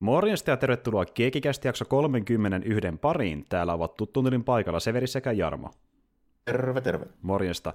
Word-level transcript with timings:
Morjesta 0.00 0.50
ja 0.50 0.56
tervetuloa 0.56 1.04
Kiekikästi 1.04 1.68
jakso 1.68 1.84
31 1.84 2.80
pariin. 3.00 3.44
Täällä 3.48 3.72
ovat 3.72 3.96
tuttuun 3.96 4.44
paikalla 4.44 4.80
Severi 4.80 5.06
sekä 5.06 5.32
Jarmo. 5.32 5.70
Terve, 6.44 6.80
terve. 6.80 7.06
Morjesta. 7.22 7.72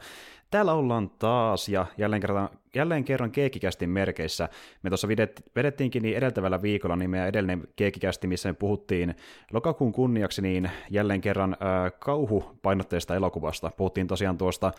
Täällä 0.51 0.73
ollaan 0.73 1.09
taas 1.09 1.69
ja 1.69 1.85
jälleen 1.97 2.21
kerran, 2.21 2.49
jälleen 2.75 3.03
kerran 3.03 3.31
Keekikästin 3.31 3.89
merkeissä. 3.89 4.49
Me 4.83 4.89
tuossa 4.89 5.07
vedettiinkin 5.55 6.03
niin 6.03 6.17
edeltävällä 6.17 6.61
viikolla 6.61 6.95
niin 6.95 7.09
meidän 7.09 7.27
edellinen 7.27 7.67
Keekikästi, 7.75 8.27
missä 8.27 8.49
me 8.49 8.53
puhuttiin 8.53 9.15
lokakuun 9.53 9.91
kunniaksi 9.91 10.41
niin 10.41 10.71
jälleen 10.89 11.21
kerran 11.21 11.53
äh, 11.53 11.91
kauhupainotteista 11.99 13.15
elokuvasta. 13.15 13.71
Puhuttiin 13.77 14.07
tosiaan 14.07 14.37
tuosta 14.37 14.71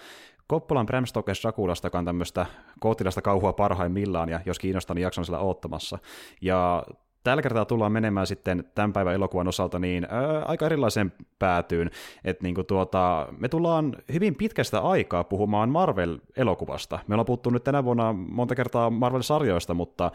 Koppolan 0.47 0.87
Bram 0.87 1.07
Stoker 1.07 1.35
Draculasta, 1.43 1.87
joka 1.87 1.99
on 1.99 2.05
tämmöistä 2.05 2.47
kootilasta 2.81 3.23
kauhua 3.23 3.53
parhaimmillaan, 3.53 4.29
ja 4.29 4.41
jos 4.47 4.59
kiinnostaa, 4.59 4.95
niin 4.95 5.03
jakson 5.03 5.25
siellä 5.25 5.39
oottamassa. 5.39 5.99
Ja 6.41 6.85
tällä 7.23 7.43
kertaa 7.43 7.64
tullaan 7.64 7.93
menemään 7.93 8.27
sitten 8.27 8.64
tämän 8.75 8.93
päivän 8.93 9.14
elokuvan 9.14 9.49
osalta 9.49 9.79
niin 9.79 10.07
ää, 10.11 10.43
aika 10.43 10.67
erilaiseen 10.67 11.13
päätyyn, 11.39 11.90
että 12.25 12.43
niin 12.43 12.67
tuota, 12.67 13.29
me 13.39 13.49
tullaan 13.49 13.96
hyvin 14.13 14.35
pitkästä 14.35 14.80
aikaa 14.80 15.25
puhumaan 15.25 15.71
Marvel-elokuvasta. 15.71 16.99
Me 17.07 17.14
ollaan 17.14 17.27
puhuttu 17.27 17.50
nyt 17.50 17.64
tänä 17.64 17.85
vuonna 17.85 18.13
monta 18.13 18.54
kertaa 18.54 18.90
Marvel-sarjoista, 18.90 19.75
mutta 19.75 20.11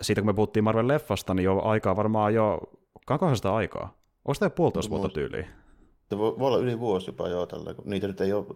siitä 0.00 0.20
kun 0.20 0.26
me 0.26 0.34
puhuttiin 0.34 0.64
Marvel-leffasta, 0.64 1.34
niin 1.34 1.44
jo 1.44 1.62
aikaa 1.62 1.96
varmaan 1.96 2.34
jo, 2.34 2.60
kankohan 3.06 3.36
aikaa? 3.54 3.94
Onko 4.24 4.34
tämä 4.38 4.50
puolitoista 4.50 4.90
vuotta 4.90 5.08
tyyliin? 5.08 5.46
Voi, 6.10 6.38
voi 6.38 6.46
olla 6.46 6.58
yli 6.58 6.80
vuosi 6.80 7.08
jopa 7.08 7.28
jo 7.28 7.46
tällä, 7.46 7.74
kun 7.74 7.84
niitä 7.86 8.06
nyt 8.06 8.20
ei 8.20 8.32
ole 8.32 8.46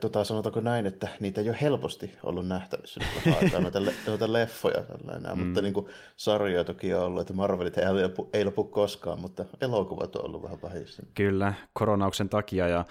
tota, 0.00 0.24
sanotaanko 0.24 0.60
näin, 0.60 0.86
että 0.86 1.08
niitä 1.20 1.40
ei 1.40 1.48
ole 1.48 1.58
helposti 1.60 2.18
ollut 2.22 2.48
nähtävissä 2.48 3.00
aikaa, 3.42 3.60
noita, 3.60 3.80
noita 4.06 4.32
leffoja 4.32 4.82
tällainen, 4.82 5.38
mm. 5.38 5.44
mutta 5.44 5.62
niin 5.62 5.74
kuin, 5.74 5.86
sarjoja 6.16 6.64
toki 6.64 6.94
on 6.94 7.02
ollut, 7.02 7.20
että 7.20 7.34
Marvelit 7.34 7.78
ei, 7.78 8.02
lopu, 8.02 8.28
ei 8.32 8.44
lopu 8.44 8.64
koskaan, 8.64 9.20
mutta 9.20 9.44
elokuvat 9.60 10.16
on 10.16 10.24
ollut 10.24 10.42
vähän 10.42 10.58
pahissa. 10.58 11.02
Kyllä, 11.14 11.54
koronauksen 11.72 12.28
takia 12.28 12.68
ja 12.68 12.84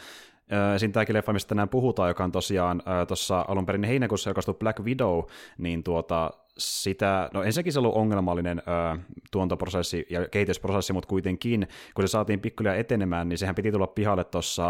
Siinä 0.78 0.92
tämäkin 0.92 1.16
leffa, 1.16 1.34
mistä 1.34 1.50
tänään 1.50 1.70
puhutaan, 1.70 2.10
joka 2.10 2.24
on 2.24 2.32
tosiaan 2.32 2.84
tuossa 3.08 3.46
alun 3.48 3.66
perin 3.66 3.84
heinäkuussa 3.84 4.30
julkaistu 4.30 4.54
Black 4.54 4.80
Widow, 4.80 5.24
niin 5.58 5.84
tuota, 5.84 6.32
sitä, 6.58 7.30
no 7.34 7.44
ensinnäkin 7.44 7.74
se 7.74 7.80
on 7.80 7.86
ollut 7.86 7.98
ongelmallinen 7.98 8.60
ö, 8.60 9.00
tuontoprosessi 9.32 10.06
ja 10.10 10.28
kehitysprosessi, 10.28 10.94
mutta 10.94 11.08
kuitenkin, 11.08 11.68
kun 11.96 12.08
se 12.08 12.12
saatiin 12.12 12.40
pikkulia 12.40 12.76
etenemään, 12.76 13.30
niin 13.30 13.38
sehän 13.38 13.56
piti 13.56 13.72
tulla 13.72 13.88
pihalle 13.88 14.24
tuossa 14.24 14.64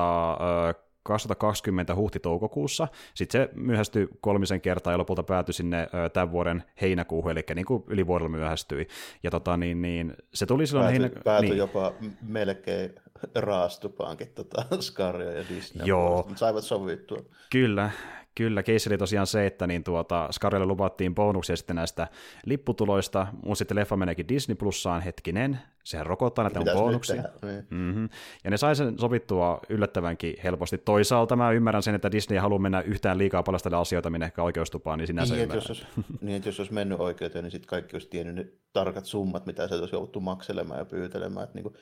2020 1.06 1.96
huhti-toukokuussa. 1.96 2.88
Sitten 3.14 3.42
se 3.42 3.50
myöhästyi 3.56 4.08
kolmisen 4.22 4.62
kertaa 4.62 4.94
ja 4.94 4.98
lopulta 4.98 5.24
päätyi 5.24 5.54
sinne 5.54 5.88
tämän 6.14 6.32
vuoden 6.32 6.64
heinäkuuhun, 6.82 7.32
eli 7.32 7.44
niin 7.56 7.66
kuin 7.66 7.84
yli 7.88 8.08
vuodella 8.08 8.30
myöhästyi. 8.30 8.88
Ja 9.24 9.32
tota, 9.32 9.58
niin, 9.58 9.82
niin, 9.82 10.14
se 10.34 10.46
tuli 10.46 10.68
silloin 10.68 10.86
päätyi, 10.86 11.02
heinä... 11.02 11.22
päätyi 11.24 11.50
niin. 11.50 11.58
jopa 11.58 11.94
melkein 12.22 12.96
raastupaankin 13.36 14.28
tota, 14.36 14.66
Scaria 14.82 15.32
ja 15.32 15.44
Disney. 15.50 15.88
Joo. 15.88 16.30
Saivat 16.36 16.64
sovittua. 16.64 17.18
Kyllä, 17.52 17.92
Kyllä, 18.36 18.64
keissi 18.64 18.90
oli 18.90 18.98
tosiaan 18.98 19.28
se, 19.28 19.46
että 19.46 19.68
niin 19.68 19.84
tuota, 19.84 20.28
Scarille 20.32 20.66
luvattiin 20.66 21.16
bonuksia 21.16 21.56
sitten 21.56 21.76
näistä 21.76 22.08
lipputuloista, 22.46 23.28
mutta 23.44 23.56
sitten 23.56 23.78
leffa 23.78 23.98
meneekin 23.98 24.28
Disney 24.28 24.56
Plussaan 24.56 25.02
hetkinen, 25.02 25.60
sehän 25.84 26.06
rokottaa 26.06 26.44
näitä 26.44 26.60
on 26.60 26.66
bonuksia. 26.74 27.24
Niin. 27.42 27.68
Mm-hmm. 27.70 28.10
Ja 28.44 28.52
ne 28.52 28.58
sai 28.58 28.76
sen 28.76 29.00
sovittua 29.00 29.60
yllättävänkin 29.70 30.36
helposti. 30.44 30.78
Toisaalta 30.78 31.36
mä 31.36 31.52
ymmärrän 31.52 31.84
sen, 31.84 31.96
että 31.96 32.12
Disney 32.12 32.40
haluaa 32.40 32.60
mennä 32.60 32.82
yhtään 32.82 33.18
liikaa 33.18 33.44
paljastella 33.44 33.80
asioita 33.80 34.10
minne 34.10 34.26
ehkä 34.26 34.44
oikeustupaan, 34.44 35.00
niin 35.00 35.08
sinänsä 35.08 35.36
niin, 35.36 35.50
jos, 35.54 35.68
olisi, 35.70 35.88
niin, 36.22 36.36
että 36.38 36.50
jos 36.50 36.60
olisi 36.60 36.74
mennyt 36.74 37.00
oikeuteen, 37.00 37.44
niin 37.44 37.52
sitten 37.52 37.68
kaikki 37.68 37.96
olisi 37.96 38.10
tiennyt 38.10 38.36
ne 38.36 38.46
tarkat 38.74 39.06
summat, 39.06 39.46
mitä 39.46 39.68
se 39.68 39.76
olisi 39.76 39.96
jouduttu 39.96 40.20
makselemaan 40.20 40.80
ja 40.80 40.86
pyytelemään. 40.86 41.44
Että 41.44 41.56
niin 41.56 41.64
kuin, 41.64 41.76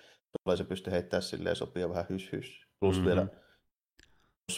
se 0.55 0.63
pystyy 0.63 0.93
heittämään 0.93 1.21
silleen 1.21 1.55
sopia 1.55 1.89
vähän 1.89 2.05
hys 2.09 2.31
hys. 2.31 2.67
Plus 2.79 2.95
mm-hmm. 2.95 3.07
vielä 3.09 3.27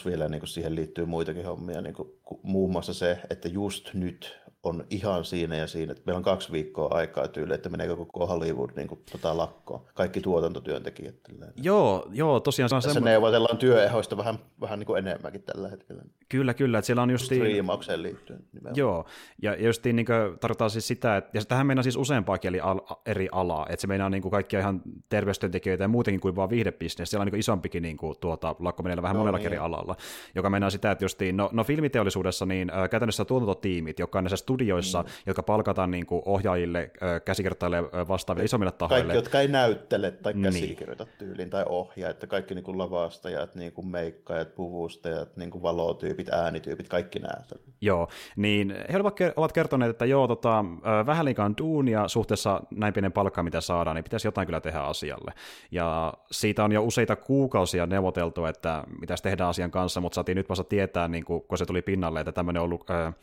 vielä 0.04 0.28
niin 0.28 0.40
kuin 0.40 0.48
siihen 0.48 0.74
liittyy 0.74 1.06
muitakin 1.06 1.44
hommia, 1.44 1.80
niin 1.80 1.94
kuin, 1.94 2.08
muun 2.42 2.72
muassa 2.72 2.94
se, 2.94 3.18
että 3.30 3.48
just 3.48 3.94
nyt 3.94 4.38
on 4.68 4.84
ihan 4.90 5.24
siinä 5.24 5.56
ja 5.56 5.66
siinä, 5.66 5.92
että 5.92 6.02
meillä 6.06 6.16
on 6.16 6.24
kaksi 6.24 6.52
viikkoa 6.52 6.94
aikaa 6.94 7.28
tyyli, 7.28 7.54
että 7.54 7.68
meneekö 7.68 7.96
koko 7.96 8.26
Hollywood 8.26 8.70
niin 8.76 8.88
kuin, 8.88 9.00
tota, 9.12 9.36
lakkoon, 9.36 9.80
kaikki 9.94 10.20
tuotantotyöntekijät. 10.20 11.22
Tälleen. 11.22 11.52
Joo, 11.56 12.08
joo, 12.12 12.40
tosiaan 12.40 12.68
se 12.68 12.74
on 12.74 12.82
Tässä 12.82 12.94
semmo... 12.94 13.08
neuvotellaan 13.08 13.58
työehoista 13.58 14.16
vähän, 14.16 14.38
vähän 14.60 14.78
niin 14.78 14.86
kuin 14.86 14.98
enemmänkin 14.98 15.42
tällä 15.42 15.68
hetkellä. 15.68 16.02
Kyllä, 16.28 16.54
kyllä, 16.54 16.78
että 16.78 16.86
siellä 16.86 17.02
on 17.02 17.10
just... 17.10 17.24
Striimaukseen 17.24 18.02
liittyen. 18.02 18.40
Nimenomaan. 18.52 18.76
Joo, 18.76 19.06
ja 19.42 19.64
justiin 19.64 19.96
niin 19.96 20.06
tarkoittaa 20.40 20.68
siis 20.68 20.88
sitä, 20.88 21.16
että, 21.16 21.30
ja 21.38 21.44
tähän 21.44 21.66
meinaa 21.66 21.82
siis 21.82 21.96
useampaakin 21.96 22.48
eli 22.48 22.60
al, 22.60 22.80
eri 23.06 23.28
alaa, 23.32 23.66
että 23.68 23.80
se 23.80 23.86
meinaa 23.86 24.10
niin 24.10 24.22
kuin 24.22 24.32
kaikkia 24.32 24.60
ihan 24.60 24.82
terveystyöntekijöitä 25.08 25.84
ja 25.84 25.88
muutenkin 25.88 26.20
kuin 26.20 26.36
vaan 26.36 26.50
viihdebisnes, 26.50 27.10
siellä 27.10 27.22
on 27.22 27.26
niin 27.26 27.32
kuin 27.32 27.40
isompikin 27.40 27.82
niin 27.82 27.96
kuin, 27.96 28.16
tuota, 28.20 28.56
lakko 28.58 28.82
meneillä 28.82 29.02
vähän 29.02 29.14
no, 29.14 29.20
monella 29.20 29.38
niin. 29.38 29.46
eri 29.46 29.56
alalla, 29.56 29.96
joka 30.34 30.50
meinaa 30.50 30.70
sitä, 30.70 30.90
että 30.90 31.04
justiin, 31.04 31.36
no, 31.36 31.50
no 31.52 31.64
filmiteollisuudessa 31.64 32.46
niin 32.46 32.70
äh, 32.70 32.90
käytännössä 32.90 33.24
tuotantotiimit, 33.24 33.98
jotka 33.98 34.18
on 34.18 34.24
näissä 34.24 34.46
studioissa, 34.56 35.02
mm. 35.02 35.08
jotka 35.26 35.42
palkataan 35.42 35.90
niin 35.90 36.06
kuin 36.06 36.22
ohjaajille, 36.24 36.90
käsikirjoittajille 37.24 37.82
vastaaville 38.08 38.44
isommille 38.44 38.72
tahoille. 38.72 39.04
Kaikki, 39.04 39.16
jotka 39.16 39.40
ei 39.40 39.48
näyttele 39.48 40.10
tai 40.10 40.32
niin. 40.32 40.42
käsikirjoita 40.42 41.04
niin. 41.04 41.14
tyyliin 41.18 41.50
tai 41.50 41.64
ohjaa, 41.68 42.10
että 42.10 42.26
kaikki 42.26 42.54
niin 42.54 42.64
kuin 42.64 42.78
lavastajat, 42.78 43.54
niin 43.54 43.72
kuin 43.72 43.86
meikkaajat, 43.86 44.54
puvustajat, 44.54 45.36
niin 45.36 45.50
kuin 45.50 45.62
valotyypit, 45.62 46.28
äänityypit, 46.28 46.88
kaikki 46.88 47.18
nämä. 47.18 47.34
Joo, 47.80 48.08
niin 48.36 48.74
he 48.92 48.98
ovat 49.36 49.52
kertoneet, 49.52 49.90
että 49.90 50.04
joo, 50.04 50.28
tota, 50.28 50.64
vähän 51.06 51.24
liikaa 51.24 51.50
duunia 51.58 52.08
suhteessa 52.08 52.60
näin 52.70 52.92
pienen 52.92 53.12
palkkaan, 53.12 53.44
mitä 53.44 53.60
saadaan, 53.60 53.96
niin 53.96 54.04
pitäisi 54.04 54.28
jotain 54.28 54.46
kyllä 54.46 54.60
tehdä 54.60 54.80
asialle. 54.80 55.32
Ja 55.70 56.14
siitä 56.30 56.64
on 56.64 56.72
jo 56.72 56.82
useita 56.82 57.16
kuukausia 57.16 57.86
neuvoteltu, 57.86 58.44
että 58.44 58.84
mitä 59.00 59.14
tehdään 59.22 59.50
asian 59.50 59.70
kanssa, 59.70 60.00
mutta 60.00 60.14
saatiin 60.14 60.36
nyt 60.36 60.48
vasta 60.48 60.64
tietää, 60.64 61.08
niin 61.08 61.24
kun, 61.24 61.42
kun 61.42 61.58
se 61.58 61.66
tuli 61.66 61.82
pinnalle, 61.82 62.20
että 62.20 62.32
tämmöinen 62.32 62.62
on 62.62 62.64
ollut 62.64 62.90
äh, 62.90 63.14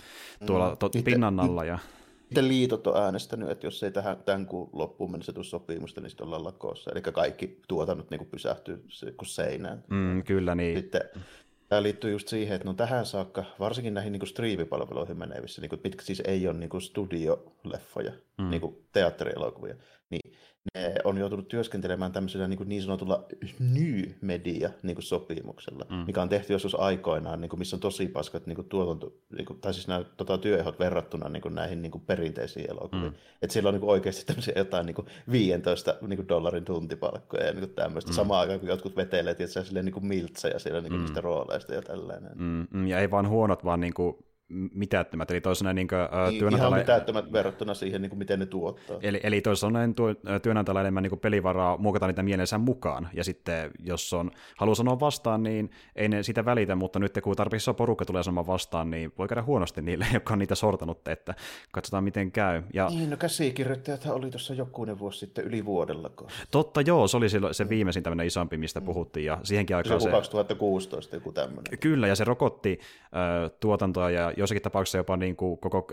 tuolla 0.45 0.69
mm. 0.69 0.77
to, 0.77 0.89
pinnan 1.13 1.39
alla. 1.39 1.65
Ja... 1.65 1.79
Miten 2.29 2.47
liitot 2.47 2.87
on 2.87 3.03
äänestänyt, 3.03 3.49
että 3.49 3.67
jos 3.67 3.83
ei 3.83 3.91
tähän, 3.91 4.17
tämän 4.25 4.45
kuun 4.45 4.69
loppuun 4.73 5.11
mennessä 5.11 5.33
tule 5.33 5.45
sopimusta, 5.45 6.01
niin 6.01 6.09
sitten 6.09 6.25
ollaan 6.25 6.43
lakossa. 6.43 6.91
Eli 6.91 7.01
kaikki 7.01 7.59
tuotannot 7.67 8.11
niin 8.11 8.25
pysähtyy 8.25 8.85
kuin 9.17 9.27
seinään. 9.27 9.83
Mm, 9.89 10.23
kyllä 10.23 10.55
niin. 10.55 10.77
Sitten 10.77 11.01
Tämä 11.73 11.83
liittyy 11.83 12.11
just 12.11 12.27
siihen, 12.27 12.55
että 12.55 12.67
no 12.67 12.73
tähän 12.73 13.05
saakka, 13.05 13.43
varsinkin 13.59 13.93
näihin 13.93 14.11
niin 14.11 14.27
striimipalveluihin 14.27 15.17
menevissä, 15.17 15.61
niin 15.61 15.69
kuin, 15.69 15.81
mitkä 15.83 16.03
siis 16.03 16.21
ei 16.25 16.47
ole 16.47 16.57
niin 16.57 16.81
studioleffoja, 16.81 18.11
mm. 18.37 18.49
niin 18.49 18.61
teatterielokuvia, 18.91 19.75
niin 20.09 20.33
ne 20.75 20.95
on 21.03 21.17
joutunut 21.17 21.47
työskentelemään 21.47 22.11
tämmöisellä 22.11 22.47
niin, 22.47 22.59
niin 22.69 22.81
sanotulla 22.81 23.25
new 23.59 24.01
media 24.21 24.69
niin 24.83 24.95
kuin 24.95 25.03
sopimuksella, 25.03 25.85
mm. 25.89 25.95
mikä 25.95 26.21
on 26.21 26.29
tehty 26.29 26.53
joskus 26.53 26.75
aikoinaan, 26.75 27.41
niin 27.41 27.49
kuin, 27.49 27.59
missä 27.59 27.75
on 27.75 27.79
tosi 27.79 28.07
paskat 28.07 28.47
niin 28.47 28.55
kuin 28.55 28.69
tuotanto, 28.69 29.13
niin 29.35 29.45
kuin, 29.45 29.59
tai 29.59 29.73
siis 29.73 29.87
nämä 29.87 30.03
tota, 30.17 30.37
työehdot 30.37 30.79
verrattuna 30.79 31.29
niin 31.29 31.41
kuin, 31.41 31.55
näihin 31.55 31.81
niin 31.81 31.91
kuin, 31.91 32.03
perinteisiin 32.07 32.71
elokuviin. 32.71 33.11
Mm. 33.11 33.17
Että 33.41 33.53
siellä 33.53 33.67
on 33.67 33.73
niin 33.73 33.81
kuin, 33.81 33.91
oikeasti 33.91 34.25
tämmöisiä 34.25 34.53
jotain 34.57 34.85
niin 34.85 34.95
kuin, 34.95 35.07
15 35.31 35.95
niin 36.07 36.17
kuin, 36.17 36.27
dollarin 36.27 36.65
tuntipalkkoja 36.65 37.45
ja 37.45 37.51
niin 37.51 37.59
kuin, 37.67 37.75
tämmöistä. 37.75 38.11
Mm. 38.11 38.15
Samaan 38.15 38.39
aikaan, 38.39 38.59
kun 38.59 38.69
jotkut 38.69 38.95
vetelee, 38.95 39.31
että 39.31 39.63
silleen 39.63 39.85
niin 39.85 39.93
kuin 39.93 40.05
miltsejä 40.05 40.59
siellä 40.59 40.81
niin 40.81 40.89
kuin, 40.89 40.99
mm. 40.99 41.03
niistä 41.03 41.21
rooleista 41.21 41.73
ja 41.73 41.81
tällainen. 41.81 42.31
Mm. 42.35 42.67
mm. 42.71 42.87
Ja 42.87 42.99
ei 42.99 43.11
vaan 43.11 43.29
huonot, 43.29 43.65
vaan 43.65 43.79
niin 43.79 43.93
kuin 43.93 44.17
mitättömät, 44.73 45.31
eli 45.31 45.41
toisaalta 45.41 45.73
niin, 45.73 45.87
niin 45.87 46.39
työnantajalla... 46.39 46.77
Ihan 46.77 46.79
mitättömät 46.79 47.31
verrattuna 47.31 47.73
siihen, 47.73 48.01
niin 48.01 48.09
kuin 48.09 48.19
miten 48.19 48.39
ne 48.39 48.45
tuottaa. 48.45 48.97
Eli, 49.01 49.19
eli 49.23 49.41
toisaalta 49.41 49.79
tuo, 49.95 50.13
työnantajalla 50.41 50.81
enemmän 50.81 51.03
niin 51.03 51.19
pelivaraa 51.19 51.77
muokata 51.77 52.07
niitä 52.07 52.23
mielensä 52.23 52.57
mukaan, 52.57 53.09
ja 53.13 53.23
sitten 53.23 53.71
jos 53.83 54.13
on, 54.13 54.31
haluaa 54.57 54.75
sanoa 54.75 54.99
vastaan, 54.99 55.43
niin 55.43 55.71
ei 55.95 56.09
ne 56.09 56.23
sitä 56.23 56.45
välitä, 56.45 56.75
mutta 56.75 56.99
nyt 56.99 57.19
kun 57.23 57.35
tarpeeksi 57.35 57.63
iso 57.63 57.73
porukka 57.73 58.05
tulee 58.05 58.23
sanomaan 58.23 58.47
vastaan, 58.47 58.89
niin 58.89 59.13
voi 59.17 59.27
käydä 59.27 59.43
huonosti 59.43 59.81
niille, 59.81 60.05
jotka 60.13 60.33
on 60.33 60.39
niitä 60.39 60.55
sortanut, 60.55 61.07
että 61.07 61.35
katsotaan 61.71 62.03
miten 62.03 62.31
käy. 62.31 62.63
Ja... 62.73 62.89
Niin, 62.89 63.09
no 63.09 63.17
käsikirjoittajat 63.17 64.05
oli 64.05 64.31
tuossa 64.31 64.53
jokunen 64.53 64.99
vuosi 64.99 65.19
sitten 65.19 65.45
yli 65.45 65.65
vuodella. 65.65 66.11
Totta 66.51 66.81
joo, 66.81 67.07
se 67.07 67.17
oli 67.17 67.27
se 67.51 67.69
viimeisin 67.69 68.03
tämmöinen 68.03 68.27
isompi, 68.27 68.57
mistä 68.57 68.79
mm. 68.79 68.85
puhuttiin, 68.85 69.25
ja 69.25 69.37
siihenkin 69.43 69.75
aikaan 69.75 70.01
se... 70.01 70.09
2016 70.09 71.15
joku 71.15 71.31
tämmöinen. 71.31 71.79
Kyllä, 71.79 72.07
ja 72.07 72.15
se 72.15 72.23
rokotti 72.23 72.79
äh, 73.03 73.51
tuotantoa, 73.59 74.09
ja 74.09 74.33
jossakin 74.43 74.61
tapauksessa 74.61 74.97
jopa 74.97 75.17
niin 75.17 75.35
kuin 75.35 75.57
koko 75.57 75.87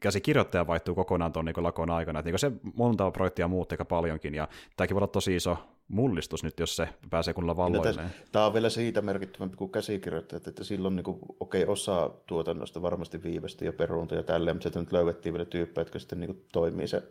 käsikirjoittaja 0.00 0.66
vaihtuu 0.66 0.94
kokonaan 0.94 1.32
tuon 1.32 1.44
niin 1.44 1.54
lakon 1.58 1.90
aikana. 1.90 2.18
Että 2.18 2.30
niin 2.30 2.38
se 2.38 2.52
monta 2.74 3.10
projektia 3.10 3.48
muutti 3.48 3.72
aika 3.72 3.84
paljonkin, 3.84 4.34
ja 4.34 4.48
tämäkin 4.76 4.94
voi 4.94 4.98
olla 4.98 5.06
tosi 5.06 5.36
iso 5.36 5.56
mullistus 5.88 6.44
nyt, 6.44 6.60
jos 6.60 6.76
se 6.76 6.88
pääsee 7.10 7.34
kunnolla 7.34 7.56
valloilleen. 7.56 8.10
Tämä 8.32 8.46
on 8.46 8.54
vielä 8.54 8.70
siitä 8.70 9.02
merkittävämpi 9.02 9.56
kuin 9.56 9.70
käsikirjoittajat, 9.70 10.46
että 10.46 10.64
silloin 10.64 10.96
niin 10.96 11.04
kuin, 11.04 11.18
okei, 11.40 11.62
okay, 11.62 11.72
osa 11.72 12.10
tuotannosta 12.26 12.82
varmasti 12.82 13.22
viivästi 13.22 13.64
ja 13.64 13.72
peruuntui 13.72 14.18
ja 14.18 14.22
tälleen, 14.22 14.56
mutta 14.56 14.62
sieltä 14.62 14.80
nyt 14.80 14.92
löydettiin 14.92 15.32
vielä 15.32 15.44
tyyppejä, 15.44 15.82
jotka 15.82 15.98
sitten 15.98 16.20
niin 16.20 16.34
kuin, 16.34 16.46
toimii 16.52 16.88
se 16.88 17.02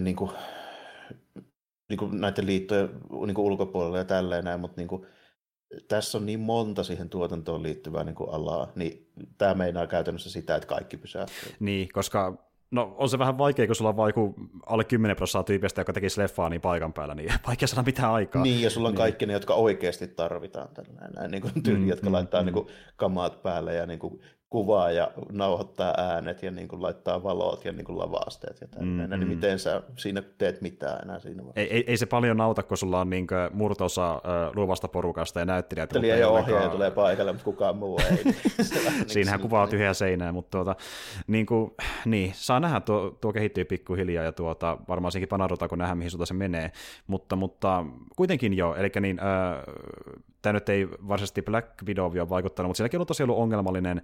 niin 0.00 0.16
kuin, 0.16 0.30
niin 1.88 1.98
kuin 1.98 2.20
näiden 2.20 2.46
liittojen 2.46 2.88
niin 3.10 3.34
kuin 3.34 3.46
ulkopuolella 3.46 3.98
ja 3.98 4.04
tälleen 4.04 4.44
näin, 4.44 4.60
mutta 4.60 4.80
niin 4.80 4.88
kuin, 4.88 5.06
tässä 5.88 6.18
on 6.18 6.26
niin 6.26 6.40
monta 6.40 6.84
siihen 6.84 7.08
tuotantoon 7.08 7.62
liittyvää 7.62 8.04
niin 8.04 8.14
kuin 8.14 8.30
alaa, 8.30 8.72
niin 8.74 9.08
tämä 9.38 9.54
meinaa 9.54 9.86
käytännössä 9.86 10.30
sitä, 10.30 10.56
että 10.56 10.68
kaikki 10.68 10.96
pysähtyy. 10.96 11.52
Niin, 11.60 11.88
koska 11.92 12.44
No 12.74 12.94
on 12.98 13.08
se 13.08 13.18
vähän 13.18 13.38
vaikea, 13.38 13.66
kun 13.66 13.74
sulla 13.74 13.88
on 13.88 13.96
vain 13.96 14.14
alle 14.66 14.84
10 14.84 15.16
prosenttia 15.16 15.46
tyypistä, 15.46 15.80
joka 15.80 15.92
tekisi 15.92 16.20
leffaa 16.20 16.48
niin 16.48 16.60
paikan 16.60 16.92
päällä, 16.92 17.14
niin 17.14 17.32
vaikea 17.46 17.68
saada 17.68 17.82
mitään 17.86 18.12
aikaa. 18.12 18.42
Niin, 18.42 18.62
ja 18.62 18.70
sulla 18.70 18.88
on 18.88 18.92
niin. 18.92 18.98
kaikki 18.98 19.26
ne, 19.26 19.32
jotka 19.32 19.54
oikeasti 19.54 20.08
tarvitaan 20.08 20.68
tällainen, 20.74 21.30
niin 21.30 21.42
kuin 21.42 21.62
tyyli, 21.62 21.78
mm, 21.78 21.88
jotka 21.88 22.06
mm, 22.06 22.12
laittaa 22.12 22.40
mm. 22.40 22.46
Niin 22.46 22.54
kuin, 22.54 22.66
kamat 22.96 23.42
päälle 23.42 23.74
ja 23.74 23.86
niin 23.86 23.98
kuin, 23.98 24.20
kuvaa 24.54 24.90
ja 24.90 25.10
nauhoittaa 25.32 25.94
äänet 25.96 26.42
ja 26.42 26.50
niin 26.50 26.68
kuin 26.68 26.82
laittaa 26.82 27.22
valot 27.22 27.64
ja 27.64 27.72
niin 27.72 27.84
kuin 27.84 27.98
lavasteet 27.98 28.60
ja 28.60 28.68
tällainen, 28.68 29.10
mm, 29.10 29.18
niin 29.18 29.28
miten 29.28 29.58
sä 29.58 29.82
siinä 29.96 30.22
teet 30.38 30.60
mitään 30.60 31.02
enää 31.02 31.18
siinä 31.18 31.42
vaiheessa. 31.44 31.60
Ei, 31.60 31.76
ei, 31.76 31.84
ei 31.86 31.96
se 31.96 32.06
paljon 32.06 32.40
auta, 32.40 32.62
kun 32.62 32.76
sulla 32.76 33.00
on 33.00 33.10
niin 33.10 33.26
murtosa 33.52 34.14
uh, 34.14 34.56
luovasta 34.56 34.88
porukasta 34.88 35.38
ja 35.38 35.44
näyttelijät. 35.44 35.92
Näyttelijä 35.92 36.16
ja 36.16 36.28
ohjaaja 36.28 36.68
tulee 36.68 36.90
paikalle, 36.90 37.32
mutta 37.32 37.44
kukaan 37.44 37.76
muu 37.76 38.00
ei. 38.10 38.24
Niin 38.24 38.34
Siinähän 39.06 39.40
kuvaa 39.40 39.66
tyhjää 39.66 39.94
seinää, 39.94 40.32
mutta 40.32 40.58
tuota, 40.58 40.76
niin, 41.26 41.46
kuin, 41.46 41.70
niin, 42.04 42.32
saa 42.34 42.60
nähdä, 42.60 42.80
tuo, 42.80 43.16
tuo 43.20 43.32
kehittyy 43.32 43.64
pikkuhiljaa 43.64 44.24
ja 44.24 44.32
tuota, 44.32 44.78
varmaan 44.88 45.12
siinkin 45.12 45.28
panarutaan, 45.28 45.68
kun 45.68 45.78
nähdään, 45.78 45.98
mihin 45.98 46.10
suuntaan 46.10 46.26
se 46.26 46.34
menee, 46.34 46.72
mutta, 47.06 47.36
mutta 47.36 47.84
kuitenkin 48.16 48.54
joo, 48.54 48.74
eli 48.74 48.90
niin, 49.00 49.20
uh, 49.20 50.33
tämä 50.44 50.52
nyt 50.52 50.68
ei 50.68 50.88
varsinaisesti 50.88 51.42
Black 51.42 51.82
Widow 51.86 52.28
vaikuttanut, 52.28 52.68
mutta 52.68 52.76
sielläkin 52.76 53.00
on 53.00 53.06
tosiaan 53.06 53.30
ollut 53.30 53.42
ongelmallinen 53.42 54.02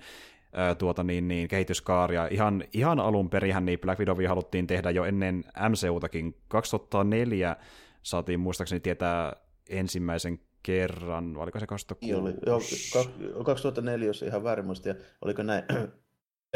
tuota, 0.78 1.04
niin, 1.04 1.28
niin, 1.28 1.48
kehityskaaria. 1.48 2.28
Ihan, 2.30 2.64
ihan 2.72 3.00
alun 3.00 3.30
perihän 3.30 3.64
niin 3.64 3.78
Black 3.78 3.98
Widow 3.98 4.24
haluttiin 4.24 4.66
tehdä 4.66 4.90
jo 4.90 5.04
ennen 5.04 5.44
MCUtakin. 5.68 6.36
2004 6.48 7.56
saatiin 8.02 8.40
muistaakseni 8.40 8.80
tietää 8.80 9.36
ensimmäisen 9.68 10.40
kerran, 10.62 11.36
oliko 11.36 11.60
se 11.60 11.66
2006? 11.66 12.14
Oli, 12.14 12.34
joo, 12.46 12.60
2004, 13.44 14.06
jos 14.06 14.22
ihan 14.22 14.44
väärin 14.44 14.66
muista, 14.66 14.88
ja 14.88 14.94
oliko 15.22 15.42
näin, 15.42 15.64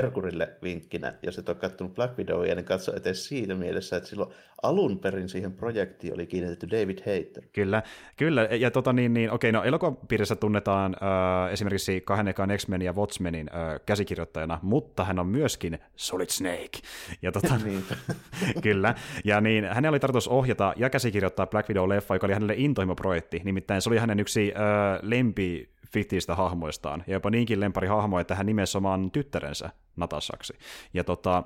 Merkurille 0.02 0.49
vinkkinä, 0.62 1.14
jos 1.23 1.38
et 1.38 1.49
ole 1.49 1.56
katsonut 1.56 1.94
Black 1.94 2.19
Widowia, 2.19 2.55
niin 2.55 2.64
katso 2.64 2.93
edes 2.96 3.29
siitä 3.29 3.55
mielessä, 3.55 3.96
että 3.96 4.08
silloin 4.08 4.32
alun 4.62 4.99
perin 4.99 5.29
siihen 5.29 5.52
projektiin 5.52 6.14
oli 6.14 6.26
kiinnitetty 6.26 6.70
David 6.70 6.99
Hayter. 7.06 7.44
Kyllä, 7.52 7.82
kyllä. 8.17 8.43
ja 8.43 8.70
tota 8.70 8.93
niin, 8.93 9.14
niin 9.14 9.31
okei, 9.31 9.52
no 9.52 9.64
elokuvapiirissä 9.64 10.37
tunnetaan 10.37 10.96
äh, 11.02 11.52
esimerkiksi 11.52 12.00
kahden 12.00 12.29
ekan 12.29 12.50
X-Men 12.56 12.82
ja 12.82 12.93
Watchmenin 12.93 13.50
äh, 13.55 13.81
käsikirjoittajana, 13.87 14.58
mutta 14.62 15.05
hän 15.05 15.19
on 15.19 15.26
myöskin 15.26 15.79
Solid 15.96 16.31
Snake. 16.31 16.79
Ja 17.23 17.32
tota, 17.32 17.55
kyllä, 18.62 18.94
ja 19.25 19.41
niin 19.41 19.64
hänellä 19.64 19.94
oli 19.94 20.00
tarkoitus 20.00 20.29
ohjata 20.29 20.73
ja 20.76 20.91
käsikirjoittaa 20.91 21.46
Black 21.46 21.69
Widow-leffa, 21.69 22.14
joka 22.14 22.26
oli 22.26 22.35
hänelle 22.35 22.55
intohimo 22.56 22.94
projekti, 22.94 23.41
nimittäin 23.44 23.82
se 23.82 23.88
oli 23.88 23.99
hänen 23.99 24.20
yksi 24.20 24.52
äh, 24.56 24.99
lempi 25.02 25.73
fiktiivistä 25.94 26.35
hahmoistaan, 26.35 27.05
ja 27.06 27.12
jopa 27.12 27.31
niinkin 27.31 27.61
lempari 27.61 27.88
hahmo, 27.88 28.19
että 28.19 28.35
hän 28.35 28.46
nimesi 28.46 28.79
oman 28.79 29.11
tyttärensä 29.11 29.70
Natassaksi. 29.96 30.52
Ja 30.94 31.05
tota, 31.05 31.43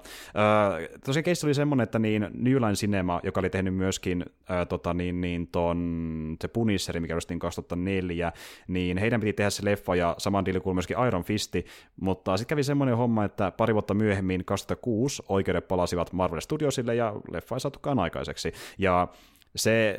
tosiaan 1.05 1.25
keissi 1.25 1.47
oli 1.47 1.55
semmoinen, 1.55 1.85
että 1.85 1.99
niin 1.99 2.27
New 2.35 2.55
Line 2.55 2.73
Cinema, 2.73 3.21
joka 3.23 3.41
oli 3.41 3.51
tehnyt 3.51 3.75
myöskin 3.75 4.25
tota, 4.69 4.95
niin, 4.95 5.21
niin 5.21 5.47
ton, 5.47 6.37
se 6.43 6.49
Punisheri, 6.49 7.01
mikä 7.01 7.15
oli 7.15 7.39
2004, 7.39 8.33
niin 8.69 8.99
heidän 8.99 9.21
piti 9.21 9.33
tehdä 9.33 9.51
se 9.51 9.65
leffa 9.65 9.97
ja 9.97 10.15
saman 10.19 10.45
diili 10.45 10.61
kuin 10.61 10.77
myöskin 10.77 10.97
Iron 11.07 11.25
Fisti, 11.25 11.67
mutta 12.01 12.37
sitten 12.37 12.49
kävi 12.55 12.63
semmoinen 12.63 12.97
homma, 12.97 13.25
että 13.25 13.51
pari 13.51 13.75
vuotta 13.75 13.95
myöhemmin 13.95 14.45
2006 14.45 15.23
oikeudet 15.29 15.69
palasivat 15.69 16.13
Marvel 16.13 16.41
Studiosille 16.41 16.95
ja 16.95 17.15
leffa 17.31 17.57
ei 17.57 17.61
saatukaan 17.61 17.99
aikaiseksi. 17.99 18.53
Ja 18.79 19.09
se, 19.57 19.99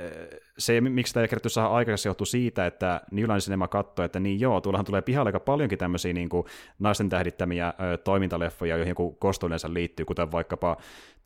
se 0.57 0.81
miksi 0.81 1.13
tämä 1.13 1.21
ei 1.21 1.27
kerätty 1.27 1.49
saada 1.49 1.69
aikaisemmin, 1.69 2.09
johtuu 2.09 2.25
siitä, 2.25 2.65
että 2.65 3.01
New 3.11 3.25
Line 3.25 3.39
Cinema 3.39 3.67
katsoi, 3.67 4.05
että 4.05 4.19
niin 4.19 4.39
joo, 4.39 4.61
tuollahan 4.61 4.85
tulee 4.85 5.01
pihalle 5.01 5.27
aika 5.27 5.39
paljonkin 5.39 5.77
tämmöisiä 5.77 6.13
niin 6.13 6.29
kuin 6.29 6.45
naisten 6.79 7.09
tähdittämiä 7.09 7.67
ö, 7.93 7.97
toimintaleffoja, 7.97 8.77
joihin 8.77 8.91
joku 8.91 9.11
kostoileensa 9.11 9.73
liittyy, 9.73 10.05
kuten 10.05 10.31
vaikkapa 10.31 10.77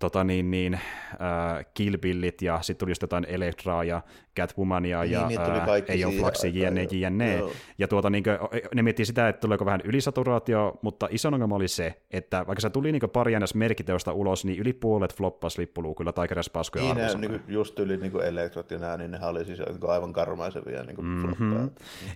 tota 0.03 0.23
niin, 0.23 0.51
niin, 0.51 0.73
äh, 0.73 1.65
Kill 1.73 1.97
Billit 1.97 2.41
ja 2.41 2.61
sitten 2.61 2.79
tuli 2.79 2.91
just 2.91 3.01
jotain 3.01 3.25
Elektraa 3.27 3.83
ja 3.83 4.01
Catwomania 4.39 5.01
niin, 5.01 5.11
ja 5.11 5.27
niin, 5.27 5.41
äh, 5.41 6.19
Flaxi, 6.19 6.59
jne, 6.59 6.87
jne. 6.91 7.43
Ja 7.77 7.87
tuota, 7.87 8.09
niin 8.09 8.23
kuin, 8.23 8.37
ne 8.75 8.81
miettii 8.81 9.05
sitä, 9.05 9.29
että 9.29 9.39
tuleeko 9.39 9.65
vähän 9.65 9.81
ylisaturaatio, 9.83 10.79
mutta 10.81 11.07
iso 11.11 11.27
ongelma 11.27 11.55
oli 11.55 11.67
se, 11.67 12.01
että 12.11 12.47
vaikka 12.47 12.61
se 12.61 12.69
tuli 12.69 12.91
niin 12.91 13.09
pari 13.13 13.39
ns. 13.39 13.55
merkiteosta 13.55 14.13
ulos, 14.13 14.45
niin 14.45 14.59
yli 14.59 14.73
puolet 14.73 15.15
floppasi 15.15 15.61
lippuluukulla 15.61 16.13
tai 16.13 16.27
keräsi 16.27 16.51
paskoja 16.51 16.93
niin, 16.93 17.21
niin 17.21 17.41
just 17.47 17.79
yli 17.79 17.97
niin 17.97 18.23
Elektrat 18.23 18.71
ja 18.71 18.77
nämä, 18.77 18.97
niin 18.97 19.11
ne 19.11 19.25
oli 19.25 19.45
siis 19.45 19.59
aivan 19.87 20.13
karmaisevia 20.13 20.83
niin 20.83 21.05
mm-hmm. 21.05 21.69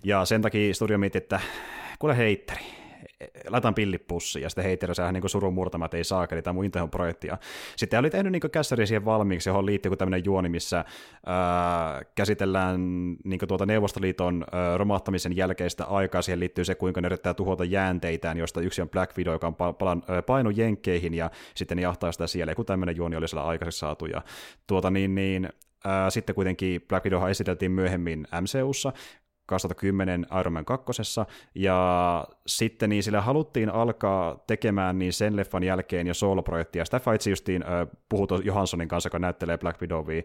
Ja 0.04 0.26
sen 0.26 0.42
takia 0.42 0.74
studio 0.74 0.98
mietti, 0.98 1.18
että 1.18 1.40
kuule 2.00 2.18
heitteri, 2.18 2.66
laitan 3.50 3.76
pillipussiin, 3.76 4.44
ja 4.44 4.50
sitten 4.50 4.64
heitellä 4.64 4.94
sehän 4.94 5.14
niin 5.14 5.30
surun 5.30 5.54
murtama, 5.54 5.86
että 5.86 5.98
ei 5.98 6.04
saa, 6.04 6.28
eli 6.32 6.42
tämä 6.42 6.54
mun 6.54 6.66
Intehon 6.66 6.90
projekti. 6.90 7.28
sitten 7.76 8.00
oli 8.00 8.10
tehnyt 8.10 8.32
niin 8.32 8.52
kässäri 8.52 8.88
siihen 8.88 9.06
valmiiksi, 9.06 9.50
johon 9.50 9.66
liittyy 9.66 9.96
tämmöinen 9.96 10.26
juoni, 10.26 10.50
missä 10.50 10.86
ää, 11.26 12.02
käsitellään 12.16 12.80
niin 13.24 13.40
tuota 13.48 13.66
Neuvostoliiton 13.66 14.46
ää, 14.52 14.78
romahtamisen 14.78 15.36
jälkeistä 15.36 15.86
aikaa, 15.86 16.22
siihen 16.22 16.40
liittyy 16.40 16.66
se, 16.66 16.76
kuinka 16.76 17.02
ne 17.02 17.06
yrittää 17.06 17.34
tuhota 17.34 17.64
jäänteitään, 17.64 18.38
josta 18.38 18.62
yksi 18.62 18.82
on 18.82 18.90
Black 18.90 19.18
Widow, 19.18 19.34
joka 19.34 19.48
on 19.48 19.56
palan, 19.56 20.04
ää, 20.08 20.22
painu 20.22 20.50
jenkkeihin, 20.50 21.14
ja 21.14 21.32
sitten 21.56 21.78
ne 21.78 21.82
jahtaa 21.82 22.12
sitä 22.12 22.28
siellä, 22.28 22.56
kun 22.56 22.66
tämmöinen 22.66 22.96
juoni 22.96 23.16
oli 23.16 23.28
siellä 23.28 23.46
aikaisemmin 23.46 23.72
saatu, 23.72 24.06
ja 24.06 24.22
tuota 24.68 24.90
niin, 24.90 25.16
niin 25.16 25.50
sitten 26.10 26.36
kuitenkin 26.36 26.82
Black 26.88 27.06
Widow 27.06 27.30
esiteltiin 27.30 27.72
myöhemmin 27.72 28.28
MCUssa, 28.42 28.94
2010 29.48 30.26
Iron 30.40 30.54
Man 30.54 30.66
2. 30.66 30.86
Ja 31.56 32.28
sitten 32.48 32.90
niin 32.90 33.04
sillä 33.04 33.22
haluttiin 33.22 33.70
alkaa 33.70 34.44
tekemään 34.48 35.00
niin 35.00 35.14
sen 35.14 35.36
leffan 35.36 35.64
jälkeen 35.64 36.08
jo 36.08 36.14
soloprojektia. 36.14 36.86
Sitä 36.86 37.00
paitsi 37.00 37.30
justiin 37.30 37.64
äh, 37.64 37.88
puhut 38.10 38.32
Johanssonin 38.44 38.88
kanssa, 38.88 39.08
joka 39.08 39.20
näyttelee 39.20 39.58
Black 39.58 39.82
Widowia. 39.82 40.22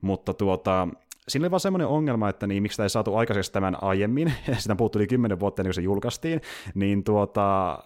Mutta 0.00 0.34
tuota, 0.34 0.88
siinä 1.28 1.44
oli 1.44 1.50
vaan 1.50 1.60
semmoinen 1.60 1.88
ongelma, 1.88 2.28
että 2.28 2.46
niin, 2.46 2.62
miksi 2.62 2.74
sitä 2.76 2.82
ei 2.82 2.90
saatu 2.90 3.16
aikaiseksi 3.16 3.52
tämän 3.52 3.82
aiemmin, 3.82 4.32
sitä 4.58 4.76
puuttui 4.76 5.00
yli 5.00 5.06
10 5.06 5.40
vuotta 5.40 5.62
ennen 5.62 5.68
kuin 5.68 5.74
se 5.74 5.82
julkaistiin, 5.82 6.40
niin 6.74 7.04
tuota, 7.04 7.78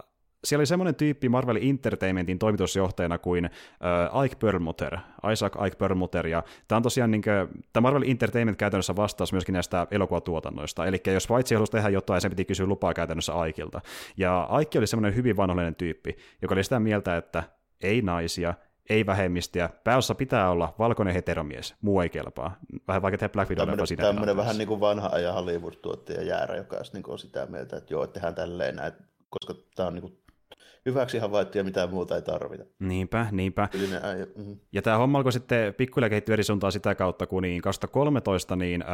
siellä 0.45 0.61
oli 0.61 0.67
semmoinen 0.67 0.95
tyyppi 0.95 1.29
Marvel 1.29 1.59
Entertainmentin 1.63 2.39
toimitusjohtajana 2.39 3.19
kuin 3.19 3.45
äh, 3.45 4.25
Ike 4.25 4.37
Perlmutter, 4.37 4.97
Isaac 5.33 5.55
Ike 5.67 5.77
Perlmutter, 5.77 6.27
ja 6.27 6.43
tämä 6.69 6.77
on 6.77 6.83
tosiaan, 6.83 7.11
niin 7.11 7.23
kuin, 7.23 7.65
tämä 7.73 7.83
Marvel 7.83 8.05
Entertainment 8.07 8.59
käytännössä 8.59 8.97
vastaus 8.97 9.33
myöskin 9.33 9.53
näistä 9.53 9.87
elokuvatuotannoista, 9.91 10.87
eli 10.87 11.01
jos 11.07 11.31
Vaitsi 11.31 11.55
halusi 11.55 11.73
tehdä 11.73 11.89
jotain, 11.89 12.21
sen 12.21 12.31
piti 12.31 12.45
kysyä 12.45 12.67
lupaa 12.67 12.95
käytännössä 12.95 13.33
Aikilta. 13.33 13.81
Ja 14.17 14.49
Ike 14.61 14.79
oli 14.79 14.87
semmoinen 14.87 15.15
hyvin 15.15 15.37
vanhollinen 15.37 15.75
tyyppi, 15.75 16.17
joka 16.43 16.55
oli 16.55 16.65
sitä 16.65 16.81
mieltä, 16.81 17.17
että 17.17 17.43
ei 17.83 18.03
naisia, 18.03 18.55
ei 18.91 19.07
vähemmistöjä. 19.07 19.71
Pääossa 19.85 20.15
pitää 20.15 20.51
olla 20.51 20.75
valkoinen 20.79 21.15
heteromies, 21.15 21.75
muu 21.81 22.01
ei 22.01 22.09
kelpaa. 22.09 22.57
Vähän 22.89 23.03
vaikka 23.03 23.19
tehdä 23.19 23.33
Black 23.33 23.51
Widow 23.51 23.85
siinä 23.85 24.05
Tämmöinen 24.05 24.37
vähän 24.37 24.59
niin 24.59 24.69
kuin 24.69 24.81
vanha 24.81 25.11
ajan 25.13 25.35
Hollywood-tuottaja 25.35 26.23
jäärä, 26.23 26.57
joka 26.57 26.77
niin 26.93 27.11
on 27.11 27.19
sitä 27.19 27.47
mieltä, 27.47 27.77
että 27.77 27.95
joo, 27.95 28.07
tehdään 28.07 28.35
tälleen 28.35 28.77
näin, 28.77 28.93
koska 29.29 29.55
tämä 29.75 29.87
on 29.87 29.95
niin 29.95 30.03
kuin 30.03 30.21
hyväksi 30.87 31.19
havaittu 31.19 31.59
ja 31.59 31.65
mitään 31.65 31.91
muuta 31.91 32.17
ei 32.17 32.23
tarvita. 32.23 32.65
Niinpä, 32.79 33.27
niinpä. 33.33 33.69
äijä. 34.03 34.27
Mm-hmm. 34.37 34.57
Ja 34.73 34.83
tämä 34.83 34.99
homma 34.99 35.19
alkoi 35.19 35.33
sitten 35.33 35.75
pikkuhiljaa 35.75 36.11
kehittyä 36.11 36.33
eri 36.33 36.45
suuntaan 36.45 36.73
sitä 36.73 36.95
kautta, 36.95 37.27
kun 37.27 37.43
niin 37.43 37.63
2013 37.63 38.57
niin, 38.57 38.83
äh, 38.83 38.89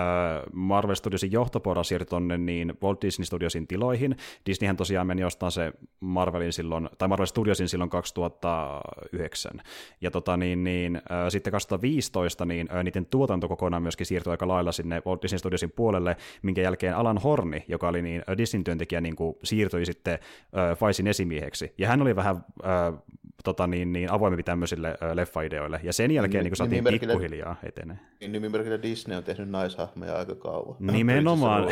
Marvel 0.53 0.95
Studiosin 0.95 1.33
johtopora 1.33 1.83
siirtyi 1.83 2.07
tuonne 2.07 2.39
niin 2.39 2.75
Walt 2.83 3.03
Disney 3.03 3.25
Studiosin 3.25 3.67
tiloihin. 3.67 4.17
Disneyhän 4.47 4.77
tosiaan 4.77 5.07
meni 5.07 5.23
jostain 5.23 5.53
se 5.53 5.73
Marvelin 6.01 6.53
silloin, 6.53 6.89
tai 6.99 7.09
Marvel 7.09 7.27
Studiosin 7.27 7.69
silloin 7.69 7.91
2009. 7.91 9.63
Ja 10.01 10.11
tota, 10.11 10.37
niin, 10.37 10.65
niin, 10.65 10.97
äh, 10.97 11.03
sitten 11.29 11.51
2015 11.51 12.45
niin, 12.45 12.69
äh, 12.75 12.85
niiden 12.85 13.07
tuotanto 13.07 13.49
kokonaan 13.49 13.83
myöskin 13.83 14.07
siirtyi 14.07 14.31
aika 14.31 14.49
lailla 14.49 14.73
sinne 14.73 15.03
Walt 15.07 15.23
Disney 15.23 15.39
Studiosin 15.39 15.73
puolelle, 15.73 16.17
minkä 16.43 16.63
jälkeen 16.63 16.97
Alan 16.97 17.19
Horni, 17.19 17.65
joka 17.69 17.89
oli 17.89 18.03
niin, 18.03 18.23
Disneyn 18.39 18.65
työntekijä, 18.65 19.01
niin 19.01 19.17
kuin, 19.17 19.37
siirtyi 19.45 19.87
sitten 19.87 20.15
äh, 20.15 20.79
Faisin 20.79 21.07
esimieheksi. 21.07 21.46
Ja 21.79 21.89
hän 21.89 22.03
oli 22.03 22.17
vähän 22.17 22.37
äh, 22.65 23.01
tota 23.45 23.67
niin, 23.67 23.93
niin 23.93 24.11
avoimempi 24.11 24.43
tämmöisille 24.43 24.89
äh, 24.89 25.13
leffaideoille. 25.15 25.81
Ja 25.83 25.93
sen 25.93 26.11
jälkeen 26.11 26.45
niin, 26.45 26.51
niin 26.51 26.57
saatiin 26.57 26.85
pikkuhiljaa 26.85 27.57
etenee. 27.63 27.99
Niin 28.21 28.33
nimimerkillä 28.33 28.83
Disney 28.83 29.19
on 29.19 29.25
tehnyt 29.25 29.49
naishahmoja 29.49 30.19
aika 30.19 30.35
kauan. 30.35 30.77
Nimenomaan. 30.79 31.69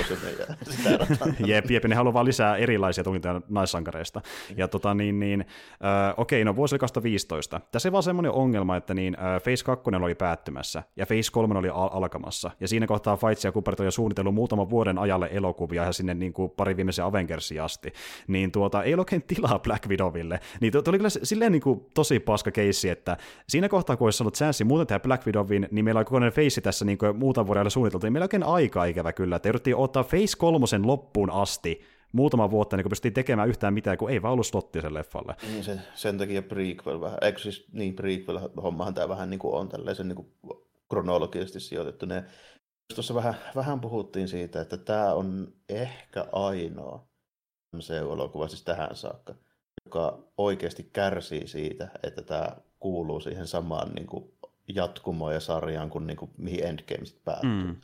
jep, 1.47 1.71
jep, 1.71 1.85
ne 1.85 1.95
haluaa 1.95 2.15
vaan 2.15 2.27
lisää 2.27 2.57
erilaisia 2.57 3.05
tunteja 3.05 3.41
naissankareista. 3.49 4.21
Ja 4.57 4.69
tota 4.69 4.95
niin, 4.95 5.21
niin 5.21 5.41
äh, 5.71 6.15
okei, 6.17 6.45
no 6.45 6.57
vuosi 6.57 6.79
2015. 6.79 7.61
Tässä 7.73 7.89
ei 7.89 7.93
vaan 7.93 8.03
semmoinen 8.03 8.33
ongelma, 8.33 8.77
että 8.77 8.95
niin 8.95 9.17
äh, 9.19 9.43
Phase 9.43 9.65
2 9.65 9.91
oli 10.03 10.15
päättymässä 10.15 10.83
ja 10.97 11.07
Phase 11.07 11.33
3 11.33 11.59
oli 11.59 11.69
al- 11.69 11.89
alkamassa. 11.93 12.51
Ja 12.61 12.69
siinä 12.69 12.87
kohtaa 12.87 13.17
Fights 13.17 13.45
ja 13.45 13.53
Cooper 13.53 13.75
oli 13.81 13.93
suunnitellut 13.93 14.35
muutaman 14.35 14.71
vuoden 14.71 14.99
ajalle 14.99 15.29
elokuvia 15.33 15.85
ja 15.85 15.93
sinne 15.93 16.15
niin 16.15 16.33
kuin 16.33 16.51
pari 16.51 16.77
viimeisen 16.77 17.05
Avengersia 17.05 17.65
asti. 17.65 17.93
Niin 18.29 18.53
tuota, 18.53 18.83
ei 18.83 18.95
ole 18.95 19.01
oikein 19.01 19.23
tilaa 19.23 19.59
Black 19.59 19.89
Widowille. 19.89 20.41
Niin 20.61 20.73
tuli 20.85 20.97
kyllä 20.97 21.11
silleen 21.11 21.53
niin 21.53 21.63
kuin 21.63 21.87
tosi 21.95 22.21
paska 22.21 22.51
keissi, 22.51 22.89
että 22.89 23.17
siinä 23.49 23.69
kohtaa, 23.69 23.97
kun 23.97 24.07
olisi 24.07 24.23
ollut 24.23 24.37
chanssi 24.37 24.65
muuten 24.65 24.87
tehdä 24.87 25.01
Black 25.01 25.27
Widowin, 25.27 25.69
niin 25.71 25.85
meillä 25.85 25.99
on 25.99 26.05
kokonainen 26.05 26.34
face 26.35 26.61
tässä 26.61 26.85
niin 26.85 26.99
kuin 26.99 27.17
muutaman 27.17 27.47
vuoden 27.47 27.71
suunniteltu, 27.71 28.07
niin 28.07 28.13
meillä 28.13 28.25
oikein 28.25 28.43
aika 28.43 28.85
ikävä 28.85 29.13
kyllä, 29.13 29.37
että 29.37 29.49
jouduttiin 29.49 29.77
ottaa 29.77 30.05
Face 30.05 30.37
kolmosen 30.39 30.87
loppuun 30.87 31.31
asti 31.31 31.81
muutama 32.13 32.51
vuotta 32.51 32.77
niin 32.77 32.89
pystyttiin 32.89 33.15
tekemään 33.15 33.49
yhtään 33.49 33.75
mitään, 33.75 33.99
kun 33.99 34.11
ei 34.11 34.23
vaan 34.23 34.33
ollut 34.33 34.47
slottia 34.47 34.83
sen 34.83 34.95
leffalle. 34.95 35.37
Niin 35.43 35.65
sen, 35.65 35.83
sen 35.95 36.19
takia 36.19 36.43
prequel 36.43 37.01
vähän, 37.01 37.19
eikö 37.23 37.39
siis 37.39 37.67
niin 37.73 37.97
prequel-hommahan 37.97 38.95
tämä 38.95 39.09
vähän 39.09 39.31
niin 39.31 39.41
kuin 39.41 39.55
on 39.55 39.69
tällaisen 39.69 40.09
niin 40.09 40.17
kuin 40.17 40.29
kronologisesti 40.91 41.61
sijoitettu. 41.61 42.07
Ne, 42.07 42.25
tuossa 42.95 43.15
vähän, 43.15 43.35
vähän 43.55 43.81
puhuttiin 43.81 44.29
siitä, 44.29 44.61
että 44.61 44.77
tämä 44.77 45.13
on 45.15 45.53
ehkä 45.69 46.27
ainoa 46.33 47.07
MCU-elokuva 47.77 48.49
siis 48.49 48.63
tähän 48.63 48.97
saakka, 48.97 49.35
joka 49.87 50.19
oikeasti 50.39 50.91
kärsii 50.93 51.47
siitä, 51.47 51.89
että 52.03 52.23
tämä 52.23 52.57
kuuluu 52.81 53.21
siihen 53.21 53.47
samaan 53.47 53.93
niin 53.95 54.07
kuin 54.07 54.34
jatkumoon 54.69 55.35
ja 55.35 55.41
sarjaan 55.41 55.91
kuin, 55.91 56.07
niin 56.07 56.17
kuin 56.17 56.31
mihin 56.37 56.65
Endgame 56.65 57.05
sitten 57.05 57.25
päättyy. 57.25 57.65
Mm. 57.65 57.77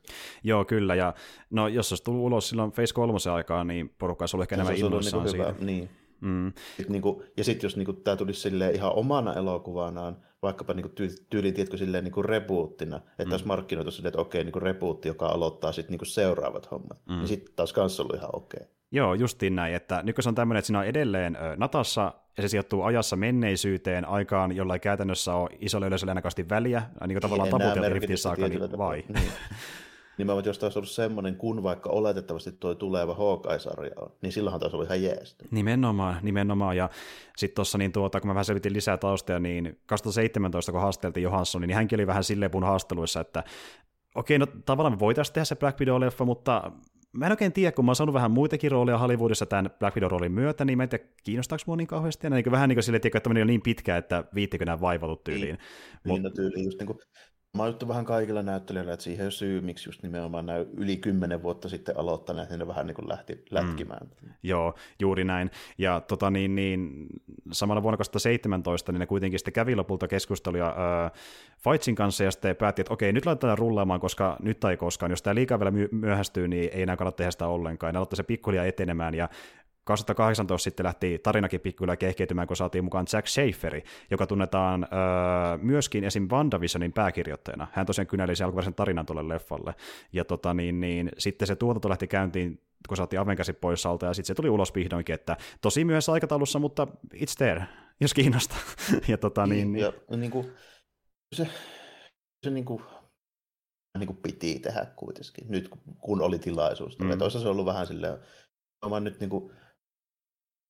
Joo, 0.44 0.64
kyllä. 0.64 0.94
Ja 0.94 1.14
no, 1.50 1.68
jos 1.68 1.88
se 1.88 1.92
olisi 1.92 2.04
tullut 2.04 2.22
ulos 2.22 2.48
silloin 2.48 2.72
Phase 2.72 2.94
3 2.94 3.18
aikaa, 3.32 3.64
niin 3.64 3.94
porukka 3.98 4.22
olisi 4.22 4.36
ollut 4.36 4.44
ehkä 4.44 4.54
enemmän 4.54 4.76
innoissaan 4.76 5.24
niin 5.24 5.30
siitä. 5.30 5.54
Niin. 5.60 5.90
Mm. 6.20 6.52
Sitten, 6.76 6.92
niin 6.92 7.02
kuin, 7.02 7.22
ja 7.36 7.44
sitten 7.44 7.68
jos 7.68 7.76
niin 7.76 7.86
kuin, 7.86 7.96
tämä 7.96 8.16
tulisi 8.16 8.40
silleen 8.40 8.74
ihan 8.74 8.92
omana 8.92 9.34
elokuvanaan, 9.34 10.16
vaikkapa 10.42 10.74
niin 10.74 10.90
kuin, 10.90 11.10
tyyli, 11.30 11.52
tiedätkö, 11.52 11.76
silleen 11.76 12.04
niin 12.04 12.12
kuin 12.12 12.24
reboottina, 12.24 12.96
että 12.96 13.24
mm. 13.24 13.30
olisi 13.30 13.46
markkinoitu 13.46 13.90
silleen, 13.90 14.08
että 14.08 14.20
okei, 14.20 14.44
niin 14.44 14.52
kuin 14.52 14.62
rebootti, 14.62 15.08
joka 15.08 15.26
aloittaa 15.26 15.72
sitten 15.72 15.92
niin 15.92 15.98
kuin 15.98 16.08
seuraavat 16.08 16.70
hommat, 16.70 16.98
mm. 17.08 17.16
niin 17.16 17.28
sitten 17.28 17.54
taas 17.56 17.72
kanssa 17.72 18.02
ollut 18.02 18.16
ihan 18.16 18.30
okei. 18.32 18.60
Joo, 18.92 19.14
justiin 19.14 19.56
näin, 19.56 19.74
että 19.74 20.02
nyt 20.02 20.14
kun 20.14 20.22
se 20.22 20.28
on 20.28 20.34
tämmöinen, 20.34 20.58
että 20.58 20.66
siinä 20.66 20.78
on 20.78 20.86
edelleen 20.86 21.38
Natassa 21.56 22.12
ja 22.40 22.48
se 22.48 22.50
sijoittuu 22.50 22.82
ajassa 22.82 23.16
menneisyyteen 23.16 24.08
aikaan, 24.08 24.56
jolla 24.56 24.74
ei 24.74 24.80
käytännössä 24.80 25.34
ole 25.34 25.50
isolle 25.58 25.86
yleisölle 25.86 26.10
ainakaan 26.10 26.32
väliä, 26.50 26.82
niin 27.06 27.14
kuin 27.14 27.22
tavallaan 27.22 27.48
taputeltu 27.48 27.94
Riftin 27.94 28.18
saakka, 28.18 28.48
niin 28.48 28.78
vai? 28.78 29.04
Niin. 29.08 29.32
Nimenomaan, 30.18 30.44
jos 30.44 30.58
taas 30.58 30.76
ollut 30.76 30.90
semmoinen, 30.90 31.36
kun 31.36 31.62
vaikka 31.62 31.90
oletettavasti 31.90 32.52
tuo 32.52 32.74
tuleva 32.74 33.14
Hawkeye-sarja 33.14 33.92
on, 33.96 34.12
niin 34.22 34.32
silloinhan 34.32 34.60
taas 34.60 34.74
oli 34.74 34.84
ihan 34.84 35.02
jees. 35.02 35.36
Nimenomaan, 35.50 36.16
nimenomaan. 36.22 36.76
Ja 36.76 36.90
sitten 37.36 37.54
tuossa, 37.54 37.78
niin 37.78 37.92
tuota, 37.92 38.20
kun 38.20 38.28
mä 38.28 38.34
vähän 38.34 38.44
selvitin 38.44 38.72
lisää 38.72 38.96
taustoja, 38.96 39.40
niin 39.40 39.78
2017, 39.86 40.72
kun 40.72 40.80
haasteltiin 40.80 41.24
Johanssonin, 41.24 41.68
niin 41.68 41.76
hänkin 41.76 41.96
oli 41.96 42.06
vähän 42.06 42.24
silleen 42.24 42.50
pun 42.50 42.64
haasteluissa, 42.64 43.20
että 43.20 43.44
okei, 44.14 44.38
no 44.38 44.46
tavallaan 44.64 44.92
me 44.92 44.98
voitaisiin 44.98 45.34
tehdä 45.34 45.44
se 45.44 45.56
Black 45.56 45.80
Widow-leffa, 45.80 46.24
mutta 46.24 46.72
mä 47.12 47.26
en 47.26 47.32
oikein 47.32 47.52
tiedä, 47.52 47.72
kun 47.72 47.84
mä 47.84 47.88
oon 47.88 47.96
saanut 47.96 48.14
vähän 48.14 48.30
muitakin 48.30 48.70
rooleja 48.70 48.98
Hollywoodissa 48.98 49.46
tämän 49.46 49.70
Black 49.78 49.96
Widow-roolin 49.96 50.32
myötä, 50.32 50.64
niin 50.64 50.76
mä 50.76 50.82
en 50.82 50.88
tiedä, 50.88 51.04
kiinnostaako 51.24 51.62
mua 51.66 51.76
niin 51.76 51.86
kauheasti. 51.86 52.26
Ja 52.26 52.30
niin 52.30 52.50
vähän 52.50 52.68
niin 52.68 52.76
kuin 52.76 52.84
sille, 52.84 52.96
että 52.96 53.20
tämmöinen 53.20 53.42
on 53.42 53.46
niin 53.46 53.62
pitkä, 53.62 53.96
että 53.96 54.24
viittikö 54.34 54.64
nämä 54.64 54.80
vaivatut 54.80 55.24
tyyliin. 55.24 55.54
Niin, 55.54 55.58
Mut... 56.04 56.22
niin 56.22 56.34
tyyliin, 56.34 56.64
just 56.64 56.78
niin 56.78 56.86
kuin 56.86 56.98
Mä 57.56 57.62
oon 57.62 57.74
vähän 57.88 58.04
kaikilla 58.04 58.42
näyttelijöillä, 58.42 58.92
että 58.92 59.04
siihen 59.04 59.26
on 59.26 59.32
syy, 59.32 59.60
miksi 59.60 59.88
just 59.88 60.02
nimenomaan 60.02 60.46
näy 60.46 60.66
yli 60.76 60.96
kymmenen 60.96 61.42
vuotta 61.42 61.68
sitten 61.68 61.98
aloittaneet, 61.98 62.50
niin 62.50 62.58
ne 62.58 62.66
vähän 62.66 62.86
niin 62.86 62.94
kuin 62.94 63.08
lähti 63.08 63.44
lätkimään. 63.50 64.06
Mm. 64.22 64.28
Joo, 64.42 64.74
juuri 65.00 65.24
näin. 65.24 65.50
Ja 65.78 66.00
tota, 66.00 66.30
niin, 66.30 66.54
niin, 66.54 67.06
samalla 67.52 67.82
vuonna 67.82 67.96
2017 67.96 68.92
niin 68.92 69.00
ne 69.00 69.06
kuitenkin 69.06 69.38
sitten 69.38 69.52
kävi 69.52 69.76
lopulta 69.76 70.08
keskusteluja 70.08 70.66
äh, 70.66 71.12
Fightsin 71.58 71.94
kanssa 71.94 72.24
ja 72.24 72.30
sitten 72.30 72.56
päätti, 72.56 72.82
että 72.82 72.92
okei, 72.92 73.12
nyt 73.12 73.26
laitetaan 73.26 73.58
rullaamaan, 73.58 74.00
koska 74.00 74.36
nyt 74.42 74.60
tai 74.60 74.76
koskaan. 74.76 75.12
Jos 75.12 75.22
tämä 75.22 75.34
liikaa 75.34 75.58
vielä 75.58 75.72
myöhästyy, 75.92 76.48
niin 76.48 76.70
ei 76.72 76.82
enää 76.82 76.96
kannata 76.96 77.16
tehdä 77.16 77.30
sitä 77.30 77.46
ollenkaan. 77.46 77.88
Ja 77.88 77.92
ne 77.92 77.98
aloittaa 77.98 78.16
se 78.16 78.22
pikkuhiljaa 78.22 78.64
etenemään 78.64 79.14
ja 79.14 79.28
2018 79.90 80.64
sitten 80.64 80.84
lähti 80.84 81.18
tarinakin 81.18 81.60
pikkuhiljaa 81.60 81.96
kehkeytymään, 81.96 82.46
kun 82.46 82.56
saatiin 82.56 82.84
mukaan 82.84 83.06
Jack 83.12 83.26
Schaferi, 83.26 83.82
joka 84.10 84.26
tunnetaan 84.26 84.84
öö, 84.92 85.58
myöskin 85.62 86.04
esim. 86.04 86.28
WandaVisionin 86.32 86.92
pääkirjoittajana. 86.92 87.66
Hän 87.72 87.86
tosiaan 87.86 88.06
kynäili 88.06 88.36
sen 88.36 88.44
alkuperäisen 88.44 88.74
tarinan 88.74 89.06
tuolle 89.06 89.28
leffalle. 89.28 89.74
Ja 90.12 90.24
tota, 90.24 90.54
niin, 90.54 90.80
niin, 90.80 91.10
sitten 91.18 91.48
se 91.48 91.56
tuotanto 91.56 91.88
lähti 91.88 92.06
käyntiin 92.06 92.60
kun 92.88 92.96
saatiin 92.96 93.20
Avengersin 93.20 93.54
pois 93.54 93.86
alta, 93.86 94.06
ja 94.06 94.14
sitten 94.14 94.26
se 94.26 94.34
tuli 94.34 94.48
ulos 94.48 94.74
vihdoinkin, 94.74 95.14
että 95.14 95.36
tosi 95.60 95.84
myöhässä 95.84 96.12
aikataulussa, 96.12 96.58
mutta 96.58 96.86
it's 97.14 97.34
there, 97.38 97.62
jos 98.00 98.14
kiinnostaa. 98.14 98.58
ja 99.08 99.18
tota, 99.18 99.46
niin, 99.46 99.72
niin, 99.72 99.82
ja, 99.82 100.16
niin 100.16 100.30
kuin, 100.30 100.52
se, 101.36 101.46
se 102.44 102.50
niin 102.50 102.64
kuin, 102.64 102.82
niin 103.98 104.06
kuin 104.06 104.16
piti 104.16 104.58
tehdä 104.58 104.86
kuitenkin, 104.96 105.44
nyt 105.48 105.68
kun 106.00 106.22
oli 106.22 106.38
tilaisuus. 106.38 106.98
Mm. 106.98 107.08
Toisaalta 107.08 107.38
se 107.38 107.48
on 107.48 107.52
ollut 107.52 107.66
vähän 107.66 107.86
silleen, 107.86 108.18
mä 108.90 109.00
nyt 109.00 109.20
niin 109.20 109.30
kuin, 109.30 109.52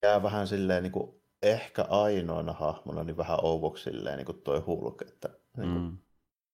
jää 0.03 0.23
vähän 0.23 0.47
silleen 0.47 0.83
niin 0.83 0.93
kuin 0.93 1.21
ehkä 1.43 1.85
ainoana 1.89 2.53
hahmona 2.53 3.05
niin 3.05 3.17
vähän 3.17 3.39
ouvoksi 3.43 3.85
silleen 3.85 4.17
niin 4.17 4.27
kuin 4.27 4.43
toi 4.43 4.61
Hulk, 4.67 5.03
että 5.03 5.29
niin 5.57 5.73
kuin, 5.73 5.83
mm. 5.83 5.99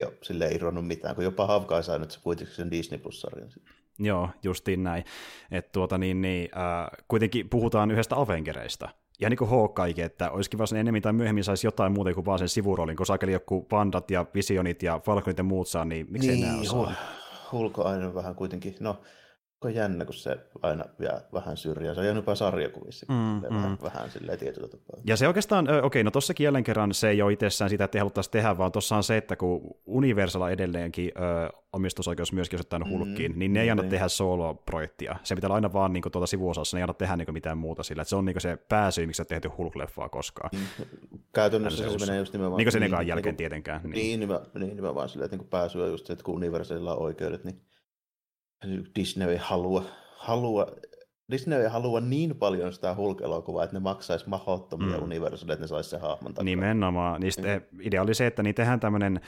jo, 0.00 0.12
sille 0.22 0.46
ei 0.46 0.54
irronnut 0.54 0.86
mitään, 0.86 1.14
kun 1.14 1.24
jopa 1.24 1.46
Havkai 1.46 1.82
sai 1.82 1.98
nyt 1.98 2.18
kuitenkin 2.22 2.56
sen 2.56 2.70
Disney 2.70 2.98
Plus-sarjan. 2.98 3.50
Joo, 3.98 4.28
justiin 4.42 4.82
näin. 4.82 5.04
Että 5.50 5.72
tuota 5.72 5.98
niin, 5.98 6.20
niin 6.20 6.48
äh, 6.56 7.04
kuitenkin 7.08 7.48
puhutaan 7.48 7.90
yhdestä 7.90 8.16
Avengereista, 8.16 8.88
ja 9.20 9.30
niin 9.30 9.38
kuin 9.38 9.50
Hawkeye, 9.50 10.04
että 10.04 10.30
olisi 10.30 10.50
kiva 10.50 10.66
sen 10.66 10.78
enemmän 10.78 11.02
tai 11.02 11.12
myöhemmin 11.12 11.44
saisi 11.44 11.66
jotain 11.66 11.92
muuta 11.92 12.14
kuin 12.14 12.26
vaan 12.26 12.38
sen 12.38 12.48
sivuroolin, 12.48 12.96
kun 12.96 13.06
saakeli 13.06 13.32
joku 13.32 13.66
Vandat 13.72 14.10
ja 14.10 14.26
Visionit 14.34 14.82
ja 14.82 15.00
Falconit 15.04 15.38
ja 15.38 15.44
muut 15.44 15.68
saa, 15.68 15.84
niin 15.84 16.06
miksi 16.10 16.28
niin, 16.28 16.44
enää 16.44 16.60
osaa? 16.60 16.92
Hulk 17.52 17.78
aina 17.78 18.14
vähän 18.14 18.34
kuitenkin, 18.34 18.76
no 18.80 19.00
on 19.64 19.74
jännä, 19.74 20.04
kun 20.04 20.14
se 20.14 20.36
aina 20.62 20.84
jää 20.98 21.20
vähän 21.32 21.56
syrjään. 21.56 21.94
Se 21.94 22.00
on 22.00 22.06
jäänyt 22.06 22.22
jopa 22.22 22.34
sarjakuvissa. 22.34 23.06
Mm, 23.08 23.42
vähän, 23.42 23.70
mm. 23.70 23.78
vähän 23.82 24.10
silleen 24.10 24.38
tietyllä 24.38 24.68
tapaa. 24.68 25.00
Ja 25.04 25.16
se 25.16 25.28
oikeastaan, 25.28 25.64
okei, 25.68 25.80
okay, 25.82 26.02
no 26.02 26.10
tossakin 26.10 26.44
jälleen 26.44 26.64
kerran 26.64 26.94
se 26.94 27.08
ei 27.08 27.22
ole 27.22 27.32
itsessään 27.32 27.70
sitä, 27.70 27.84
että 27.84 27.98
ei 27.98 28.00
haluttaisi 28.00 28.30
tehdä, 28.30 28.58
vaan 28.58 28.72
tuossa 28.72 28.96
on 28.96 29.02
se, 29.02 29.16
että 29.16 29.36
kun 29.36 29.60
Universala 29.86 30.50
edelleenkin 30.50 31.12
ö, 31.16 31.50
omistusoikeus 31.72 32.32
myöskin 32.32 32.56
osittain 32.56 32.90
hulkkiin, 32.90 33.32
mm, 33.32 33.38
niin 33.38 33.52
ne 33.52 33.60
ei 33.62 33.70
anna 33.70 33.82
niin. 33.82 33.90
tehdä 33.90 34.08
solo-projektia. 34.08 35.16
Se 35.22 35.34
pitää 35.34 35.48
olla 35.48 35.54
aina 35.54 35.72
vaan 35.72 35.92
niin 35.92 36.02
kuin, 36.02 36.12
tuota 36.12 36.26
sivuosassa, 36.26 36.76
ne 36.76 36.78
ei 36.78 36.82
anna 36.82 36.94
tehdä 36.94 37.16
niin 37.16 37.26
kuin, 37.26 37.34
mitään 37.34 37.58
muuta 37.58 37.82
sillä. 37.82 38.02
Että 38.02 38.10
se 38.10 38.16
on 38.16 38.24
niin 38.24 38.34
kuin, 38.34 38.42
se 38.42 38.56
pääsy, 38.68 39.06
miksi 39.06 39.22
on 39.22 39.26
tehty 39.26 39.48
Hulk-leffaa 39.48 40.08
koskaan. 40.08 40.50
Mm. 40.52 40.86
Käytännössä 41.32 41.84
se, 41.84 41.98
se 41.98 42.06
menee 42.06 42.18
just 42.18 42.32
nimenomaan... 42.32 42.58
Niin 42.58 42.66
kuin 42.66 42.72
sen 42.72 42.82
niin, 42.82 43.06
jälkeen 43.06 43.32
niin, 43.32 43.36
tietenkään. 43.36 43.80
Niin, 43.82 43.92
niin, 43.92 44.20
nimenomaan, 44.20 44.50
niin 44.54 44.76
nimenomaan 44.76 45.08
silleen, 45.08 45.24
että 45.24 45.36
niin 45.36 45.48
pääsy 45.48 45.80
on 45.80 45.90
just 45.90 46.06
se, 46.06 46.12
että 46.12 46.24
kun 46.24 46.34
Universalilla 46.34 46.94
on 46.94 47.02
oikeudet, 47.02 47.44
niin 47.44 47.60
Disney 48.96 49.30
ei 49.30 49.36
halua, 49.36 49.84
halua 50.16 50.66
Disney 51.30 51.62
ei 51.62 51.68
halua 51.68 52.00
niin 52.00 52.36
paljon 52.36 52.72
sitä 52.72 52.94
Hulk-elokuvaa, 52.94 53.64
että 53.64 53.76
ne 53.76 53.80
maksaisi 53.80 54.28
mahdottomia 54.28 54.96
mm. 54.96 55.02
universaaleja, 55.02 55.54
että 55.54 55.64
ne 55.64 55.68
saisi 55.68 55.90
se 55.90 55.98
hahmon 55.98 56.34
takaa. 56.34 56.44
Nimenomaan. 56.44 57.20
Niin 57.20 57.32
mm. 57.38 57.80
idea 57.80 58.02
oli 58.02 58.14
se, 58.14 58.26
että 58.26 58.42
niin 58.42 58.54
tehdään 58.54 58.80
tämmöinen 58.80 59.20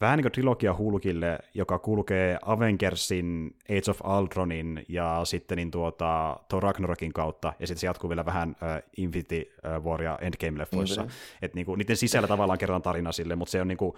vähän 0.00 0.16
niin 0.16 0.24
kuin 0.24 0.32
trilogia 0.32 0.74
Hulkille, 0.78 1.38
joka 1.54 1.78
kulkee 1.78 2.38
Avengersin, 2.42 3.56
Age 3.64 3.90
of 3.90 4.00
Aldronin 4.04 4.84
ja 4.88 5.20
sitten 5.24 5.56
niin 5.56 5.70
tuota, 5.70 6.40
Thor 6.48 6.62
Ragnarokin 6.62 7.12
kautta, 7.12 7.52
ja 7.60 7.66
sitten 7.66 7.80
se 7.80 7.86
jatkuu 7.86 8.10
vielä 8.10 8.24
vähän 8.24 8.50
uh, 8.50 8.90
Infinity 8.96 9.52
War 9.84 10.02
ja 10.02 10.18
Endgame-leffoissa. 10.20 11.02
Mm-hmm. 11.02 11.50
Niin 11.54 11.66
kuin, 11.66 11.78
niiden 11.78 11.96
sisällä 11.96 12.28
tavallaan 12.28 12.58
kerrotaan 12.58 12.82
tarina 12.82 13.12
sille, 13.12 13.36
mutta 13.36 13.52
se 13.52 13.60
on 13.60 13.68
niin 13.68 13.78
kuin, 13.78 13.92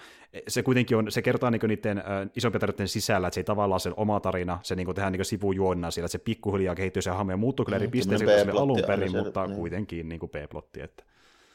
se 0.48 0.62
kuitenkin 0.62 0.96
on, 0.96 1.10
se 1.10 1.22
kerrotaan 1.22 1.52
niin 1.52 1.60
kuin 1.60 1.68
niiden 1.68 1.98
uh, 1.98 2.30
isompien 2.36 2.60
tarinoiden 2.60 2.88
sisällä, 2.88 3.28
että 3.28 3.34
se 3.34 3.40
ei 3.40 3.44
tavallaan 3.44 3.80
se 3.80 3.92
oma 3.96 4.20
tarina, 4.20 4.58
se 4.62 4.74
niin 4.74 4.86
kuin 4.86 4.94
tehdään 4.94 5.12
niin 5.12 5.24
sivujuonna 5.24 5.90
sillä, 5.90 6.06
että 6.06 6.12
se 6.12 6.18
pikkuhiljaa 6.18 6.74
kehittyy 6.74 7.02
se 7.02 7.10
hahmo 7.10 7.32
ja 7.32 7.36
muuttuu 7.36 7.64
kyllä 7.64 7.76
eri 7.76 7.86
mm, 7.86 7.90
pisteisiin 7.90 8.50
alun 8.50 8.82
perin, 8.86 9.12
mutta 9.12 9.46
niin. 9.46 9.56
kuitenkin 9.56 10.08
niin 10.08 10.18
kuin 10.18 10.30
B-plotti. 10.30 10.80
Että. 10.80 11.04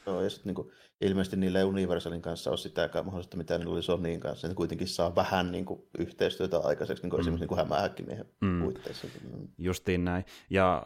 Joo, 0.06 0.22
ja 0.22 0.30
sitten 0.30 0.54
niin 0.54 0.72
ilmeisesti 1.00 1.36
niille 1.36 1.64
Universalin 1.64 2.22
kanssa 2.22 2.50
on 2.50 2.58
sitäkään 2.58 3.04
mahdollista, 3.04 3.36
mitä 3.36 3.58
niillä 3.58 3.72
oli 3.72 3.82
Sonyin 3.82 4.20
kanssa. 4.20 4.48
Ne 4.48 4.54
kuitenkin 4.54 4.88
saa 4.88 5.14
vähän 5.14 5.52
niin 5.52 5.64
kuin, 5.64 5.82
yhteistyötä 5.98 6.58
aikaiseksi 6.58 7.02
niin 7.02 7.10
kuin 7.10 7.18
mm. 7.18 7.22
esimerkiksi 7.22 7.46
niin 7.48 7.58
hämähäkkimiehen 7.58 8.26
mm. 8.40 8.62
puitteissa. 8.62 9.06
Justiin 9.58 10.04
näin. 10.04 10.24
Ja 10.50 10.82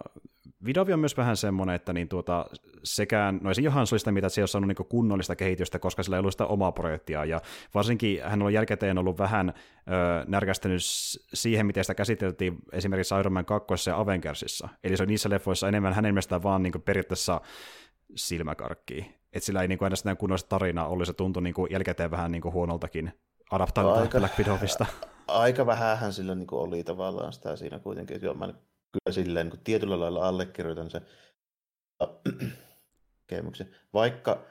Vidovi 0.64 0.92
on 0.92 1.00
myös 1.00 1.16
vähän 1.16 1.36
semmoinen, 1.36 1.74
että 1.74 1.92
niin 1.92 2.08
tuota, 2.08 2.46
sekään, 2.84 3.40
no 3.42 3.54
se 3.54 3.62
Johans 3.62 3.92
oli 3.92 3.98
sitä, 3.98 4.12
mitä 4.12 4.28
se 4.28 4.40
ei 4.40 4.42
ole 4.42 4.48
saanut 4.48 4.68
niin 4.68 4.88
kunnollista 4.88 5.36
kehitystä, 5.36 5.78
koska 5.78 6.02
sillä 6.02 6.16
ei 6.16 6.20
ollut 6.20 6.34
sitä 6.34 6.46
omaa 6.46 6.72
projektia, 6.72 7.24
ja 7.24 7.40
varsinkin 7.74 8.22
hän 8.22 8.42
on 8.42 8.52
jälkikäteen 8.52 8.98
ollut 8.98 9.18
vähän 9.18 9.48
ö, 9.48 9.52
närkästynyt 10.26 10.80
siihen, 11.34 11.66
miten 11.66 11.84
sitä 11.84 11.94
käsiteltiin 11.94 12.56
esimerkiksi 12.72 13.14
Iron 13.20 13.32
Man 13.32 13.44
2. 13.44 13.90
ja 13.90 14.00
Avengersissa. 14.00 14.68
Eli 14.84 14.96
se 14.96 15.02
on 15.02 15.08
niissä 15.08 15.30
leffoissa 15.30 15.68
enemmän 15.68 15.92
hänen 15.92 16.14
mielestään 16.14 16.42
vaan 16.42 16.62
niin 16.62 16.82
periaatteessa 16.84 17.40
silmäkarkkiin. 18.14 19.17
Että 19.38 19.46
sillä 19.46 19.62
ei 19.62 19.68
niin 19.68 19.78
kuin 19.78 19.92
enää 20.04 20.16
kunnollista 20.16 20.48
tarinaa 20.48 20.88
ollut, 20.88 21.06
se 21.06 21.12
tuntui 21.12 21.42
niin 21.42 21.54
kuin 21.54 21.72
jälkikäteen 21.72 22.10
vähän 22.10 22.32
niin 22.32 22.42
kuin 22.42 22.52
huonoltakin 22.52 23.12
adaptointia 23.50 24.02
aika, 24.02 24.18
Black 24.18 24.38
Widowista. 24.38 24.86
Aika 25.28 25.66
vähähän 25.66 26.12
sillä 26.12 26.34
niin 26.34 26.46
kuin 26.46 26.60
oli 26.60 26.84
tavallaan 26.84 27.32
sitä 27.32 27.56
siinä 27.56 27.78
kuitenkin, 27.78 28.14
että 28.14 28.26
joo, 28.26 28.34
mä 28.34 28.46
kyllä 28.46 29.12
silleen 29.14 29.46
niin 29.46 29.50
kuin 29.50 29.64
tietyllä 29.64 30.00
lailla 30.00 30.28
allekirjoitan 30.28 30.90
se 30.90 31.02
Vaikka 33.94 34.44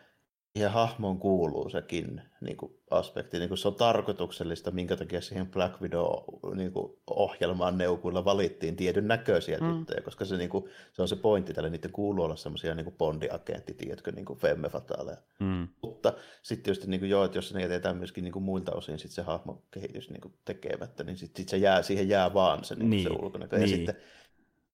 siihen 0.58 0.74
hahmoon 0.74 1.20
kuuluu 1.20 1.70
sekin 1.70 2.22
niin 2.42 2.58
kuin 2.58 2.72
aspekti. 2.92 3.40
Niin 3.40 3.50
kuin 3.50 3.58
se 3.58 3.68
on 3.68 3.76
tarkoituksellista, 3.76 4.72
minkä 4.72 4.98
takia 4.98 5.22
siihen 5.22 5.48
Black 5.48 5.82
Widow-ohjelmaan 5.82 7.74
niin 7.74 7.78
neukuilla 7.78 8.26
valittiin 8.26 8.76
tietyn 8.76 9.08
näköisiä 9.08 9.58
mm. 9.58 9.78
tyttöjä, 9.78 10.02
koska 10.02 10.26
se, 10.26 10.38
niin 10.38 10.50
kuin, 10.50 10.66
se 10.94 11.02
on 11.02 11.08
se 11.08 11.16
pointti 11.16 11.54
tälle, 11.54 11.70
niiden 11.70 11.92
kuuluu 11.92 12.26
olla 12.26 12.36
semmoisia 12.36 12.76
niin 12.76 12.96
Bondi-agentti, 12.98 13.74
tiedätkö, 13.74 14.12
niin 14.12 14.26
kuin 14.26 14.40
femme 14.40 14.70
fataleja. 14.70 15.18
Mm. 15.40 15.68
Mutta 15.82 16.14
sitten 16.44 16.64
tietysti 16.64 16.88
niin 16.88 17.00
kuin, 17.00 17.10
joo, 17.10 17.26
että 17.26 17.38
jos 17.38 17.54
ne 17.54 17.62
jätetään 17.62 17.98
myöskin 17.98 18.24
niin 18.24 18.34
kuin 18.34 18.44
muilta 18.44 18.72
osin 18.72 19.00
sit 19.00 19.12
se 19.12 19.22
hahmokehitys 19.22 20.10
niin 20.10 20.22
kuin 20.22 20.34
tekemättä, 20.46 21.04
niin 21.04 21.18
sitten 21.18 21.42
sit 21.42 21.50
se 21.50 21.58
jää, 21.58 21.82
siihen 21.82 22.10
jää 22.10 22.34
vaan 22.34 22.64
se, 22.64 22.76
niin, 22.76 22.90
niin. 22.90 23.04
se 23.04 23.10
ulkonäkö. 23.10 23.58
Niin. 23.58 23.70
Ja 23.70 23.78
sitten 23.78 23.96